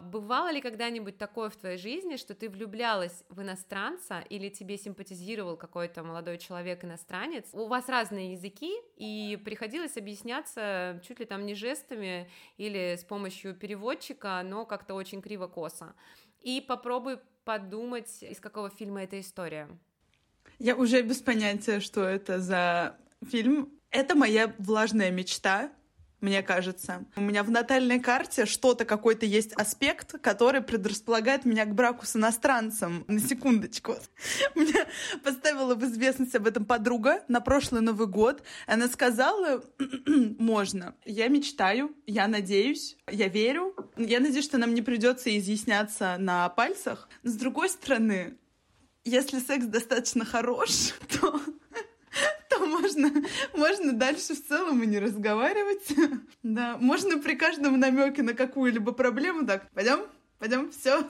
Бывало 0.00 0.52
ли 0.52 0.60
когда-нибудь 0.60 1.18
такое 1.18 1.50
в 1.50 1.56
твоей 1.56 1.78
жизни, 1.78 2.16
что 2.16 2.34
ты 2.34 2.48
влюблялась 2.48 3.24
в 3.28 3.42
иностранца 3.42 4.20
или 4.30 4.50
тебе 4.50 4.78
симпатизировал 4.78 5.56
какой-то 5.56 6.04
молодой 6.04 6.38
человек-иностранец? 6.38 7.48
У 7.52 7.66
вас 7.66 7.88
разные 7.88 8.34
языки, 8.34 8.72
и 8.96 9.36
приходилось 9.44 9.96
объясняться 9.96 11.02
чуть 11.04 11.18
ли 11.18 11.24
там 11.24 11.44
не 11.44 11.54
жестами 11.54 12.30
или 12.56 12.94
с 12.96 13.02
помощью 13.02 13.54
переводчика, 13.56 14.42
но 14.44 14.64
как-то 14.64 14.94
очень 14.94 15.20
криво-косо. 15.20 15.94
И 16.40 16.60
попробуй 16.60 17.18
подумать, 17.44 18.22
из 18.22 18.40
какого 18.40 18.70
фильма 18.70 19.04
эта 19.04 19.20
история. 19.20 19.68
Я 20.58 20.76
уже 20.76 21.02
без 21.02 21.20
понятия, 21.20 21.80
что 21.80 22.04
это 22.04 22.40
за 22.40 22.96
фильм. 23.28 23.70
Это 23.90 24.14
моя 24.14 24.54
влажная 24.58 25.10
мечта, 25.10 25.70
мне 26.22 26.42
кажется. 26.42 27.04
У 27.16 27.20
меня 27.20 27.42
в 27.42 27.50
натальной 27.50 28.00
карте 28.00 28.46
что-то, 28.46 28.84
какой-то 28.84 29.26
есть 29.26 29.52
аспект, 29.54 30.20
который 30.20 30.62
предрасполагает 30.62 31.44
меня 31.44 31.64
к 31.66 31.74
браку 31.74 32.06
с 32.06 32.16
иностранцем. 32.16 33.04
На 33.08 33.18
секундочку. 33.18 33.96
Меня 34.54 34.86
поставила 35.22 35.74
в 35.74 35.84
известность 35.84 36.34
об 36.34 36.46
этом 36.46 36.64
подруга 36.64 37.24
на 37.28 37.40
прошлый 37.40 37.82
Новый 37.82 38.06
год. 38.06 38.42
Она 38.66 38.88
сказала, 38.88 39.62
можно. 40.06 40.94
Я 41.04 41.28
мечтаю, 41.28 41.94
я 42.06 42.28
надеюсь, 42.28 42.96
я 43.10 43.28
верю. 43.28 43.74
Я 43.96 44.20
надеюсь, 44.20 44.44
что 44.44 44.58
нам 44.58 44.74
не 44.74 44.82
придется 44.82 45.36
изъясняться 45.36 46.16
на 46.18 46.48
пальцах. 46.48 47.08
Но 47.22 47.30
с 47.30 47.34
другой 47.34 47.68
стороны, 47.68 48.38
если 49.04 49.40
секс 49.40 49.66
достаточно 49.66 50.24
хорош, 50.24 50.92
то 51.20 51.40
то 52.52 52.66
можно, 52.66 53.10
можно 53.54 53.92
дальше 53.92 54.34
в 54.34 54.46
целом 54.46 54.82
и 54.82 54.86
не 54.86 54.98
разговаривать. 54.98 55.94
Да, 56.42 56.76
можно 56.78 57.18
при 57.18 57.34
каждом 57.34 57.78
намеке 57.78 58.22
на 58.22 58.34
какую-либо 58.34 58.92
проблему 58.92 59.46
так, 59.46 59.70
пойдем, 59.70 60.06
пойдем, 60.38 60.70
все, 60.70 61.04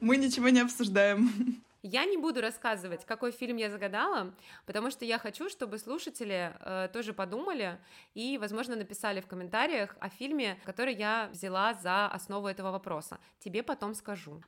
мы 0.00 0.16
ничего 0.16 0.50
не 0.50 0.60
обсуждаем. 0.60 1.62
Я 1.86 2.06
не 2.06 2.16
буду 2.16 2.40
рассказывать, 2.40 3.04
какой 3.04 3.30
фильм 3.30 3.58
я 3.58 3.70
загадала, 3.70 4.34
потому 4.64 4.90
что 4.90 5.04
я 5.04 5.18
хочу, 5.18 5.50
чтобы 5.50 5.78
слушатели 5.78 6.54
э, 6.60 6.88
тоже 6.90 7.12
подумали 7.12 7.78
и, 8.14 8.38
возможно, 8.38 8.74
написали 8.74 9.20
в 9.20 9.26
комментариях 9.26 9.94
о 10.00 10.08
фильме, 10.08 10.58
который 10.64 10.94
я 10.94 11.28
взяла 11.30 11.74
за 11.74 12.06
основу 12.06 12.48
этого 12.48 12.70
вопроса. 12.70 13.18
Тебе 13.38 13.62
потом 13.62 13.94
скажу. 13.94 14.40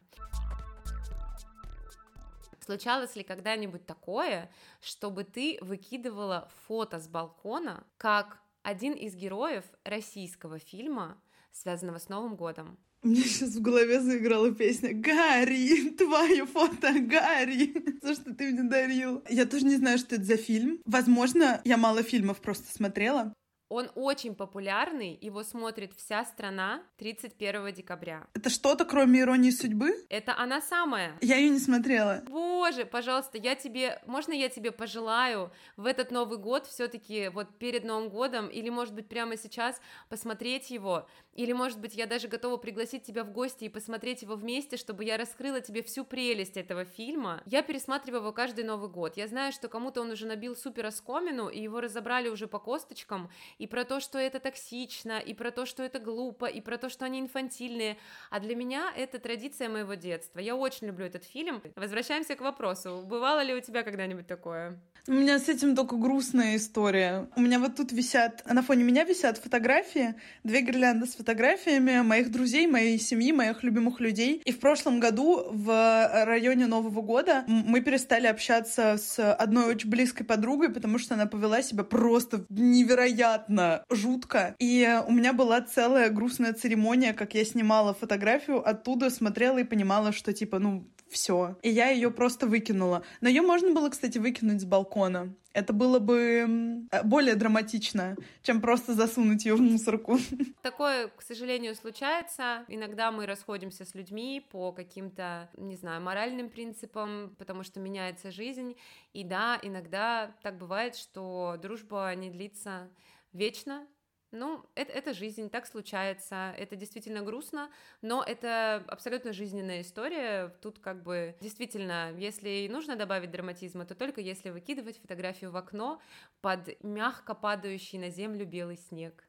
Случалось 2.66 3.14
ли 3.14 3.22
когда-нибудь 3.22 3.86
такое, 3.86 4.50
чтобы 4.80 5.22
ты 5.22 5.56
выкидывала 5.60 6.50
фото 6.66 6.98
с 6.98 7.06
балкона, 7.06 7.84
как 7.96 8.38
один 8.64 8.92
из 8.92 9.14
героев 9.14 9.64
российского 9.84 10.58
фильма, 10.58 11.16
связанного 11.52 11.98
с 11.98 12.08
Новым 12.08 12.34
годом? 12.34 12.76
У 13.04 13.08
меня 13.08 13.22
сейчас 13.22 13.50
в 13.50 13.62
голове 13.62 14.00
заиграла 14.00 14.52
песня 14.52 14.92
«Гарри, 14.92 15.90
твое 15.90 16.44
фото, 16.44 16.92
Гарри, 16.98 17.72
за 18.02 18.14
что 18.14 18.34
ты 18.34 18.50
мне 18.50 18.68
дарил». 18.68 19.22
Я 19.30 19.46
тоже 19.46 19.64
не 19.64 19.76
знаю, 19.76 19.98
что 19.98 20.16
это 20.16 20.24
за 20.24 20.36
фильм. 20.36 20.80
Возможно, 20.84 21.60
я 21.64 21.76
мало 21.76 22.02
фильмов 22.02 22.40
просто 22.40 22.74
смотрела. 22.74 23.32
Он 23.68 23.90
очень 23.96 24.34
популярный, 24.34 25.18
его 25.20 25.42
смотрит 25.42 25.92
вся 25.94 26.24
страна 26.24 26.82
31 26.98 27.72
декабря. 27.74 28.26
Это 28.32 28.48
что-то, 28.48 28.84
кроме 28.84 29.20
иронии 29.20 29.50
судьбы? 29.50 30.06
Это 30.08 30.36
она 30.38 30.60
самая. 30.60 31.18
Я 31.20 31.36
ее 31.36 31.50
не 31.50 31.58
смотрела. 31.58 32.22
Боже, 32.28 32.84
пожалуйста, 32.84 33.38
я 33.38 33.56
тебе, 33.56 34.00
можно 34.06 34.32
я 34.32 34.48
тебе 34.48 34.70
пожелаю 34.70 35.50
в 35.76 35.86
этот 35.86 36.12
Новый 36.12 36.38
год 36.38 36.66
все-таки 36.66 37.28
вот 37.28 37.58
перед 37.58 37.84
Новым 37.84 38.08
годом 38.08 38.46
или, 38.46 38.68
может 38.68 38.94
быть, 38.94 39.08
прямо 39.08 39.36
сейчас 39.36 39.80
посмотреть 40.08 40.70
его, 40.70 41.08
или, 41.36 41.52
может 41.52 41.78
быть, 41.78 41.94
я 41.94 42.06
даже 42.06 42.28
готова 42.28 42.56
пригласить 42.56 43.02
тебя 43.02 43.22
в 43.22 43.30
гости 43.30 43.64
и 43.64 43.68
посмотреть 43.68 44.22
его 44.22 44.36
вместе, 44.36 44.78
чтобы 44.78 45.04
я 45.04 45.18
раскрыла 45.18 45.60
тебе 45.60 45.82
всю 45.82 46.04
прелесть 46.04 46.56
этого 46.56 46.86
фильма. 46.86 47.42
Я 47.44 47.62
пересматриваю 47.62 48.22
его 48.22 48.32
каждый 48.32 48.64
Новый 48.64 48.88
год. 48.88 49.18
Я 49.18 49.28
знаю, 49.28 49.52
что 49.52 49.68
кому-то 49.68 50.00
он 50.00 50.10
уже 50.10 50.26
набил 50.26 50.56
супер 50.56 50.86
оскомину, 50.86 51.48
и 51.48 51.60
его 51.60 51.80
разобрали 51.80 52.28
уже 52.28 52.46
по 52.46 52.58
косточкам, 52.58 53.30
и 53.58 53.66
про 53.66 53.84
то, 53.84 54.00
что 54.00 54.18
это 54.18 54.40
токсично, 54.40 55.18
и 55.18 55.34
про 55.34 55.50
то, 55.50 55.66
что 55.66 55.82
это 55.82 55.98
глупо, 55.98 56.46
и 56.46 56.62
про 56.62 56.78
то, 56.78 56.88
что 56.88 57.04
они 57.04 57.20
инфантильные. 57.20 57.98
А 58.30 58.40
для 58.40 58.56
меня 58.56 58.90
это 58.96 59.18
традиция 59.18 59.68
моего 59.68 59.92
детства. 59.92 60.38
Я 60.38 60.56
очень 60.56 60.86
люблю 60.86 61.04
этот 61.04 61.24
фильм. 61.24 61.62
Возвращаемся 61.76 62.34
к 62.34 62.40
вопросу. 62.40 63.04
Бывало 63.06 63.42
ли 63.42 63.54
у 63.54 63.60
тебя 63.60 63.82
когда-нибудь 63.82 64.26
такое? 64.26 64.80
У 65.08 65.12
меня 65.12 65.38
с 65.38 65.48
этим 65.48 65.76
только 65.76 65.96
грустная 65.96 66.56
история. 66.56 67.28
У 67.36 67.40
меня 67.40 67.60
вот 67.60 67.76
тут 67.76 67.92
висят, 67.92 68.42
на 68.44 68.62
фоне 68.62 68.82
меня 68.82 69.04
висят 69.04 69.38
фотографии, 69.38 70.16
две 70.42 70.62
гирлянды 70.62 71.06
с 71.06 71.14
фотографиями 71.26 72.02
моих 72.02 72.30
друзей, 72.30 72.68
моей 72.68 73.00
семьи, 73.00 73.32
моих 73.32 73.64
любимых 73.64 73.98
людей. 73.98 74.40
И 74.44 74.52
в 74.52 74.60
прошлом 74.60 75.00
году 75.00 75.44
в 75.50 76.24
районе 76.24 76.68
Нового 76.68 77.02
года 77.02 77.42
мы 77.48 77.80
перестали 77.80 78.28
общаться 78.28 78.96
с 78.96 79.32
одной 79.32 79.66
очень 79.74 79.90
близкой 79.90 80.22
подругой, 80.22 80.68
потому 80.68 81.00
что 81.00 81.14
она 81.14 81.26
повела 81.26 81.62
себя 81.62 81.82
просто 81.82 82.46
невероятно 82.48 83.82
жутко. 83.90 84.54
И 84.60 84.88
у 85.08 85.10
меня 85.10 85.32
была 85.32 85.60
целая 85.62 86.10
грустная 86.10 86.52
церемония, 86.52 87.12
как 87.12 87.34
я 87.34 87.44
снимала 87.44 87.92
фотографию, 87.92 88.64
оттуда 88.64 89.10
смотрела 89.10 89.58
и 89.58 89.64
понимала, 89.64 90.12
что 90.12 90.32
типа, 90.32 90.60
ну, 90.60 90.88
все. 91.10 91.58
И 91.62 91.70
я 91.70 91.88
ее 91.88 92.10
просто 92.10 92.46
выкинула. 92.46 93.02
Но 93.20 93.28
ее 93.28 93.42
можно 93.42 93.72
было, 93.72 93.88
кстати, 93.88 94.18
выкинуть 94.18 94.60
с 94.60 94.64
балкона. 94.64 95.34
Это 95.56 95.72
было 95.72 95.98
бы 96.00 96.86
э, 96.92 97.02
более 97.02 97.34
драматично, 97.34 98.14
чем 98.42 98.60
просто 98.60 98.92
засунуть 98.92 99.46
ее 99.46 99.54
в 99.54 99.62
мусорку. 99.62 100.18
Такое, 100.62 101.08
к 101.08 101.22
сожалению, 101.22 101.74
случается. 101.74 102.66
Иногда 102.68 103.10
мы 103.10 103.24
расходимся 103.24 103.86
с 103.86 103.94
людьми 103.94 104.46
по 104.50 104.72
каким-то, 104.72 105.48
не 105.56 105.76
знаю, 105.76 106.02
моральным 106.02 106.50
принципам, 106.50 107.34
потому 107.38 107.62
что 107.62 107.80
меняется 107.80 108.30
жизнь. 108.30 108.76
И 109.14 109.24
да, 109.24 109.58
иногда 109.62 110.36
так 110.42 110.58
бывает, 110.58 110.94
что 110.94 111.56
дружба 111.62 112.14
не 112.14 112.28
длится 112.28 112.90
вечно, 113.32 113.86
ну, 114.32 114.64
это, 114.74 114.92
это 114.92 115.14
жизнь, 115.14 115.50
так 115.50 115.66
случается, 115.66 116.54
это 116.56 116.76
действительно 116.76 117.22
грустно, 117.22 117.70
но 118.02 118.22
это 118.22 118.84
абсолютно 118.88 119.32
жизненная 119.32 119.82
история. 119.82 120.48
Тут 120.60 120.78
как 120.78 121.02
бы 121.02 121.36
действительно, 121.40 122.12
если 122.16 122.68
нужно 122.70 122.96
добавить 122.96 123.30
драматизма, 123.30 123.84
то 123.84 123.94
только 123.94 124.20
если 124.20 124.50
выкидывать 124.50 125.00
фотографию 125.00 125.50
в 125.50 125.56
окно 125.56 126.00
под 126.40 126.82
мягко 126.82 127.34
падающий 127.34 127.98
на 127.98 128.10
землю 128.10 128.46
белый 128.46 128.76
снег. 128.76 129.24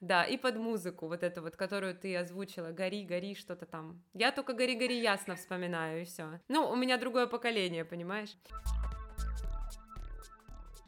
Да, 0.00 0.24
и 0.24 0.36
под 0.36 0.56
музыку, 0.56 1.06
вот 1.06 1.22
эту 1.22 1.42
вот, 1.42 1.54
которую 1.54 1.94
ты 1.94 2.16
озвучила, 2.16 2.72
«Гори, 2.72 3.04
гори», 3.04 3.36
что-то 3.36 3.66
там. 3.66 4.02
Я 4.14 4.32
только 4.32 4.52
«Гори, 4.52 4.74
гори» 4.74 5.00
ясно 5.00 5.36
вспоминаю, 5.36 6.02
и 6.02 6.04
все. 6.04 6.40
Ну, 6.48 6.68
у 6.68 6.74
меня 6.74 6.98
другое 6.98 7.28
поколение, 7.28 7.84
понимаешь? 7.84 8.36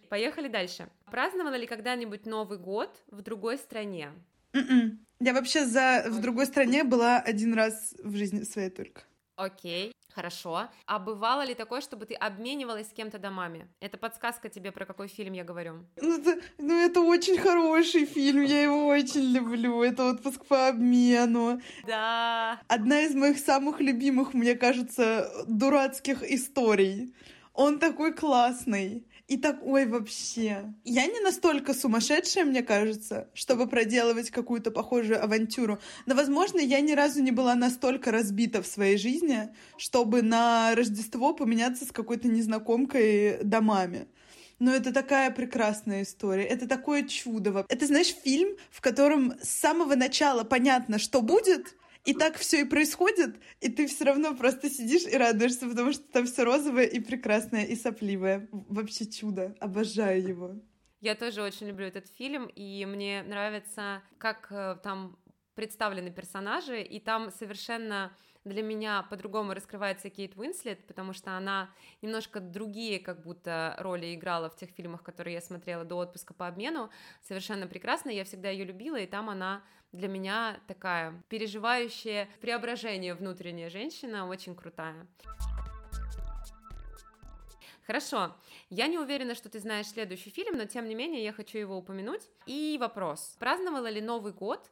Поехали 0.08 0.48
дальше. 0.48 0.88
Праздновала 1.10 1.54
ли 1.54 1.66
когда-нибудь 1.66 2.26
Новый 2.26 2.58
год 2.58 2.90
в 3.10 3.22
другой 3.22 3.58
стране? 3.58 4.10
Mm-mm. 4.52 4.70
М-м. 4.70 5.06
Я 5.20 5.32
вообще 5.32 5.64
за 5.64 6.04
в 6.08 6.20
другой 6.20 6.46
стране 6.46 6.84
была 6.84 7.18
один 7.18 7.54
раз 7.54 7.94
в 8.02 8.14
жизни 8.16 8.42
своей 8.42 8.70
только. 8.70 9.02
Окей, 9.36 9.92
хорошо. 10.12 10.68
А 10.86 10.98
бывало 11.00 11.44
ли 11.44 11.54
такое, 11.54 11.80
чтобы 11.80 12.06
ты 12.06 12.14
обменивалась 12.14 12.88
с 12.88 12.92
кем-то 12.92 13.18
домами? 13.18 13.66
Это 13.80 13.98
подсказка 13.98 14.48
тебе, 14.48 14.70
про 14.70 14.86
какой 14.86 15.08
фильм 15.08 15.32
я 15.32 15.42
говорю. 15.42 15.86
Ну 16.00 16.18
это, 16.18 16.40
ну, 16.58 16.74
это 16.74 17.00
очень 17.00 17.36
хороший 17.38 18.06
фильм, 18.06 18.44
я 18.44 18.62
его 18.62 18.86
очень 18.86 19.32
люблю. 19.32 19.82
Это 19.82 20.04
отпуск 20.10 20.44
по 20.44 20.68
обмену. 20.68 21.60
Да. 21.86 22.60
Одна 22.68 23.00
из 23.00 23.14
моих 23.14 23.38
самых 23.38 23.80
любимых, 23.80 24.34
мне 24.34 24.54
кажется, 24.54 25.32
дурацких 25.48 26.22
историй. 26.22 27.12
Он 27.52 27.78
такой 27.78 28.12
классный. 28.12 29.06
И 29.26 29.38
так, 29.38 29.60
ой, 29.64 29.86
вообще. 29.86 30.74
Я 30.84 31.06
не 31.06 31.20
настолько 31.20 31.72
сумасшедшая, 31.72 32.44
мне 32.44 32.62
кажется, 32.62 33.30
чтобы 33.32 33.66
проделывать 33.66 34.30
какую-то 34.30 34.70
похожую 34.70 35.22
авантюру. 35.22 35.78
Но, 36.04 36.14
возможно, 36.14 36.58
я 36.58 36.80
ни 36.80 36.92
разу 36.92 37.22
не 37.22 37.30
была 37.30 37.54
настолько 37.54 38.10
разбита 38.10 38.60
в 38.60 38.66
своей 38.66 38.98
жизни, 38.98 39.48
чтобы 39.78 40.20
на 40.20 40.74
Рождество 40.74 41.32
поменяться 41.32 41.86
с 41.86 41.90
какой-то 41.90 42.28
незнакомкой 42.28 43.42
домами. 43.42 44.08
Но 44.58 44.74
это 44.74 44.92
такая 44.92 45.30
прекрасная 45.30 46.02
история. 46.02 46.44
Это 46.44 46.68
такое 46.68 47.04
чудо. 47.04 47.64
Это, 47.68 47.86
знаешь, 47.86 48.14
фильм, 48.24 48.56
в 48.70 48.82
котором 48.82 49.34
с 49.42 49.48
самого 49.48 49.94
начала 49.94 50.44
понятно, 50.44 50.98
что 50.98 51.22
будет, 51.22 51.74
и 52.04 52.12
так 52.12 52.36
все 52.36 52.60
и 52.60 52.64
происходит, 52.64 53.36
и 53.60 53.68
ты 53.70 53.86
все 53.86 54.04
равно 54.04 54.34
просто 54.36 54.68
сидишь 54.68 55.06
и 55.10 55.16
радуешься, 55.16 55.66
потому 55.66 55.92
что 55.92 56.02
там 56.12 56.26
все 56.26 56.44
розовое 56.44 56.84
и 56.84 57.00
прекрасное, 57.00 57.64
и 57.64 57.74
сопливое. 57.74 58.48
Вообще 58.52 59.06
чудо. 59.06 59.54
Обожаю 59.60 60.22
его. 60.22 60.54
Я 61.00 61.14
тоже 61.14 61.42
очень 61.42 61.68
люблю 61.68 61.86
этот 61.86 62.08
фильм, 62.08 62.46
и 62.46 62.84
мне 62.86 63.22
нравится, 63.22 64.02
как 64.18 64.48
э, 64.50 64.76
там 64.82 65.18
представлены 65.54 66.10
персонажи, 66.10 66.82
и 66.82 67.00
там 67.00 67.30
совершенно 67.30 68.16
для 68.44 68.62
меня 68.62 69.02
по-другому 69.08 69.54
раскрывается 69.54 70.10
Кейт 70.10 70.36
Уинслет, 70.36 70.86
потому 70.86 71.12
что 71.12 71.36
она 71.36 71.70
немножко 72.02 72.40
другие 72.40 73.00
как 73.00 73.22
будто 73.22 73.74
роли 73.78 74.14
играла 74.14 74.50
в 74.50 74.56
тех 74.56 74.70
фильмах, 74.70 75.02
которые 75.02 75.34
я 75.34 75.40
смотрела 75.40 75.84
до 75.84 75.96
отпуска 75.96 76.34
по 76.34 76.46
обмену, 76.46 76.90
совершенно 77.22 77.66
прекрасно, 77.66 78.10
я 78.10 78.24
всегда 78.24 78.50
ее 78.50 78.64
любила, 78.64 78.96
и 78.96 79.06
там 79.06 79.30
она 79.30 79.62
для 79.92 80.08
меня 80.08 80.60
такая 80.66 81.22
переживающая 81.28 82.28
преображение 82.40 83.14
внутренняя 83.14 83.70
женщина, 83.70 84.26
очень 84.28 84.54
крутая. 84.54 85.06
Хорошо, 87.86 88.34
я 88.70 88.86
не 88.86 88.98
уверена, 88.98 89.34
что 89.34 89.50
ты 89.50 89.60
знаешь 89.60 89.86
следующий 89.86 90.30
фильм, 90.30 90.56
но 90.56 90.64
тем 90.64 90.88
не 90.88 90.94
менее 90.94 91.22
я 91.22 91.32
хочу 91.32 91.58
его 91.58 91.76
упомянуть. 91.76 92.22
И 92.46 92.78
вопрос, 92.80 93.36
праздновала 93.38 93.88
ли 93.88 94.00
Новый 94.00 94.32
год 94.32 94.70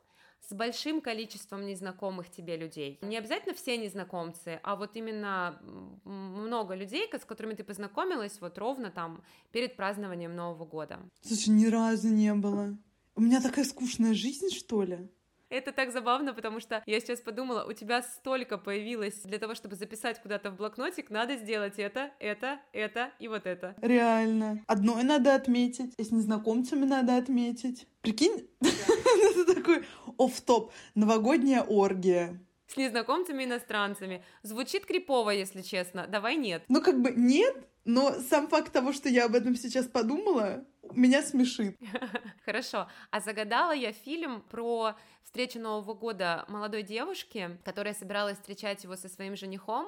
с 0.48 0.52
большим 0.52 1.00
количеством 1.00 1.64
незнакомых 1.66 2.30
тебе 2.30 2.56
людей. 2.56 2.98
Не 3.02 3.16
обязательно 3.16 3.54
все 3.54 3.76
незнакомцы, 3.78 4.60
а 4.62 4.76
вот 4.76 4.96
именно 4.96 5.60
много 6.04 6.74
людей, 6.74 7.08
с 7.12 7.24
которыми 7.24 7.54
ты 7.54 7.64
познакомилась 7.64 8.40
вот 8.40 8.58
ровно 8.58 8.90
там 8.90 9.22
перед 9.52 9.76
празднованием 9.76 10.34
Нового 10.34 10.64
года. 10.64 10.98
Слушай, 11.22 11.50
ни 11.50 11.66
разу 11.66 12.08
не 12.08 12.34
было. 12.34 12.76
У 13.14 13.20
меня 13.20 13.40
такая 13.40 13.64
скучная 13.64 14.14
жизнь, 14.14 14.50
что 14.50 14.82
ли? 14.82 15.08
Это 15.52 15.70
так 15.70 15.92
забавно, 15.92 16.32
потому 16.32 16.60
что 16.60 16.82
я 16.86 16.98
сейчас 16.98 17.20
подумала, 17.20 17.66
у 17.68 17.74
тебя 17.74 18.00
столько 18.00 18.56
появилось 18.56 19.20
для 19.24 19.38
того, 19.38 19.54
чтобы 19.54 19.76
записать 19.76 20.18
куда-то 20.22 20.50
в 20.50 20.56
блокнотик, 20.56 21.10
надо 21.10 21.36
сделать 21.36 21.74
это, 21.76 22.10
это, 22.20 22.58
это 22.72 23.12
и 23.18 23.28
вот 23.28 23.44
это. 23.44 23.76
Реально. 23.82 24.64
Одно 24.66 24.98
надо 25.02 25.34
отметить, 25.34 25.92
и 25.98 26.04
с 26.04 26.10
незнакомцами 26.10 26.86
надо 26.86 27.18
отметить. 27.18 27.86
Прикинь, 28.00 28.48
это 28.62 29.44
такой 29.54 29.84
оф 30.18 30.40
топ 30.40 30.72
новогодняя 30.94 31.62
оргия 31.62 32.40
с 32.72 32.76
незнакомцами 32.76 33.44
иностранцами. 33.44 34.24
Звучит 34.42 34.86
крипово, 34.86 35.30
если 35.30 35.60
честно. 35.60 36.06
Давай 36.06 36.36
нет. 36.36 36.64
Ну, 36.68 36.80
как 36.80 37.00
бы 37.02 37.10
нет, 37.10 37.68
но 37.84 38.12
сам 38.12 38.48
факт 38.48 38.72
того, 38.72 38.92
что 38.92 39.08
я 39.10 39.26
об 39.26 39.34
этом 39.34 39.56
сейчас 39.56 39.86
подумала, 39.86 40.64
меня 40.94 41.22
смешит. 41.22 41.76
Хорошо. 42.44 42.88
А 43.10 43.20
загадала 43.20 43.72
я 43.72 43.92
фильм 43.92 44.40
про 44.42 44.94
встречу 45.22 45.58
Нового 45.58 45.94
года 45.94 46.44
молодой 46.48 46.82
девушки, 46.82 47.58
которая 47.64 47.94
собиралась 47.94 48.38
встречать 48.38 48.84
его 48.84 48.96
со 48.96 49.08
своим 49.08 49.36
женихом, 49.36 49.86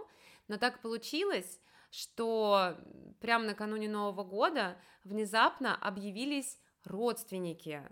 но 0.49 0.59
так 0.59 0.81
получилось, 0.81 1.61
что 1.91 2.77
прямо 3.21 3.47
накануне 3.47 3.89
Нового 3.89 4.25
года 4.25 4.77
внезапно 5.05 5.75
объявились 5.75 6.59
родственники. 6.85 7.83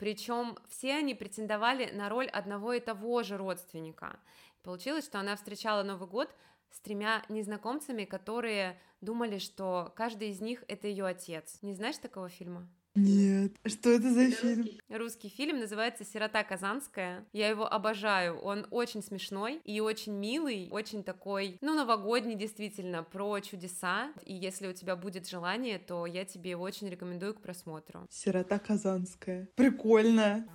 Причем 0.00 0.56
все 0.66 0.94
они 0.94 1.14
претендовали 1.14 1.90
на 1.92 2.08
роль 2.08 2.26
одного 2.26 2.72
и 2.72 2.80
того 2.80 3.22
же 3.22 3.36
родственника. 3.36 4.18
Получилось, 4.62 5.04
что 5.04 5.20
она 5.20 5.36
встречала 5.36 5.82
Новый 5.82 6.08
год 6.08 6.34
с 6.70 6.80
тремя 6.80 7.22
незнакомцами, 7.28 8.06
которые 8.06 8.80
думали, 9.02 9.36
что 9.36 9.92
каждый 9.94 10.30
из 10.30 10.40
них 10.40 10.64
это 10.68 10.88
ее 10.88 11.04
отец. 11.04 11.58
Не 11.60 11.74
знаешь 11.74 11.98
такого 11.98 12.30
фильма? 12.30 12.66
Нет. 12.94 13.52
Что 13.64 13.90
это 13.90 14.12
за 14.12 14.30
фильм? 14.30 14.66
Русский 14.88 15.28
фильм 15.28 15.60
называется 15.60 16.04
«Сирота 16.04 16.42
Казанская». 16.42 17.24
Я 17.32 17.48
его 17.48 17.70
обожаю. 17.72 18.38
Он 18.38 18.66
очень 18.70 19.02
смешной 19.02 19.60
и 19.64 19.80
очень 19.80 20.12
милый, 20.12 20.68
очень 20.70 21.04
такой, 21.04 21.56
ну, 21.60 21.74
новогодний 21.74 22.34
действительно, 22.34 23.04
про 23.04 23.40
чудеса. 23.40 24.12
И 24.24 24.34
если 24.34 24.66
у 24.66 24.72
тебя 24.72 24.96
будет 24.96 25.28
желание, 25.28 25.78
то 25.78 26.06
я 26.06 26.24
тебе 26.24 26.50
его 26.50 26.64
очень 26.64 26.88
рекомендую 26.88 27.34
к 27.34 27.40
просмотру. 27.40 28.06
«Сирота 28.10 28.58
Казанская». 28.58 29.48
Прикольно. 29.54 30.46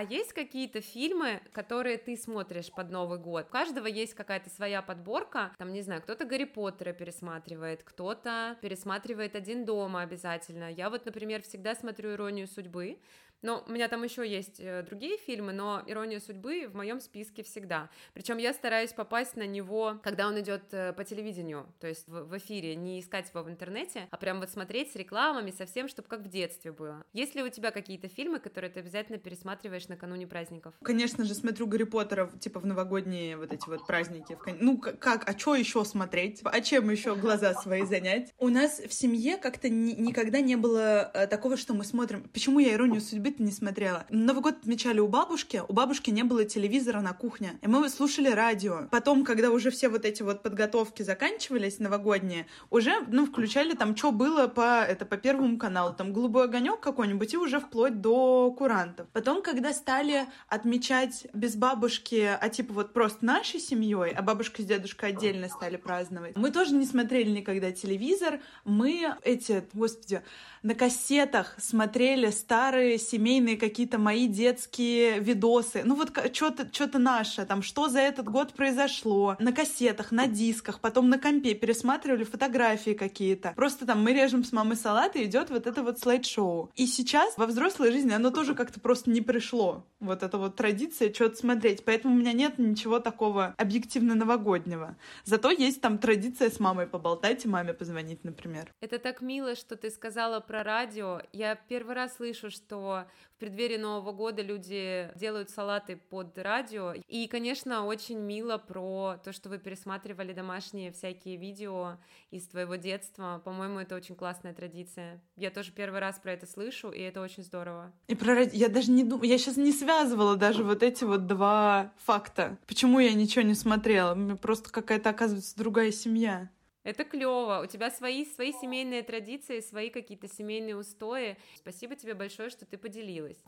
А 0.00 0.02
есть 0.02 0.32
какие-то 0.32 0.80
фильмы, 0.80 1.42
которые 1.52 1.98
ты 1.98 2.16
смотришь 2.16 2.72
под 2.72 2.90
Новый 2.90 3.18
год? 3.18 3.44
У 3.48 3.50
каждого 3.50 3.86
есть 3.86 4.14
какая-то 4.14 4.48
своя 4.48 4.80
подборка. 4.80 5.52
Там, 5.58 5.74
не 5.74 5.82
знаю, 5.82 6.00
кто-то 6.00 6.24
Гарри 6.24 6.44
Поттера 6.44 6.94
пересматривает, 6.94 7.82
кто-то 7.82 8.56
пересматривает 8.62 9.36
«Один 9.36 9.66
дома» 9.66 10.00
обязательно. 10.00 10.72
Я 10.72 10.88
вот, 10.88 11.04
например, 11.04 11.42
всегда 11.42 11.74
смотрю 11.74 12.14
«Иронию 12.14 12.46
судьбы», 12.46 12.98
но 13.42 13.64
у 13.66 13.72
меня 13.72 13.88
там 13.88 14.02
еще 14.02 14.28
есть 14.28 14.60
э, 14.60 14.82
другие 14.82 15.16
фильмы, 15.18 15.52
но 15.52 15.82
«Ирония 15.86 16.20
судьбы» 16.20 16.68
в 16.68 16.74
моем 16.74 17.00
списке 17.00 17.42
всегда. 17.42 17.90
Причем 18.14 18.38
я 18.38 18.52
стараюсь 18.52 18.92
попасть 18.92 19.36
на 19.36 19.46
него, 19.46 19.98
когда 20.02 20.26
он 20.28 20.38
идет 20.40 20.62
э, 20.72 20.92
по 20.92 21.04
телевидению, 21.04 21.66
то 21.80 21.86
есть 21.86 22.06
в, 22.08 22.24
в 22.24 22.38
эфире, 22.38 22.76
не 22.76 23.00
искать 23.00 23.28
его 23.30 23.42
в 23.42 23.48
интернете, 23.48 24.08
а 24.10 24.16
прям 24.16 24.40
вот 24.40 24.50
смотреть 24.50 24.92
с 24.92 24.96
рекламами, 24.96 25.50
совсем, 25.50 25.88
чтобы 25.88 26.08
как 26.08 26.20
в 26.20 26.28
детстве 26.28 26.72
было. 26.72 27.04
Есть 27.12 27.34
ли 27.34 27.42
у 27.42 27.48
тебя 27.48 27.70
какие-то 27.70 28.08
фильмы, 28.08 28.40
которые 28.40 28.70
ты 28.70 28.80
обязательно 28.80 29.18
пересматриваешь 29.18 29.88
накануне 29.88 30.26
праздников? 30.26 30.74
Конечно 30.82 31.24
же, 31.24 31.34
смотрю 31.34 31.66
Гарри 31.66 31.84
Поттера, 31.84 32.30
типа 32.38 32.60
в 32.60 32.66
новогодние 32.66 33.36
вот 33.36 33.52
эти 33.52 33.68
вот 33.68 33.86
праздники. 33.86 34.36
Ну, 34.60 34.78
как, 34.78 35.28
а 35.28 35.38
что 35.38 35.54
еще 35.54 35.84
смотреть? 35.84 36.40
А 36.44 36.60
чем 36.60 36.90
еще 36.90 37.16
глаза 37.16 37.54
свои 37.54 37.84
занять? 37.84 38.34
У 38.38 38.48
нас 38.48 38.80
в 38.80 38.92
семье 38.92 39.36
как-то 39.36 39.68
ни, 39.68 39.92
никогда 39.92 40.40
не 40.40 40.56
было 40.56 41.10
э, 41.14 41.26
такого, 41.26 41.56
что 41.56 41.74
мы 41.74 41.84
смотрим... 41.84 42.28
Почему 42.28 42.58
я 42.58 42.74
«Иронию 42.74 43.00
судьбы» 43.00 43.29
это 43.30 43.42
не 43.42 43.52
смотрела. 43.52 44.06
Новый 44.10 44.42
год 44.42 44.58
отмечали 44.60 45.00
у 45.00 45.08
бабушки, 45.08 45.62
у 45.66 45.72
бабушки 45.72 46.10
не 46.10 46.22
было 46.22 46.44
телевизора 46.44 47.00
на 47.00 47.12
кухне, 47.12 47.58
и 47.62 47.66
мы 47.66 47.88
слушали 47.88 48.28
радио. 48.28 48.88
Потом, 48.90 49.24
когда 49.24 49.50
уже 49.50 49.70
все 49.70 49.88
вот 49.88 50.04
эти 50.04 50.22
вот 50.22 50.42
подготовки 50.42 51.02
заканчивались, 51.02 51.78
новогодние, 51.78 52.46
уже, 52.70 52.92
ну, 53.08 53.26
включали 53.26 53.74
там, 53.74 53.96
что 53.96 54.12
было 54.12 54.46
по, 54.46 54.82
это, 54.82 55.06
по 55.06 55.16
первому 55.16 55.58
каналу, 55.58 55.94
там, 55.94 56.12
«Голубой 56.12 56.44
огонек» 56.44 56.80
какой-нибудь, 56.80 57.34
и 57.34 57.36
уже 57.36 57.60
вплоть 57.60 58.00
до 58.00 58.52
курантов. 58.52 59.06
Потом, 59.12 59.42
когда 59.42 59.72
стали 59.72 60.26
отмечать 60.48 61.26
без 61.32 61.56
бабушки, 61.56 62.28
а 62.40 62.48
типа 62.48 62.74
вот 62.74 62.92
просто 62.92 63.24
нашей 63.24 63.60
семьей, 63.60 64.10
а 64.10 64.22
бабушка 64.22 64.62
с 64.62 64.64
дедушкой 64.64 65.10
отдельно 65.10 65.48
стали 65.48 65.76
праздновать, 65.76 66.36
мы 66.36 66.50
тоже 66.50 66.74
не 66.74 66.86
смотрели 66.86 67.30
никогда 67.30 67.72
телевизор, 67.72 68.40
мы 68.64 69.14
эти, 69.22 69.64
господи, 69.72 70.22
на 70.62 70.74
кассетах 70.74 71.54
смотрели 71.58 72.30
старые 72.30 72.98
семейные 72.98 73.19
семейные 73.20 73.58
какие-то 73.58 73.98
мои 73.98 74.26
детские 74.26 75.20
видосы. 75.20 75.82
Ну 75.84 75.94
вот 75.94 76.10
что-то 76.34 76.66
что 76.72 76.98
наше, 76.98 77.44
там, 77.44 77.60
что 77.62 77.88
за 77.88 78.00
этот 78.00 78.26
год 78.30 78.54
произошло. 78.54 79.36
На 79.38 79.52
кассетах, 79.52 80.10
на 80.10 80.26
дисках, 80.26 80.80
потом 80.80 81.10
на 81.10 81.18
компе 81.18 81.54
пересматривали 81.54 82.24
фотографии 82.24 82.92
какие-то. 82.92 83.52
Просто 83.56 83.84
там 83.84 84.02
мы 84.02 84.14
режем 84.14 84.42
с 84.42 84.52
мамой 84.52 84.76
салат, 84.76 85.16
и 85.16 85.24
идет 85.24 85.50
вот 85.50 85.66
это 85.66 85.82
вот 85.82 86.00
слайд-шоу. 86.00 86.70
И 86.76 86.86
сейчас 86.86 87.36
во 87.36 87.44
взрослой 87.44 87.92
жизни 87.92 88.12
оно 88.12 88.30
тоже 88.30 88.54
как-то 88.54 88.80
просто 88.80 89.10
не 89.10 89.20
пришло. 89.20 89.84
Вот 90.00 90.22
эта 90.22 90.38
вот 90.38 90.56
традиция 90.56 91.12
что-то 91.12 91.36
смотреть. 91.36 91.84
Поэтому 91.84 92.14
у 92.14 92.18
меня 92.18 92.32
нет 92.32 92.58
ничего 92.58 93.00
такого 93.00 93.54
объективно 93.58 94.14
новогоднего. 94.14 94.96
Зато 95.24 95.50
есть 95.50 95.82
там 95.82 95.98
традиция 95.98 96.48
с 96.48 96.58
мамой 96.58 96.86
поболтать 96.86 97.44
и 97.44 97.48
маме 97.48 97.74
позвонить, 97.74 98.24
например. 98.24 98.72
Это 98.80 98.98
так 98.98 99.20
мило, 99.20 99.56
что 99.56 99.76
ты 99.76 99.90
сказала 99.90 100.40
про 100.40 100.62
радио. 100.62 101.20
Я 101.32 101.54
первый 101.54 101.94
раз 101.94 102.16
слышу, 102.16 102.50
что 102.50 103.04
в 103.34 103.40
преддверии 103.40 103.76
Нового 103.76 104.12
года 104.12 104.42
люди 104.42 105.10
делают 105.16 105.50
салаты 105.50 105.96
под 105.96 106.36
радио. 106.38 106.92
И, 107.08 107.26
конечно, 107.26 107.86
очень 107.86 108.18
мило 108.18 108.58
про 108.58 109.16
то, 109.24 109.32
что 109.32 109.48
вы 109.48 109.58
пересматривали 109.58 110.32
домашние 110.32 110.92
всякие 110.92 111.36
видео 111.36 111.96
из 112.30 112.46
твоего 112.46 112.76
детства. 112.76 113.40
По-моему, 113.44 113.78
это 113.78 113.96
очень 113.96 114.14
классная 114.14 114.52
традиция. 114.52 115.20
Я 115.36 115.50
тоже 115.50 115.72
первый 115.72 116.00
раз 116.00 116.18
про 116.18 116.32
это 116.32 116.46
слышу, 116.46 116.90
и 116.90 117.00
это 117.00 117.22
очень 117.22 117.42
здорово. 117.42 117.92
И 118.08 118.14
про. 118.14 118.42
Я 118.42 118.68
даже 118.68 118.90
не 118.90 119.04
думаю... 119.04 119.28
Я 119.28 119.38
сейчас 119.38 119.56
не 119.56 119.72
связывала 119.72 120.36
даже 120.36 120.64
вот 120.64 120.82
эти 120.82 121.04
вот 121.04 121.26
два 121.26 121.92
факта. 121.98 122.58
Почему 122.66 122.98
я 122.98 123.14
ничего 123.14 123.42
не 123.42 123.54
смотрела? 123.54 124.14
Мне 124.14 124.36
просто 124.36 124.70
какая-то, 124.70 125.10
оказывается, 125.10 125.56
другая 125.56 125.92
семья. 125.92 126.50
Это 126.82 127.04
клево. 127.04 127.60
У 127.62 127.66
тебя 127.66 127.90
свои, 127.90 128.24
свои 128.24 128.52
семейные 128.52 129.02
традиции, 129.02 129.60
свои 129.60 129.90
какие-то 129.90 130.28
семейные 130.28 130.76
устои. 130.76 131.36
Спасибо 131.56 131.94
тебе 131.94 132.14
большое, 132.14 132.48
что 132.48 132.64
ты 132.64 132.78
поделилась. 132.78 133.42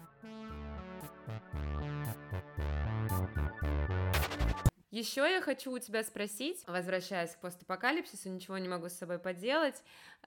Еще 4.90 5.22
я 5.22 5.40
хочу 5.40 5.72
у 5.72 5.78
тебя 5.78 6.04
спросить, 6.04 6.62
возвращаясь 6.66 7.30
к 7.30 7.40
постапокалипсису, 7.40 8.28
ничего 8.28 8.58
не 8.58 8.68
могу 8.68 8.90
с 8.90 8.92
собой 8.92 9.18
поделать, 9.18 9.82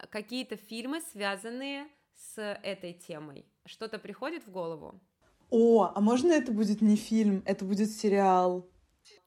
какие-то 0.10 0.56
фильмы, 0.56 1.01
связанные 1.01 1.88
с 2.16 2.41
этой 2.41 2.93
темой. 2.93 3.45
Что-то 3.66 3.99
приходит 3.99 4.47
в 4.47 4.51
голову? 4.51 4.99
О, 5.51 5.91
а 5.93 6.01
можно 6.01 6.32
это 6.32 6.51
будет 6.51 6.82
не 6.82 6.95
фильм, 6.95 7.43
это 7.45 7.64
будет 7.64 7.91
сериал? 7.91 8.68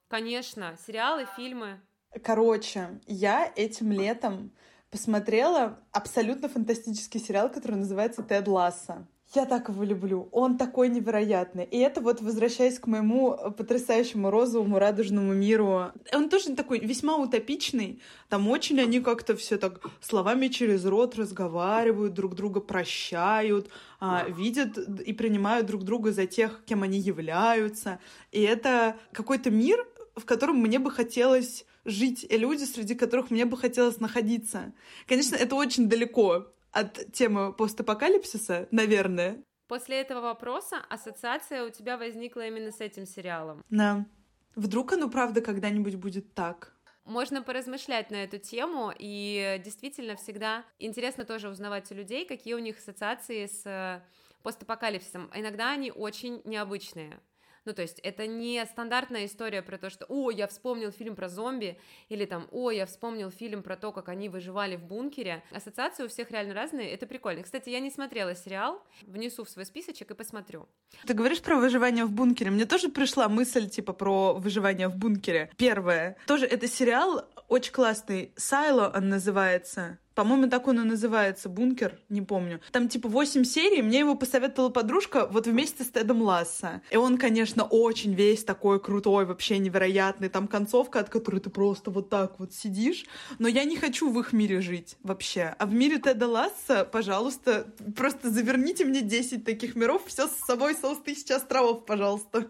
Конечно, 0.09 0.77
сериалы, 0.85 1.29
фильмы. 1.37 1.81
Короче, 2.23 3.01
я 3.07 3.53
этим 3.55 3.93
летом 3.93 4.53
посмотрела 4.91 5.79
абсолютно 5.93 6.49
фантастический 6.49 7.21
сериал, 7.21 7.51
который 7.51 7.77
называется 7.77 8.23
«Тед 8.23 8.49
Ласса». 8.49 9.07
Я 9.35 9.45
так 9.45 9.69
его 9.69 9.85
люблю. 9.85 10.31
Он 10.33 10.57
такой 10.57 10.89
невероятный. 10.89 11.65
И 11.65 11.77
это 11.77 12.01
вот 12.01 12.23
возвращаясь 12.23 12.79
к 12.79 12.87
моему 12.87 13.37
потрясающему 13.59 14.31
розовому 14.31 14.79
радужному 14.79 15.35
миру. 15.35 15.93
Он 16.15 16.31
тоже 16.31 16.55
такой 16.55 16.79
весьма 16.79 17.19
утопичный. 17.19 18.01
Там 18.31 18.49
очень 18.49 18.81
они 18.81 19.01
как-то 19.01 19.37
все 19.37 19.59
так 19.59 19.83
словами 20.01 20.49
через 20.49 20.87
рот 20.87 21.17
разговаривают, 21.17 22.15
друг 22.15 22.37
друга 22.37 22.61
прощают, 22.61 23.69
а, 24.01 24.25
видят 24.31 24.79
и 24.79 25.13
принимают 25.13 25.67
друг 25.67 25.85
друга 25.85 26.11
за 26.11 26.27
тех, 26.27 26.63
кем 26.65 26.83
они 26.83 26.99
являются. 26.99 27.99
И 28.33 28.41
это 28.41 28.97
какой-то 29.13 29.51
мир, 29.51 29.87
в 30.19 30.27
котором 30.27 30.57
мне 30.57 30.79
бы 30.79 30.91
хотелось 30.91 31.65
жить, 31.85 32.27
и 32.29 32.37
люди, 32.37 32.65
среди 32.65 32.95
которых 32.95 33.31
мне 33.31 33.45
бы 33.45 33.57
хотелось 33.57 34.01
находиться. 34.01 34.73
Конечно, 35.07 35.37
это 35.37 35.55
очень 35.55 35.89
далеко 35.89 36.47
от 36.71 37.13
темы 37.13 37.53
постапокалипсиса, 37.53 38.69
наверное. 38.71 39.43
После 39.69 40.01
этого 40.01 40.21
вопроса 40.21 40.79
ассоциация 40.89 41.65
у 41.65 41.71
тебя 41.71 41.97
возникла 41.97 42.47
именно 42.47 42.71
с 42.71 42.81
этим 42.81 43.07
сериалом. 43.07 43.63
Да. 43.71 44.07
Вдруг 44.55 44.93
оно 44.93 45.09
правда 45.09 45.41
когда-нибудь 45.41 45.97
будет 45.97 46.35
так? 46.35 46.75
Можно 47.05 47.43
поразмышлять 47.43 48.11
на 48.11 48.17
эту 48.17 48.39
тему, 48.39 48.93
и 48.99 49.61
действительно 49.65 50.17
всегда 50.17 50.65
интересно 50.79 51.25
тоже 51.25 51.49
узнавать 51.49 51.91
у 51.91 51.95
людей, 51.95 52.27
какие 52.27 52.55
у 52.55 52.59
них 52.59 52.77
ассоциации 52.79 53.47
с 53.47 54.03
постапокалипсисом. 54.43 55.31
Иногда 55.35 55.71
они 55.71 55.91
очень 55.91 56.43
необычные. 56.45 57.19
Ну, 57.65 57.73
то 57.73 57.83
есть 57.83 57.99
это 58.01 58.27
не 58.27 58.65
стандартная 58.67 59.27
история 59.27 59.63
про 59.63 59.79
то, 59.79 59.91
что 59.91 60.05
«О, 60.09 60.31
я 60.31 60.47
вспомнил 60.47 60.91
фильм 60.91 61.17
про 61.17 61.29
зомби», 61.29 61.79
или 62.09 62.25
там 62.25 62.49
«О, 62.51 62.71
я 62.71 62.87
вспомнил 62.87 63.31
фильм 63.31 63.63
про 63.63 63.77
то, 63.77 63.93
как 63.93 64.09
они 64.09 64.29
выживали 64.29 64.77
в 64.77 64.85
бункере». 64.85 65.43
Ассоциации 65.51 66.05
у 66.05 66.09
всех 66.09 66.31
реально 66.31 66.55
разные, 66.55 66.91
это 66.91 67.07
прикольно. 67.07 67.43
Кстати, 67.43 67.71
я 67.71 67.81
не 67.81 67.91
смотрела 67.91 68.35
сериал, 68.35 68.83
внесу 69.03 69.45
в 69.45 69.51
свой 69.51 69.65
списочек 69.65 70.11
и 70.11 70.15
посмотрю. 70.15 70.69
Ты 71.07 71.15
говоришь 71.15 71.41
про 71.41 71.57
выживание 71.57 72.05
в 72.05 72.11
бункере. 72.11 72.51
Мне 72.51 72.67
тоже 72.67 72.89
пришла 72.89 73.29
мысль, 73.29 73.69
типа, 73.69 73.93
про 73.93 74.35
выживание 74.35 74.89
в 74.89 74.97
бункере. 74.97 75.51
Первое. 75.57 76.17
Тоже 76.27 76.47
это 76.47 76.69
сериал 76.69 77.27
очень 77.49 77.73
классный. 77.73 78.33
«Сайло» 78.37 78.93
он 78.95 79.09
называется. 79.09 79.99
По-моему, 80.19 80.51
так 80.51 80.67
он 80.67 80.81
и 80.81 80.83
называется, 80.83 81.49
«Бункер», 81.49 81.97
не 82.09 82.23
помню. 82.23 82.61
Там 82.73 82.89
типа 82.89 83.09
8 83.09 83.45
серий, 83.45 83.83
мне 83.83 84.01
его 84.01 84.17
посоветовала 84.17 84.69
подружка 84.69 85.29
вот 85.29 85.47
вместе 85.47 85.85
с 85.85 85.91
Тедом 85.91 86.23
Ласса. 86.23 86.83
И 86.91 86.97
он, 86.97 87.19
конечно, 87.19 87.63
очень 87.63 88.15
весь 88.15 88.43
такой 88.43 88.81
крутой, 88.81 89.27
вообще 89.27 89.59
невероятный. 89.59 90.29
Там 90.29 90.49
концовка, 90.49 90.99
от 90.99 91.09
которой 91.09 91.39
ты 91.39 91.51
просто 91.51 91.93
вот 91.93 92.11
так 92.11 92.41
вот 92.41 92.53
сидишь. 92.53 93.07
Но 93.39 93.47
я 93.47 93.63
не 93.63 93.77
хочу 93.77 94.11
в 94.11 94.19
их 94.19 94.33
мире 94.33 94.61
жить 94.61 94.97
вообще. 95.05 95.55
А 95.57 95.67
в 95.67 95.73
мире 95.73 96.01
Теда 96.01 96.27
Ласса, 96.27 96.85
пожалуйста, 96.85 97.73
просто 97.97 98.29
заверните 98.29 98.85
мне 98.87 99.03
10 99.03 99.45
таких 99.45 99.77
миров, 99.77 100.03
все 100.09 100.27
с 100.27 100.33
собой 100.45 100.75
соус 100.75 100.99
тысячи 100.99 101.31
островов, 101.31 101.87
пожалуйста. 101.87 102.49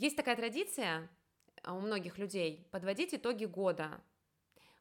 Есть 0.00 0.16
такая 0.16 0.34
традиция, 0.34 1.08
у 1.66 1.80
многих 1.80 2.18
людей 2.18 2.66
подводить 2.70 3.14
итоги 3.14 3.44
года. 3.44 4.00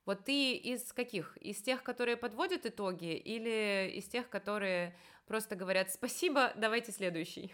Вот 0.06 0.26
ты 0.26 0.54
из 0.54 0.92
каких? 0.92 1.38
Из 1.38 1.62
тех, 1.62 1.84
которые 1.84 2.18
подводят 2.18 2.66
итоги, 2.66 3.14
или 3.16 3.92
из 3.96 4.06
тех, 4.06 4.30
которые 4.30 4.96
просто 5.28 5.56
говорят 5.56 5.92
спасибо, 5.92 6.52
давайте 6.56 6.92
следующий? 6.92 7.54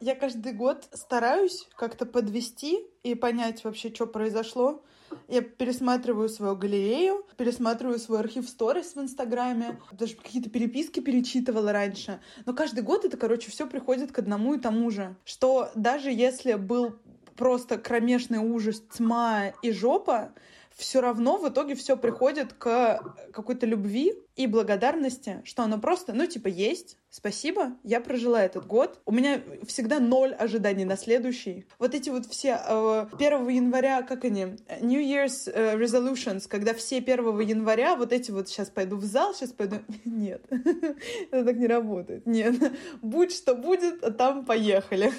Я 0.00 0.14
каждый 0.14 0.52
год 0.52 0.88
стараюсь 0.92 1.66
как-то 1.74 2.04
подвести 2.04 2.86
и 3.02 3.14
понять 3.14 3.64
вообще, 3.64 3.92
что 3.92 4.06
произошло. 4.06 4.84
Я 5.28 5.40
пересматриваю 5.40 6.28
свою 6.28 6.54
галерею, 6.56 7.24
пересматриваю 7.36 7.98
свой 7.98 8.20
архив 8.20 8.48
сторис 8.48 8.94
в 8.94 9.00
Инстаграме, 9.00 9.80
даже 9.92 10.16
какие-то 10.16 10.50
переписки 10.50 11.00
перечитывала 11.00 11.72
раньше. 11.72 12.20
Но 12.44 12.52
каждый 12.52 12.82
год 12.82 13.04
это, 13.04 13.16
короче, 13.16 13.50
все 13.50 13.66
приходит 13.66 14.12
к 14.12 14.18
одному 14.18 14.54
и 14.54 14.60
тому 14.60 14.90
же. 14.90 15.16
Что 15.24 15.70
даже 15.74 16.10
если 16.10 16.54
был 16.54 16.98
просто 17.36 17.78
кромешный 17.78 18.38
ужас, 18.38 18.82
тьма 18.92 19.52
и 19.62 19.70
жопа, 19.70 20.32
все 20.76 21.00
равно 21.00 21.38
в 21.38 21.48
итоге 21.48 21.74
все 21.74 21.96
приходит 21.96 22.52
к 22.52 23.00
какой-то 23.32 23.66
любви 23.66 24.12
и 24.36 24.46
благодарности, 24.46 25.40
что 25.44 25.62
оно 25.62 25.78
просто, 25.78 26.12
ну, 26.12 26.26
типа, 26.26 26.48
есть, 26.48 26.98
спасибо, 27.16 27.72
я 27.82 28.00
прожила 28.00 28.42
этот 28.42 28.66
год. 28.66 29.00
У 29.06 29.12
меня 29.12 29.40
всегда 29.66 30.00
ноль 30.00 30.34
ожиданий 30.34 30.84
на 30.84 30.98
следующий. 30.98 31.66
Вот 31.78 31.94
эти 31.94 32.10
вот 32.10 32.26
все 32.26 32.60
э, 32.62 33.06
1 33.18 33.48
января, 33.48 34.02
как 34.02 34.24
они, 34.24 34.56
New 34.82 35.00
Year's 35.00 35.50
э, 35.50 35.76
Resolutions, 35.76 36.46
когда 36.46 36.74
все 36.74 36.98
1 36.98 37.40
января 37.40 37.96
вот 37.96 38.12
эти 38.12 38.30
вот 38.30 38.48
сейчас 38.48 38.68
пойду 38.68 38.96
в 38.96 39.04
зал, 39.04 39.34
сейчас 39.34 39.52
пойду... 39.52 39.76
Нет, 40.04 40.44
это 40.50 41.44
так 41.44 41.56
не 41.56 41.66
работает. 41.66 42.26
Нет, 42.26 42.54
будь 43.02 43.34
что 43.34 43.54
будет, 43.54 44.04
а 44.04 44.10
там 44.10 44.44
поехали. 44.44 45.10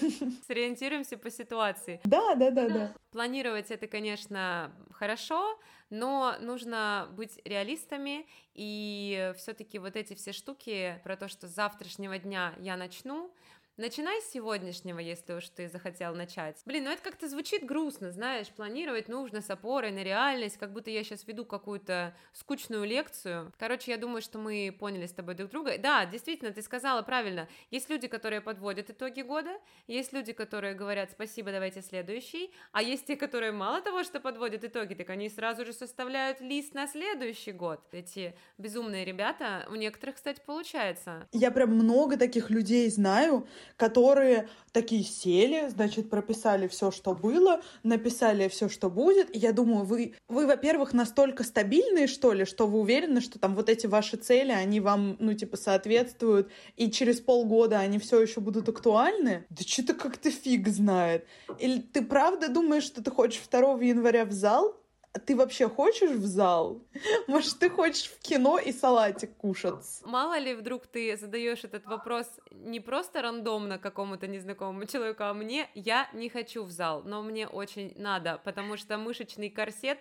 Сориентируемся 0.46 1.18
по 1.18 1.32
ситуации. 1.32 2.00
Да, 2.04 2.36
да, 2.36 2.52
да, 2.52 2.70
да. 2.70 2.94
Планировать 3.12 3.72
это, 3.72 3.88
конечно, 3.88 4.72
хорошо, 4.92 5.58
но 5.90 6.36
нужно 6.40 7.08
быть 7.12 7.40
реалистами, 7.46 8.26
и 8.54 9.34
все-таки 9.38 9.80
вот 9.80 9.96
эти 9.96 10.14
все 10.14 10.34
штуки 10.34 11.00
про 11.04 11.16
то, 11.16 11.28
что 11.28 11.48
с 11.48 11.52
завтрашнего 11.52 12.18
дня 12.18 12.54
я 12.60 12.78
начну, 12.78 13.32
Начинай 13.78 14.20
с 14.24 14.32
сегодняшнего, 14.32 14.98
если 14.98 15.34
уж 15.34 15.50
ты 15.50 15.70
захотел 15.70 16.16
начать. 16.16 16.60
Блин, 16.66 16.86
ну 16.86 16.90
это 16.90 17.04
как-то 17.04 17.30
звучит 17.30 17.64
грустно, 17.64 18.12
знаешь, 18.12 18.48
планировать 18.48 19.08
нужно 19.08 19.40
с 19.40 19.52
опорой 19.52 19.92
на 19.92 20.02
реальность, 20.04 20.58
как 20.58 20.74
будто 20.74 20.90
я 20.90 21.04
сейчас 21.04 21.28
веду 21.28 21.46
какую-то 21.46 22.16
скучную 22.34 22.86
лекцию. 22.86 23.54
Короче, 23.60 23.92
я 23.92 23.98
думаю, 23.98 24.24
что 24.24 24.40
мы 24.40 24.76
поняли 24.80 25.06
с 25.06 25.12
тобой 25.12 25.36
друг 25.36 25.52
друга. 25.52 25.78
Да, 25.78 26.08
действительно, 26.08 26.52
ты 26.52 26.64
сказала 26.64 27.04
правильно. 27.04 27.48
Есть 27.70 27.88
люди, 27.88 28.08
которые 28.08 28.42
подводят 28.42 28.90
итоги 28.90 29.22
года, 29.22 29.52
есть 29.86 30.12
люди, 30.12 30.34
которые 30.34 30.74
говорят 30.74 31.12
спасибо, 31.12 31.52
давайте 31.52 31.84
следующий, 31.84 32.52
а 32.72 32.82
есть 32.82 33.06
те, 33.06 33.16
которые 33.16 33.52
мало 33.52 33.80
того, 33.84 34.04
что 34.04 34.20
подводят 34.20 34.64
итоги, 34.64 34.96
так 34.96 35.12
они 35.12 35.30
сразу 35.30 35.64
же 35.68 35.74
составляют 35.74 36.42
лист 36.42 36.74
на 36.74 36.88
следующий 36.88 37.52
год. 37.52 37.82
Эти 37.92 38.36
безумные 38.58 39.06
ребята, 39.06 39.68
у 39.70 39.76
некоторых, 39.76 40.16
кстати, 40.16 40.42
получается. 40.44 41.28
Я 41.32 41.52
прям 41.52 41.76
много 41.76 42.18
таких 42.18 42.50
людей 42.50 42.90
знаю, 42.90 43.48
которые 43.76 44.48
такие 44.72 45.04
сели, 45.04 45.70
значит, 45.70 46.10
прописали 46.10 46.68
все, 46.68 46.92
что 46.92 47.14
было, 47.14 47.62
написали 47.84 48.48
все, 48.48 48.70
что 48.70 48.90
будет. 48.90 49.36
И 49.36 49.40
я 49.40 49.52
думаю, 49.52 49.86
вы, 49.86 50.14
вы, 50.28 50.46
во-первых, 50.46 50.94
настолько 50.94 51.44
стабильные, 51.44 52.08
что 52.08 52.34
ли, 52.34 52.46
что 52.46 52.68
вы 52.68 52.80
уверены, 52.80 53.22
что 53.22 53.40
там 53.40 53.56
вот 53.56 53.70
эти 53.70 53.88
ваши 53.88 54.18
цели, 54.18 54.52
они 54.52 54.80
вам, 54.80 55.18
ну, 55.20 55.34
типа, 55.34 55.58
соответствуют, 55.58 56.50
и 56.76 56.92
через 56.92 57.20
полгода 57.20 57.80
они 57.80 58.00
все 58.00 58.22
еще 58.22 58.40
будут 58.40 58.70
актуальны? 58.70 59.46
Да 59.50 59.64
что-то 59.64 59.94
как-то 59.94 60.30
фиг 60.32 60.68
знает. 60.68 61.26
Или 61.60 61.80
ты 61.80 62.04
правда 62.04 62.50
думаешь, 62.50 62.84
что 62.84 63.04
ты 63.04 63.12
хочешь 63.12 63.42
2 63.50 63.82
января 63.82 64.26
в 64.26 64.32
зал? 64.32 64.76
А 65.18 65.20
ты 65.20 65.36
вообще 65.36 65.68
хочешь 65.68 66.12
в 66.12 66.28
зал? 66.28 66.80
Может, 67.28 67.58
ты 67.58 67.72
хочешь 67.72 68.06
в 68.06 68.20
кино 68.20 68.60
и 68.60 68.72
салатик 68.72 69.36
кушать? 69.38 69.84
Мало 70.06 70.38
ли 70.38 70.54
вдруг 70.54 70.86
ты 70.86 71.18
задаешь 71.18 71.64
этот 71.64 71.88
вопрос 71.88 72.28
не 72.52 72.80
просто 72.80 73.24
рандомно 73.24 73.80
какому-то 73.80 74.28
незнакомому 74.28 74.86
человеку, 74.86 75.24
а 75.24 75.34
мне, 75.34 75.72
я 75.74 76.08
не 76.14 76.30
хочу 76.30 76.64
в 76.64 76.70
зал, 76.70 77.02
но 77.04 77.24
мне 77.24 77.48
очень 77.48 77.94
надо, 77.96 78.40
потому 78.46 78.78
что 78.78 79.00
мышечный 79.00 79.50
корсет 79.50 79.98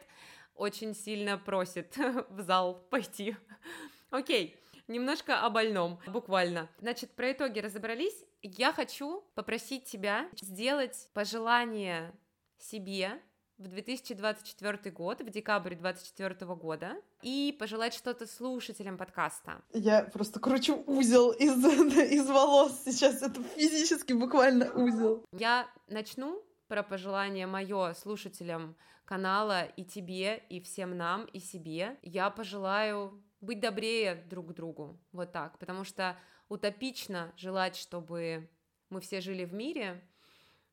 очень 0.54 0.94
сильно 0.94 1.38
просит 1.38 1.96
в 2.28 2.42
зал 2.42 2.86
пойти. 2.90 3.36
Окей, 4.10 4.54
немножко 4.86 5.40
о 5.40 5.48
больном, 5.48 5.98
буквально. 6.08 6.68
Значит, 6.78 7.12
про 7.12 7.32
итоги 7.32 7.60
разобрались. 7.60 8.22
Я 8.42 8.70
хочу 8.74 9.24
попросить 9.34 9.86
тебя 9.86 10.28
сделать 10.42 11.08
пожелание 11.14 12.12
себе 12.58 13.18
в 13.58 13.68
2024 13.68 14.90
год, 14.90 15.20
в 15.20 15.30
декабре 15.30 15.76
2024 15.76 16.54
года, 16.54 16.96
и 17.22 17.56
пожелать 17.58 17.94
что-то 17.94 18.26
слушателям 18.26 18.98
подкаста. 18.98 19.62
Я 19.72 20.02
просто 20.02 20.40
кручу 20.40 20.82
узел 20.86 21.30
из, 21.30 21.56
из 22.12 22.28
волос 22.28 22.82
сейчас, 22.84 23.22
это 23.22 23.42
физически 23.56 24.12
буквально 24.12 24.70
узел. 24.72 25.24
Я 25.32 25.68
начну 25.88 26.42
про 26.68 26.82
пожелание 26.82 27.46
мое 27.46 27.94
слушателям 27.94 28.76
канала 29.04 29.64
и 29.64 29.84
тебе, 29.84 30.42
и 30.50 30.60
всем 30.60 30.96
нам, 30.96 31.24
и 31.26 31.38
себе. 31.38 31.98
Я 32.02 32.28
пожелаю 32.30 33.22
быть 33.40 33.60
добрее 33.60 34.16
друг 34.28 34.48
к 34.50 34.52
другу, 34.52 34.98
вот 35.12 35.32
так, 35.32 35.58
потому 35.58 35.84
что 35.84 36.16
утопично 36.48 37.32
желать, 37.36 37.76
чтобы 37.76 38.50
мы 38.90 39.00
все 39.00 39.20
жили 39.20 39.44
в 39.44 39.54
мире, 39.54 40.02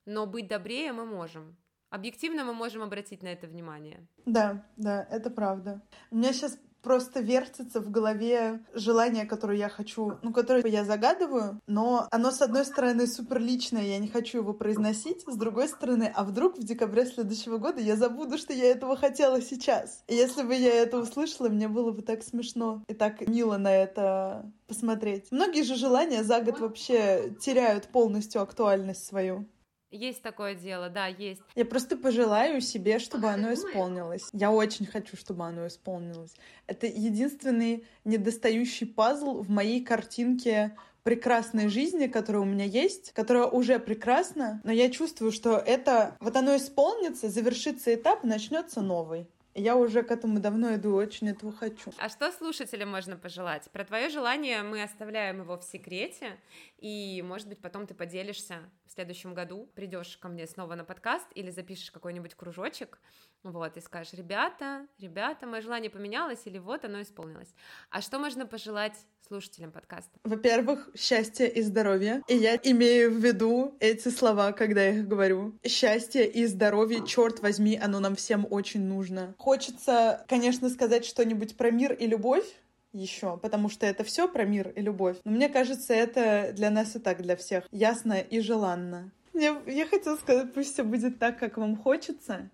но 0.05 0.25
быть 0.25 0.47
добрее 0.47 0.91
мы 0.91 1.05
можем. 1.05 1.55
Объективно 1.93 2.43
мы 2.43 2.53
можем 2.53 2.81
обратить 2.81 3.21
на 3.21 3.27
это 3.27 3.45
внимание. 3.45 4.07
Да, 4.25 4.65
да, 4.77 5.07
это 5.11 5.29
правда. 5.29 5.83
У 6.09 6.15
меня 6.15 6.33
сейчас 6.33 6.57
просто 6.81 7.19
вертится 7.19 7.81
в 7.81 7.91
голове 7.91 8.65
желание, 8.73 9.25
которое 9.25 9.59
я 9.59 9.69
хочу, 9.69 10.17
ну, 10.23 10.33
которое 10.33 10.65
я 10.65 10.85
загадываю, 10.85 11.61
но 11.67 12.07
оно, 12.09 12.31
с 12.31 12.41
одной 12.41 12.65
стороны, 12.65 13.05
супер 13.05 13.39
личное, 13.39 13.83
я 13.83 13.99
не 13.99 14.07
хочу 14.07 14.39
его 14.39 14.55
произносить, 14.55 15.21
с 15.27 15.35
другой 15.35 15.67
стороны, 15.67 16.11
а 16.15 16.23
вдруг 16.23 16.57
в 16.57 16.63
декабре 16.63 17.05
следующего 17.05 17.59
года 17.59 17.79
я 17.79 17.95
забуду, 17.95 18.39
что 18.39 18.53
я 18.53 18.71
этого 18.71 18.97
хотела 18.97 19.39
сейчас. 19.39 20.03
И 20.07 20.15
если 20.15 20.41
бы 20.41 20.55
я 20.55 20.73
это 20.73 20.97
услышала, 20.97 21.47
мне 21.47 21.67
было 21.67 21.91
бы 21.91 22.01
так 22.01 22.23
смешно 22.23 22.83
и 22.87 22.95
так 22.95 23.21
мило 23.27 23.57
на 23.57 23.71
это 23.71 24.51
посмотреть. 24.67 25.31
Многие 25.31 25.61
же 25.61 25.75
желания 25.75 26.23
за 26.23 26.41
год 26.41 26.59
вообще 26.59 27.35
теряют 27.39 27.89
полностью 27.89 28.41
актуальность 28.41 29.05
свою. 29.05 29.45
Есть 29.93 30.23
такое 30.23 30.55
дело, 30.55 30.89
да, 30.89 31.05
есть. 31.05 31.41
Я 31.53 31.65
просто 31.65 31.95
пожелаю 31.95 32.61
себе, 32.61 32.97
чтобы 32.97 33.29
оно 33.29 33.53
исполнилось. 33.53 34.23
Я 34.33 34.51
очень 34.51 34.87
хочу, 34.87 35.15
чтобы 35.15 35.45
оно 35.45 35.67
исполнилось. 35.67 36.33
Это 36.65 36.87
единственный 36.87 37.85
недостающий 38.03 38.87
пазл 38.87 39.43
в 39.43 39.49
моей 39.51 39.85
картинке 39.85 40.75
прекрасной 41.03 41.67
жизни, 41.67 42.07
которая 42.07 42.41
у 42.41 42.45
меня 42.45 42.65
есть, 42.65 43.11
которая 43.13 43.45
уже 43.45 43.77
прекрасна, 43.77 44.61
но 44.63 44.71
я 44.71 44.89
чувствую, 44.89 45.31
что 45.31 45.57
это 45.57 46.17
вот 46.19 46.35
оно 46.35 46.55
исполнится, 46.55 47.29
завершится 47.29 47.93
этап, 47.93 48.23
начнется 48.23 48.81
новый. 48.81 49.27
Я 49.55 49.75
уже 49.75 50.03
к 50.03 50.11
этому 50.11 50.39
давно 50.39 50.75
иду, 50.75 50.95
очень 50.95 51.29
этого 51.29 51.51
хочу. 51.51 51.91
А 51.97 52.09
что 52.09 52.31
слушателям 52.31 52.89
можно 52.89 53.17
пожелать? 53.17 53.69
Про 53.71 53.83
твое 53.83 54.09
желание 54.09 54.63
мы 54.63 54.81
оставляем 54.81 55.41
его 55.41 55.57
в 55.57 55.63
секрете, 55.63 56.39
и, 56.77 57.23
может 57.25 57.47
быть, 57.47 57.59
потом 57.59 57.85
ты 57.85 57.93
поделишься 57.93 58.59
в 58.85 58.91
следующем 58.91 59.33
году, 59.33 59.69
придешь 59.75 60.17
ко 60.17 60.27
мне 60.27 60.47
снова 60.47 60.75
на 60.75 60.83
подкаст 60.83 61.27
или 61.35 61.51
запишешь 61.51 61.91
какой-нибудь 61.91 62.35
кружочек, 62.35 62.99
вот, 63.43 63.75
и 63.77 63.81
скажешь, 63.81 64.13
ребята, 64.13 64.87
ребята, 64.99 65.45
мое 65.45 65.61
желание 65.61 65.89
поменялось, 65.89 66.41
или 66.45 66.57
вот 66.57 66.85
оно 66.85 67.01
исполнилось. 67.01 67.53
А 67.89 68.01
что 68.01 68.19
можно 68.19 68.45
пожелать 68.45 68.95
слушателям 69.27 69.71
подкаста? 69.71 70.11
Во-первых, 70.23 70.89
счастье 70.95 71.49
и 71.49 71.61
здоровье. 71.61 72.21
И 72.27 72.35
я 72.35 72.55
имею 72.55 73.11
в 73.11 73.15
виду 73.15 73.75
эти 73.79 74.09
слова, 74.09 74.51
когда 74.51 74.83
я 74.83 74.99
их 74.99 75.07
говорю. 75.07 75.57
Счастье 75.65 76.29
и 76.29 76.45
здоровье, 76.45 77.05
черт 77.05 77.39
возьми, 77.41 77.79
оно 77.81 77.99
нам 77.99 78.15
всем 78.15 78.47
очень 78.49 78.81
нужно. 78.85 79.35
Хочется, 79.43 80.23
конечно, 80.29 80.69
сказать 80.69 81.03
что-нибудь 81.03 81.57
про 81.57 81.69
мир 81.69 81.91
и 81.91 82.07
любовь, 82.07 82.45
еще, 82.93 83.35
потому 83.35 83.67
что 83.67 83.85
это 83.85 84.05
все 84.05 84.29
про 84.29 84.45
мир 84.45 84.69
и 84.69 84.79
любовь. 84.79 85.17
Но 85.25 85.31
мне 85.31 85.49
кажется, 85.49 85.93
это 85.93 86.53
для 86.53 86.69
нас 86.69 86.95
и 86.95 86.99
так, 86.99 87.21
для 87.21 87.35
всех, 87.35 87.65
ясно 87.69 88.13
и 88.13 88.39
желанно. 88.39 89.11
Я, 89.33 89.61
я 89.67 89.85
хотела 89.85 90.15
сказать, 90.15 90.53
пусть 90.53 90.71
все 90.71 90.83
будет 90.85 91.19
так, 91.19 91.39
как 91.39 91.57
вам 91.57 91.75
хочется, 91.75 92.49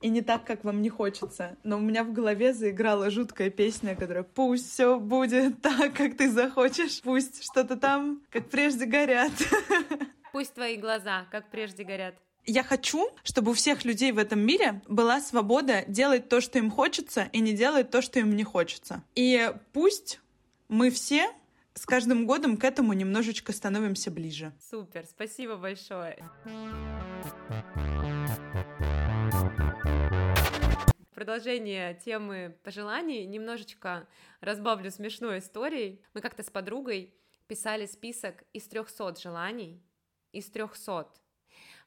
и 0.00 0.08
не 0.08 0.20
так, 0.20 0.44
как 0.44 0.64
вам 0.64 0.82
не 0.82 0.88
хочется. 0.88 1.56
Но 1.62 1.76
у 1.76 1.80
меня 1.80 2.02
в 2.02 2.12
голове 2.12 2.52
заиграла 2.52 3.08
жуткая 3.08 3.50
песня, 3.50 3.94
которая 3.94 4.24
«Пусть 4.24 4.68
все 4.68 4.98
будет 4.98 5.62
так, 5.62 5.94
как 5.94 6.16
ты 6.16 6.28
захочешь, 6.28 7.02
пусть 7.02 7.44
что-то 7.44 7.76
там, 7.76 8.20
как 8.30 8.50
прежде, 8.50 8.86
горят». 8.86 9.30
Пусть 10.32 10.54
твои 10.54 10.76
глаза, 10.76 11.26
как 11.30 11.50
прежде, 11.50 11.84
горят. 11.84 12.16
Я 12.44 12.64
хочу, 12.64 13.08
чтобы 13.22 13.52
у 13.52 13.54
всех 13.54 13.84
людей 13.84 14.10
в 14.10 14.18
этом 14.18 14.40
мире 14.40 14.82
была 14.88 15.20
свобода 15.20 15.84
делать 15.86 16.28
то, 16.28 16.40
что 16.40 16.58
им 16.58 16.70
хочется, 16.70 17.28
и 17.32 17.40
не 17.40 17.52
делать 17.52 17.90
то, 17.90 18.02
что 18.02 18.18
им 18.18 18.34
не 18.34 18.42
хочется. 18.42 19.04
И 19.14 19.52
пусть 19.72 20.20
мы 20.68 20.90
все 20.90 21.30
с 21.74 21.86
каждым 21.86 22.26
годом 22.26 22.56
к 22.56 22.64
этому 22.64 22.92
немножечко 22.94 23.52
становимся 23.52 24.10
ближе. 24.10 24.52
Супер, 24.60 25.06
спасибо 25.06 25.56
большое. 25.56 26.18
продолжение 31.22 31.94
темы 31.94 32.56
пожеланий 32.64 33.24
немножечко 33.26 34.08
разбавлю 34.40 34.90
смешной 34.90 35.38
историей. 35.38 36.02
Мы 36.14 36.20
как-то 36.20 36.42
с 36.42 36.50
подругой 36.50 37.14
писали 37.46 37.86
список 37.86 38.42
из 38.52 38.66
300 38.66 39.20
желаний, 39.20 39.80
из 40.32 40.50
300. 40.50 41.21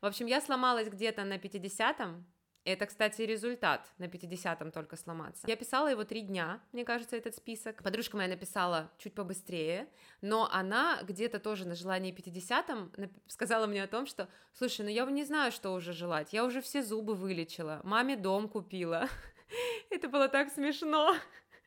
В 0.05 0.07
общем, 0.07 0.27
я 0.27 0.39
сломалась 0.39 0.87
где-то 0.87 1.23
на 1.23 1.37
50-м, 1.37 2.27
это, 2.63 2.85
кстати, 2.85 3.23
результат 3.23 3.91
на 3.97 4.03
50-м 4.03 4.71
только 4.71 4.97
сломаться. 4.97 5.47
Я 5.47 5.55
писала 5.55 5.87
его 5.87 6.03
три 6.03 6.21
дня, 6.21 6.61
мне 6.73 6.85
кажется, 6.85 7.15
этот 7.15 7.33
список. 7.33 7.81
Подружка 7.81 8.15
моя 8.15 8.29
написала 8.29 8.91
чуть 8.99 9.15
побыстрее, 9.15 9.89
но 10.21 10.47
она 10.51 11.01
где-то 11.01 11.39
тоже 11.39 11.67
на 11.67 11.73
желании 11.73 12.13
50-м 12.13 12.91
сказала 13.25 13.65
мне 13.65 13.81
о 13.81 13.87
том, 13.87 14.05
что, 14.05 14.29
слушай, 14.53 14.81
ну 14.81 14.89
я 14.89 15.05
не 15.05 15.23
знаю, 15.23 15.51
что 15.51 15.73
уже 15.73 15.91
желать, 15.91 16.33
я 16.33 16.45
уже 16.45 16.61
все 16.61 16.83
зубы 16.83 17.15
вылечила, 17.15 17.81
маме 17.83 18.15
дом 18.15 18.47
купила. 18.47 19.09
Это 19.89 20.07
было 20.07 20.29
так 20.29 20.53
смешно. 20.53 21.15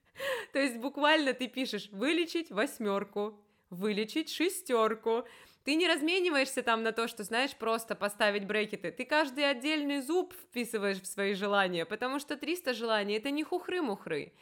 То 0.52 0.60
есть 0.60 0.76
буквально 0.76 1.32
ты 1.32 1.48
пишешь 1.48 1.88
вылечить 1.90 2.52
восьмерку, 2.52 3.36
вылечить 3.68 4.30
шестерку, 4.30 5.26
ты 5.68 5.74
не 5.74 5.86
размениваешься 5.86 6.62
там 6.62 6.82
на 6.82 6.92
то, 6.92 7.08
что, 7.08 7.24
знаешь, 7.24 7.54
просто 7.54 7.94
поставить 7.94 8.46
брекеты. 8.46 8.90
Ты 8.90 9.04
каждый 9.04 9.50
отдельный 9.50 10.00
зуб 10.00 10.32
вписываешь 10.32 10.98
в 10.98 11.06
свои 11.06 11.34
желания, 11.34 11.84
потому 11.84 12.20
что 12.20 12.38
300 12.38 12.72
желаний— 12.72 13.16
это 13.18 13.30
не 13.30 13.44
хухры-мухры. 13.44 14.32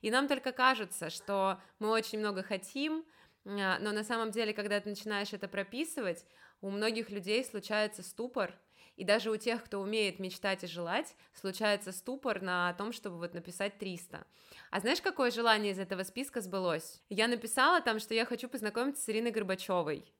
И 0.00 0.12
нам 0.12 0.28
только 0.28 0.52
кажется, 0.52 1.10
что 1.10 1.60
мы 1.80 1.90
очень 1.90 2.20
много 2.20 2.44
хотим, 2.44 3.04
а, 3.44 3.80
но 3.80 3.90
на 3.90 4.04
самом 4.04 4.30
деле, 4.30 4.52
когда 4.52 4.78
ты 4.78 4.88
начинаешь 4.90 5.32
это 5.32 5.48
прописывать, 5.48 6.24
у 6.60 6.70
многих 6.70 7.10
людей 7.10 7.44
случается 7.44 8.04
ступор, 8.04 8.54
и 8.94 9.02
даже 9.02 9.32
у 9.32 9.36
тех, 9.36 9.64
кто 9.64 9.80
умеет 9.80 10.20
мечтать 10.20 10.62
и 10.62 10.68
желать, 10.68 11.16
случается 11.34 11.90
ступор 11.90 12.40
на 12.40 12.72
том, 12.74 12.92
чтобы 12.92 13.18
вот 13.18 13.34
написать 13.34 13.76
300. 13.78 14.24
А 14.70 14.80
знаешь, 14.80 15.02
какое 15.02 15.32
желание 15.32 15.72
из 15.72 15.80
этого 15.80 16.04
списка 16.04 16.40
сбылось? 16.40 17.02
Я 17.08 17.26
написала 17.26 17.80
там, 17.80 17.98
что 17.98 18.14
я 18.14 18.24
хочу 18.24 18.48
познакомиться 18.48 19.02
с 19.02 19.08
Ириной 19.08 19.32
Горбачевой. 19.32 20.12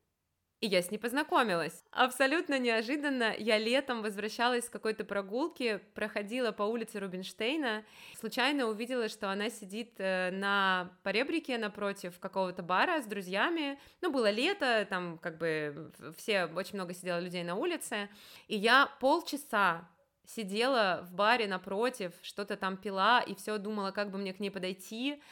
И 0.60 0.68
я 0.68 0.80
с 0.80 0.90
ней 0.90 0.96
познакомилась. 0.96 1.84
Абсолютно 1.90 2.58
неожиданно 2.58 3.34
я 3.36 3.58
летом 3.58 4.00
возвращалась 4.00 4.64
с 4.64 4.70
какой-то 4.70 5.04
прогулки, 5.04 5.82
проходила 5.94 6.50
по 6.50 6.62
улице 6.62 6.98
Рубинштейна, 6.98 7.84
случайно 8.18 8.66
увидела, 8.66 9.10
что 9.10 9.30
она 9.30 9.50
сидит 9.50 9.92
э, 9.98 10.30
на 10.30 10.96
поребрике 11.02 11.58
напротив 11.58 12.18
какого-то 12.18 12.62
бара 12.62 13.02
с 13.02 13.04
друзьями. 13.04 13.78
Ну, 14.00 14.10
было 14.10 14.30
лето, 14.30 14.86
там 14.88 15.18
как 15.18 15.36
бы 15.36 15.92
все, 16.16 16.46
очень 16.46 16.76
много 16.76 16.94
сидело 16.94 17.20
людей 17.20 17.44
на 17.44 17.54
улице, 17.54 18.08
и 18.48 18.56
я 18.56 18.86
полчаса 18.98 19.86
сидела 20.26 21.06
в 21.06 21.12
баре 21.12 21.46
напротив, 21.46 22.12
что-то 22.22 22.56
там 22.56 22.76
пила 22.76 23.20
и 23.20 23.34
все 23.34 23.58
думала, 23.58 23.90
как 23.90 24.10
бы 24.10 24.18
мне 24.18 24.32
к 24.32 24.40
ней 24.40 24.50
подойти. 24.50 25.22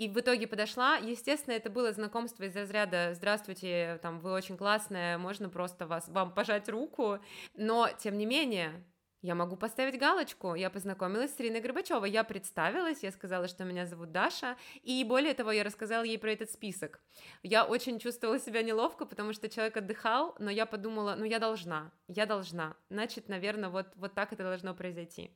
И 0.00 0.08
в 0.08 0.18
итоге 0.18 0.46
подошла. 0.46 0.96
Естественно, 0.96 1.52
это 1.52 1.68
было 1.68 1.92
знакомство 1.92 2.44
из 2.44 2.56
разряда 2.56 3.12
«Здравствуйте, 3.14 3.98
там, 4.00 4.18
вы 4.20 4.32
очень 4.32 4.56
классная, 4.56 5.18
можно 5.18 5.50
просто 5.50 5.86
вас, 5.86 6.08
вам 6.08 6.32
пожать 6.32 6.70
руку». 6.70 7.18
Но, 7.54 7.86
тем 7.98 8.16
не 8.16 8.24
менее, 8.24 8.82
я 9.20 9.34
могу 9.34 9.56
поставить 9.56 10.00
галочку. 10.00 10.54
Я 10.54 10.70
познакомилась 10.70 11.34
с 11.34 11.40
Ириной 11.42 11.60
Горбачевой. 11.60 12.10
Я 12.10 12.24
представилась, 12.24 13.02
я 13.02 13.12
сказала, 13.12 13.46
что 13.46 13.64
меня 13.64 13.84
зовут 13.84 14.10
Даша. 14.10 14.56
И 14.82 15.04
более 15.04 15.34
того, 15.34 15.52
я 15.52 15.64
рассказала 15.64 16.02
ей 16.02 16.18
про 16.18 16.32
этот 16.32 16.50
список. 16.50 17.02
Я 17.42 17.66
очень 17.66 17.98
чувствовала 17.98 18.40
себя 18.40 18.62
неловко, 18.62 19.04
потому 19.04 19.34
что 19.34 19.50
человек 19.50 19.76
отдыхал, 19.76 20.34
но 20.38 20.50
я 20.50 20.64
подумала, 20.64 21.14
ну 21.18 21.26
я 21.26 21.38
должна, 21.38 21.92
я 22.08 22.24
должна. 22.24 22.74
Значит, 22.88 23.28
наверное, 23.28 23.68
вот, 23.68 23.88
вот 23.96 24.14
так 24.14 24.32
это 24.32 24.44
должно 24.44 24.74
произойти. 24.74 25.30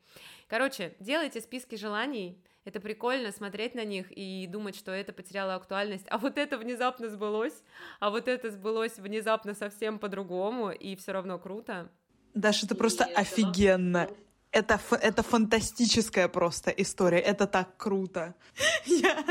Короче, 0.48 0.94
делайте 1.00 1.42
списки 1.42 1.74
желаний. 1.74 2.42
Это 2.64 2.80
прикольно 2.80 3.30
смотреть 3.30 3.74
на 3.74 3.84
них 3.84 4.06
и 4.10 4.46
думать, 4.46 4.74
что 4.74 4.90
это 4.90 5.12
потеряло 5.12 5.54
актуальность, 5.54 6.06
а 6.08 6.16
вот 6.16 6.38
это 6.38 6.56
внезапно 6.56 7.10
сбылось, 7.10 7.62
а 8.00 8.10
вот 8.10 8.26
это 8.26 8.50
сбылось 8.50 8.96
внезапно 8.98 9.54
совсем 9.54 9.98
по-другому, 9.98 10.70
и 10.70 10.96
все 10.96 11.12
равно 11.12 11.38
круто. 11.38 11.90
Даша, 12.32 12.66
это 12.66 12.74
просто 12.74 13.04
офигенно. 13.04 14.08
Это, 14.50 14.80
это 15.02 15.22
фантастическая 15.22 16.28
просто 16.28 16.70
история. 16.70 17.18
Это 17.18 17.46
так 17.46 17.76
круто. 17.76 18.34
Я, 18.86 19.24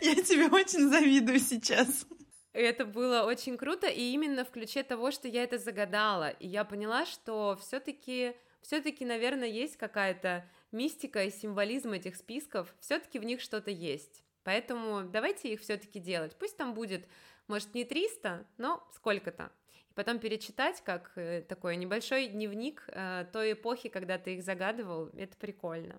я 0.00 0.14
тебе 0.14 0.46
очень 0.48 0.88
завидую 0.88 1.38
сейчас. 1.40 2.06
Это 2.54 2.84
было 2.84 3.24
очень 3.24 3.56
круто, 3.56 3.86
и 3.86 4.12
именно 4.12 4.44
в 4.44 4.50
ключе 4.50 4.82
того, 4.82 5.10
что 5.10 5.26
я 5.28 5.42
это 5.44 5.58
загадала. 5.58 6.30
И 6.30 6.46
я 6.46 6.64
поняла, 6.64 7.06
что 7.06 7.58
все-таки, 7.62 8.34
все-таки, 8.60 9.04
наверное, 9.04 9.48
есть 9.48 9.76
какая-то 9.76 10.44
мистика 10.72 11.24
и 11.24 11.30
символизм 11.30 11.92
этих 11.92 12.16
списков. 12.16 12.74
Все-таки 12.80 13.18
в 13.18 13.24
них 13.24 13.40
что-то 13.40 13.70
есть. 13.70 14.22
Поэтому 14.42 15.08
давайте 15.08 15.52
их 15.52 15.60
все-таки 15.60 16.00
делать. 16.00 16.34
Пусть 16.36 16.56
там 16.56 16.74
будет, 16.74 17.06
может, 17.46 17.74
не 17.74 17.84
300, 17.84 18.46
но 18.58 18.86
сколько-то 18.92 19.52
и 19.92 19.94
потом 19.94 20.18
перечитать 20.18 20.82
как 20.82 21.12
э, 21.16 21.42
такой 21.42 21.76
небольшой 21.76 22.28
дневник 22.28 22.82
э, 22.88 23.26
той 23.30 23.52
эпохи, 23.52 23.90
когда 23.90 24.16
ты 24.16 24.36
их 24.36 24.42
загадывал, 24.42 25.10
это 25.14 25.36
прикольно. 25.36 25.98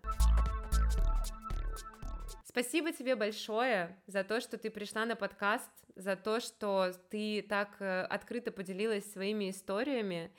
Спасибо 2.43 2.91
тебе 2.91 3.15
большое 3.15 3.95
за 4.07 4.23
то, 4.23 4.41
что 4.41 4.57
ты 4.57 4.71
пришла 4.71 5.05
на 5.05 5.15
подкаст, 5.15 5.69
за 5.95 6.15
то, 6.15 6.39
что 6.39 6.91
ты 7.11 7.45
так 7.47 7.75
э, 7.79 8.01
открыто 8.05 8.51
поделилась 8.51 9.11
своими 9.11 9.51
историями. 9.51 10.31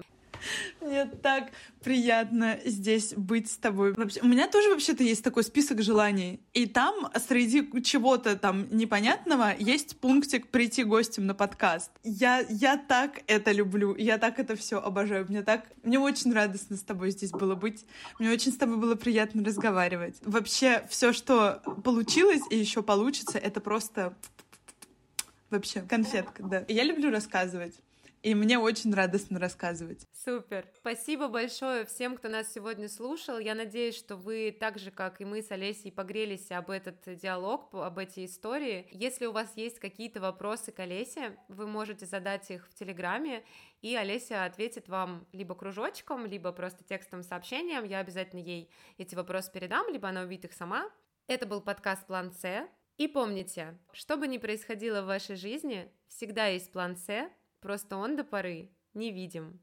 Мне 0.81 1.07
так 1.07 1.51
приятно 1.83 2.59
здесь 2.65 3.15
быть 3.15 3.51
с 3.51 3.57
тобой. 3.57 3.93
Вообще, 3.93 4.21
у 4.21 4.27
меня 4.27 4.49
тоже 4.49 4.71
вообще-то 4.71 5.03
есть 5.03 5.23
такой 5.23 5.45
список 5.45 5.83
желаний. 5.83 6.41
И 6.53 6.67
там 6.67 7.11
среди 7.27 7.83
чего-то 7.83 8.37
там 8.37 8.67
непонятного 8.71 9.55
есть 9.59 9.99
пунктик 9.99 10.49
прийти 10.49 10.85
гостем 10.85 11.27
на 11.27 11.35
подкаст. 11.35 11.91
Я, 12.03 12.45
я 12.49 12.77
так 12.77 13.23
это 13.27 13.53
люблю, 13.53 13.95
я 13.97 14.19
так 14.19 14.39
это 14.39 14.57
все 14.57 14.81
обожаю. 14.81 15.27
Мне 15.29 15.43
так, 15.43 15.65
мне 15.83 15.99
очень 15.99 16.33
радостно 16.33 16.77
с 16.77 16.83
тобой 16.83 17.11
здесь 17.11 17.31
было 17.31 17.55
быть. 17.55 17.85
Мне 18.19 18.31
очень 18.31 18.53
с 18.53 18.57
тобой 18.57 18.77
было 18.77 18.95
приятно 18.95 19.45
разговаривать. 19.45 20.17
Вообще, 20.23 20.87
все, 20.89 21.13
что 21.13 21.63
получилось 21.85 22.43
и 22.51 22.57
еще 22.57 22.83
получится, 22.83 23.39
это 23.39 23.61
просто 23.61 24.15
вообще 25.51 25.83
конфетка, 25.83 26.43
да. 26.43 26.65
Я 26.69 26.85
люблю 26.85 27.11
рассказывать. 27.11 27.75
И 28.25 28.35
мне 28.35 28.59
очень 28.59 28.95
радостно 28.95 29.39
рассказывать. 29.39 30.07
Супер. 30.25 30.67
Спасибо 30.79 31.29
большое 31.29 31.85
всем, 31.85 32.17
кто 32.17 32.29
нас 32.29 32.51
сегодня 32.51 32.89
слушал. 32.89 33.39
Я 33.39 33.55
надеюсь, 33.55 33.99
что 33.99 34.17
вы 34.17 34.57
так 34.59 34.79
же, 34.79 34.91
как 34.91 35.21
и 35.21 35.27
мы 35.27 35.43
с 35.43 35.51
Олесей, 35.51 35.93
погрелись 35.93 36.51
об 36.51 36.71
этот 36.71 37.03
диалог, 37.21 37.69
об 37.75 37.99
эти 37.99 38.25
истории. 38.25 38.89
Если 38.93 39.27
у 39.27 39.33
вас 39.33 39.53
есть 39.57 39.79
какие-то 39.79 40.23
вопросы 40.23 40.73
к 40.73 40.81
Олесе, 40.81 41.37
вы 41.49 41.67
можете 41.67 42.07
задать 42.07 42.51
их 42.51 42.67
в 42.67 42.75
Телеграме, 42.75 43.45
и 43.83 43.95
Олеся 43.95 44.47
ответит 44.47 44.89
вам 44.89 45.27
либо 45.33 45.55
кружочком, 45.55 46.25
либо 46.25 46.51
просто 46.53 46.83
текстовым 46.83 47.25
сообщением. 47.25 47.85
Я 47.85 47.99
обязательно 47.99 48.41
ей 48.41 48.71
эти 48.97 49.15
вопросы 49.15 49.53
передам, 49.53 49.87
либо 49.93 50.09
она 50.09 50.23
увидит 50.23 50.47
их 50.47 50.55
сама. 50.55 50.91
Это 51.27 51.45
был 51.45 51.61
подкаст 51.61 52.07
«План 52.07 52.33
С». 52.33 52.67
И 52.97 53.07
помните, 53.07 53.77
что 53.93 54.17
бы 54.17 54.27
ни 54.27 54.39
происходило 54.39 55.03
в 55.03 55.07
вашей 55.07 55.37
жизни, 55.37 55.93
всегда 56.09 56.47
есть 56.47 56.73
план 56.73 56.97
С, 56.97 57.29
Просто 57.65 57.97
он 57.97 58.15
до 58.15 58.25
поры 58.25 58.69
не 58.93 59.11
видим. 59.11 59.59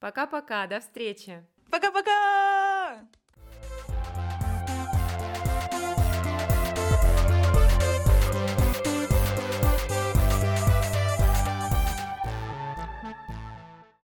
Пока-пока, 0.00 0.66
до 0.66 0.80
встречи. 0.80 1.46
Пока-пока! 1.70 2.43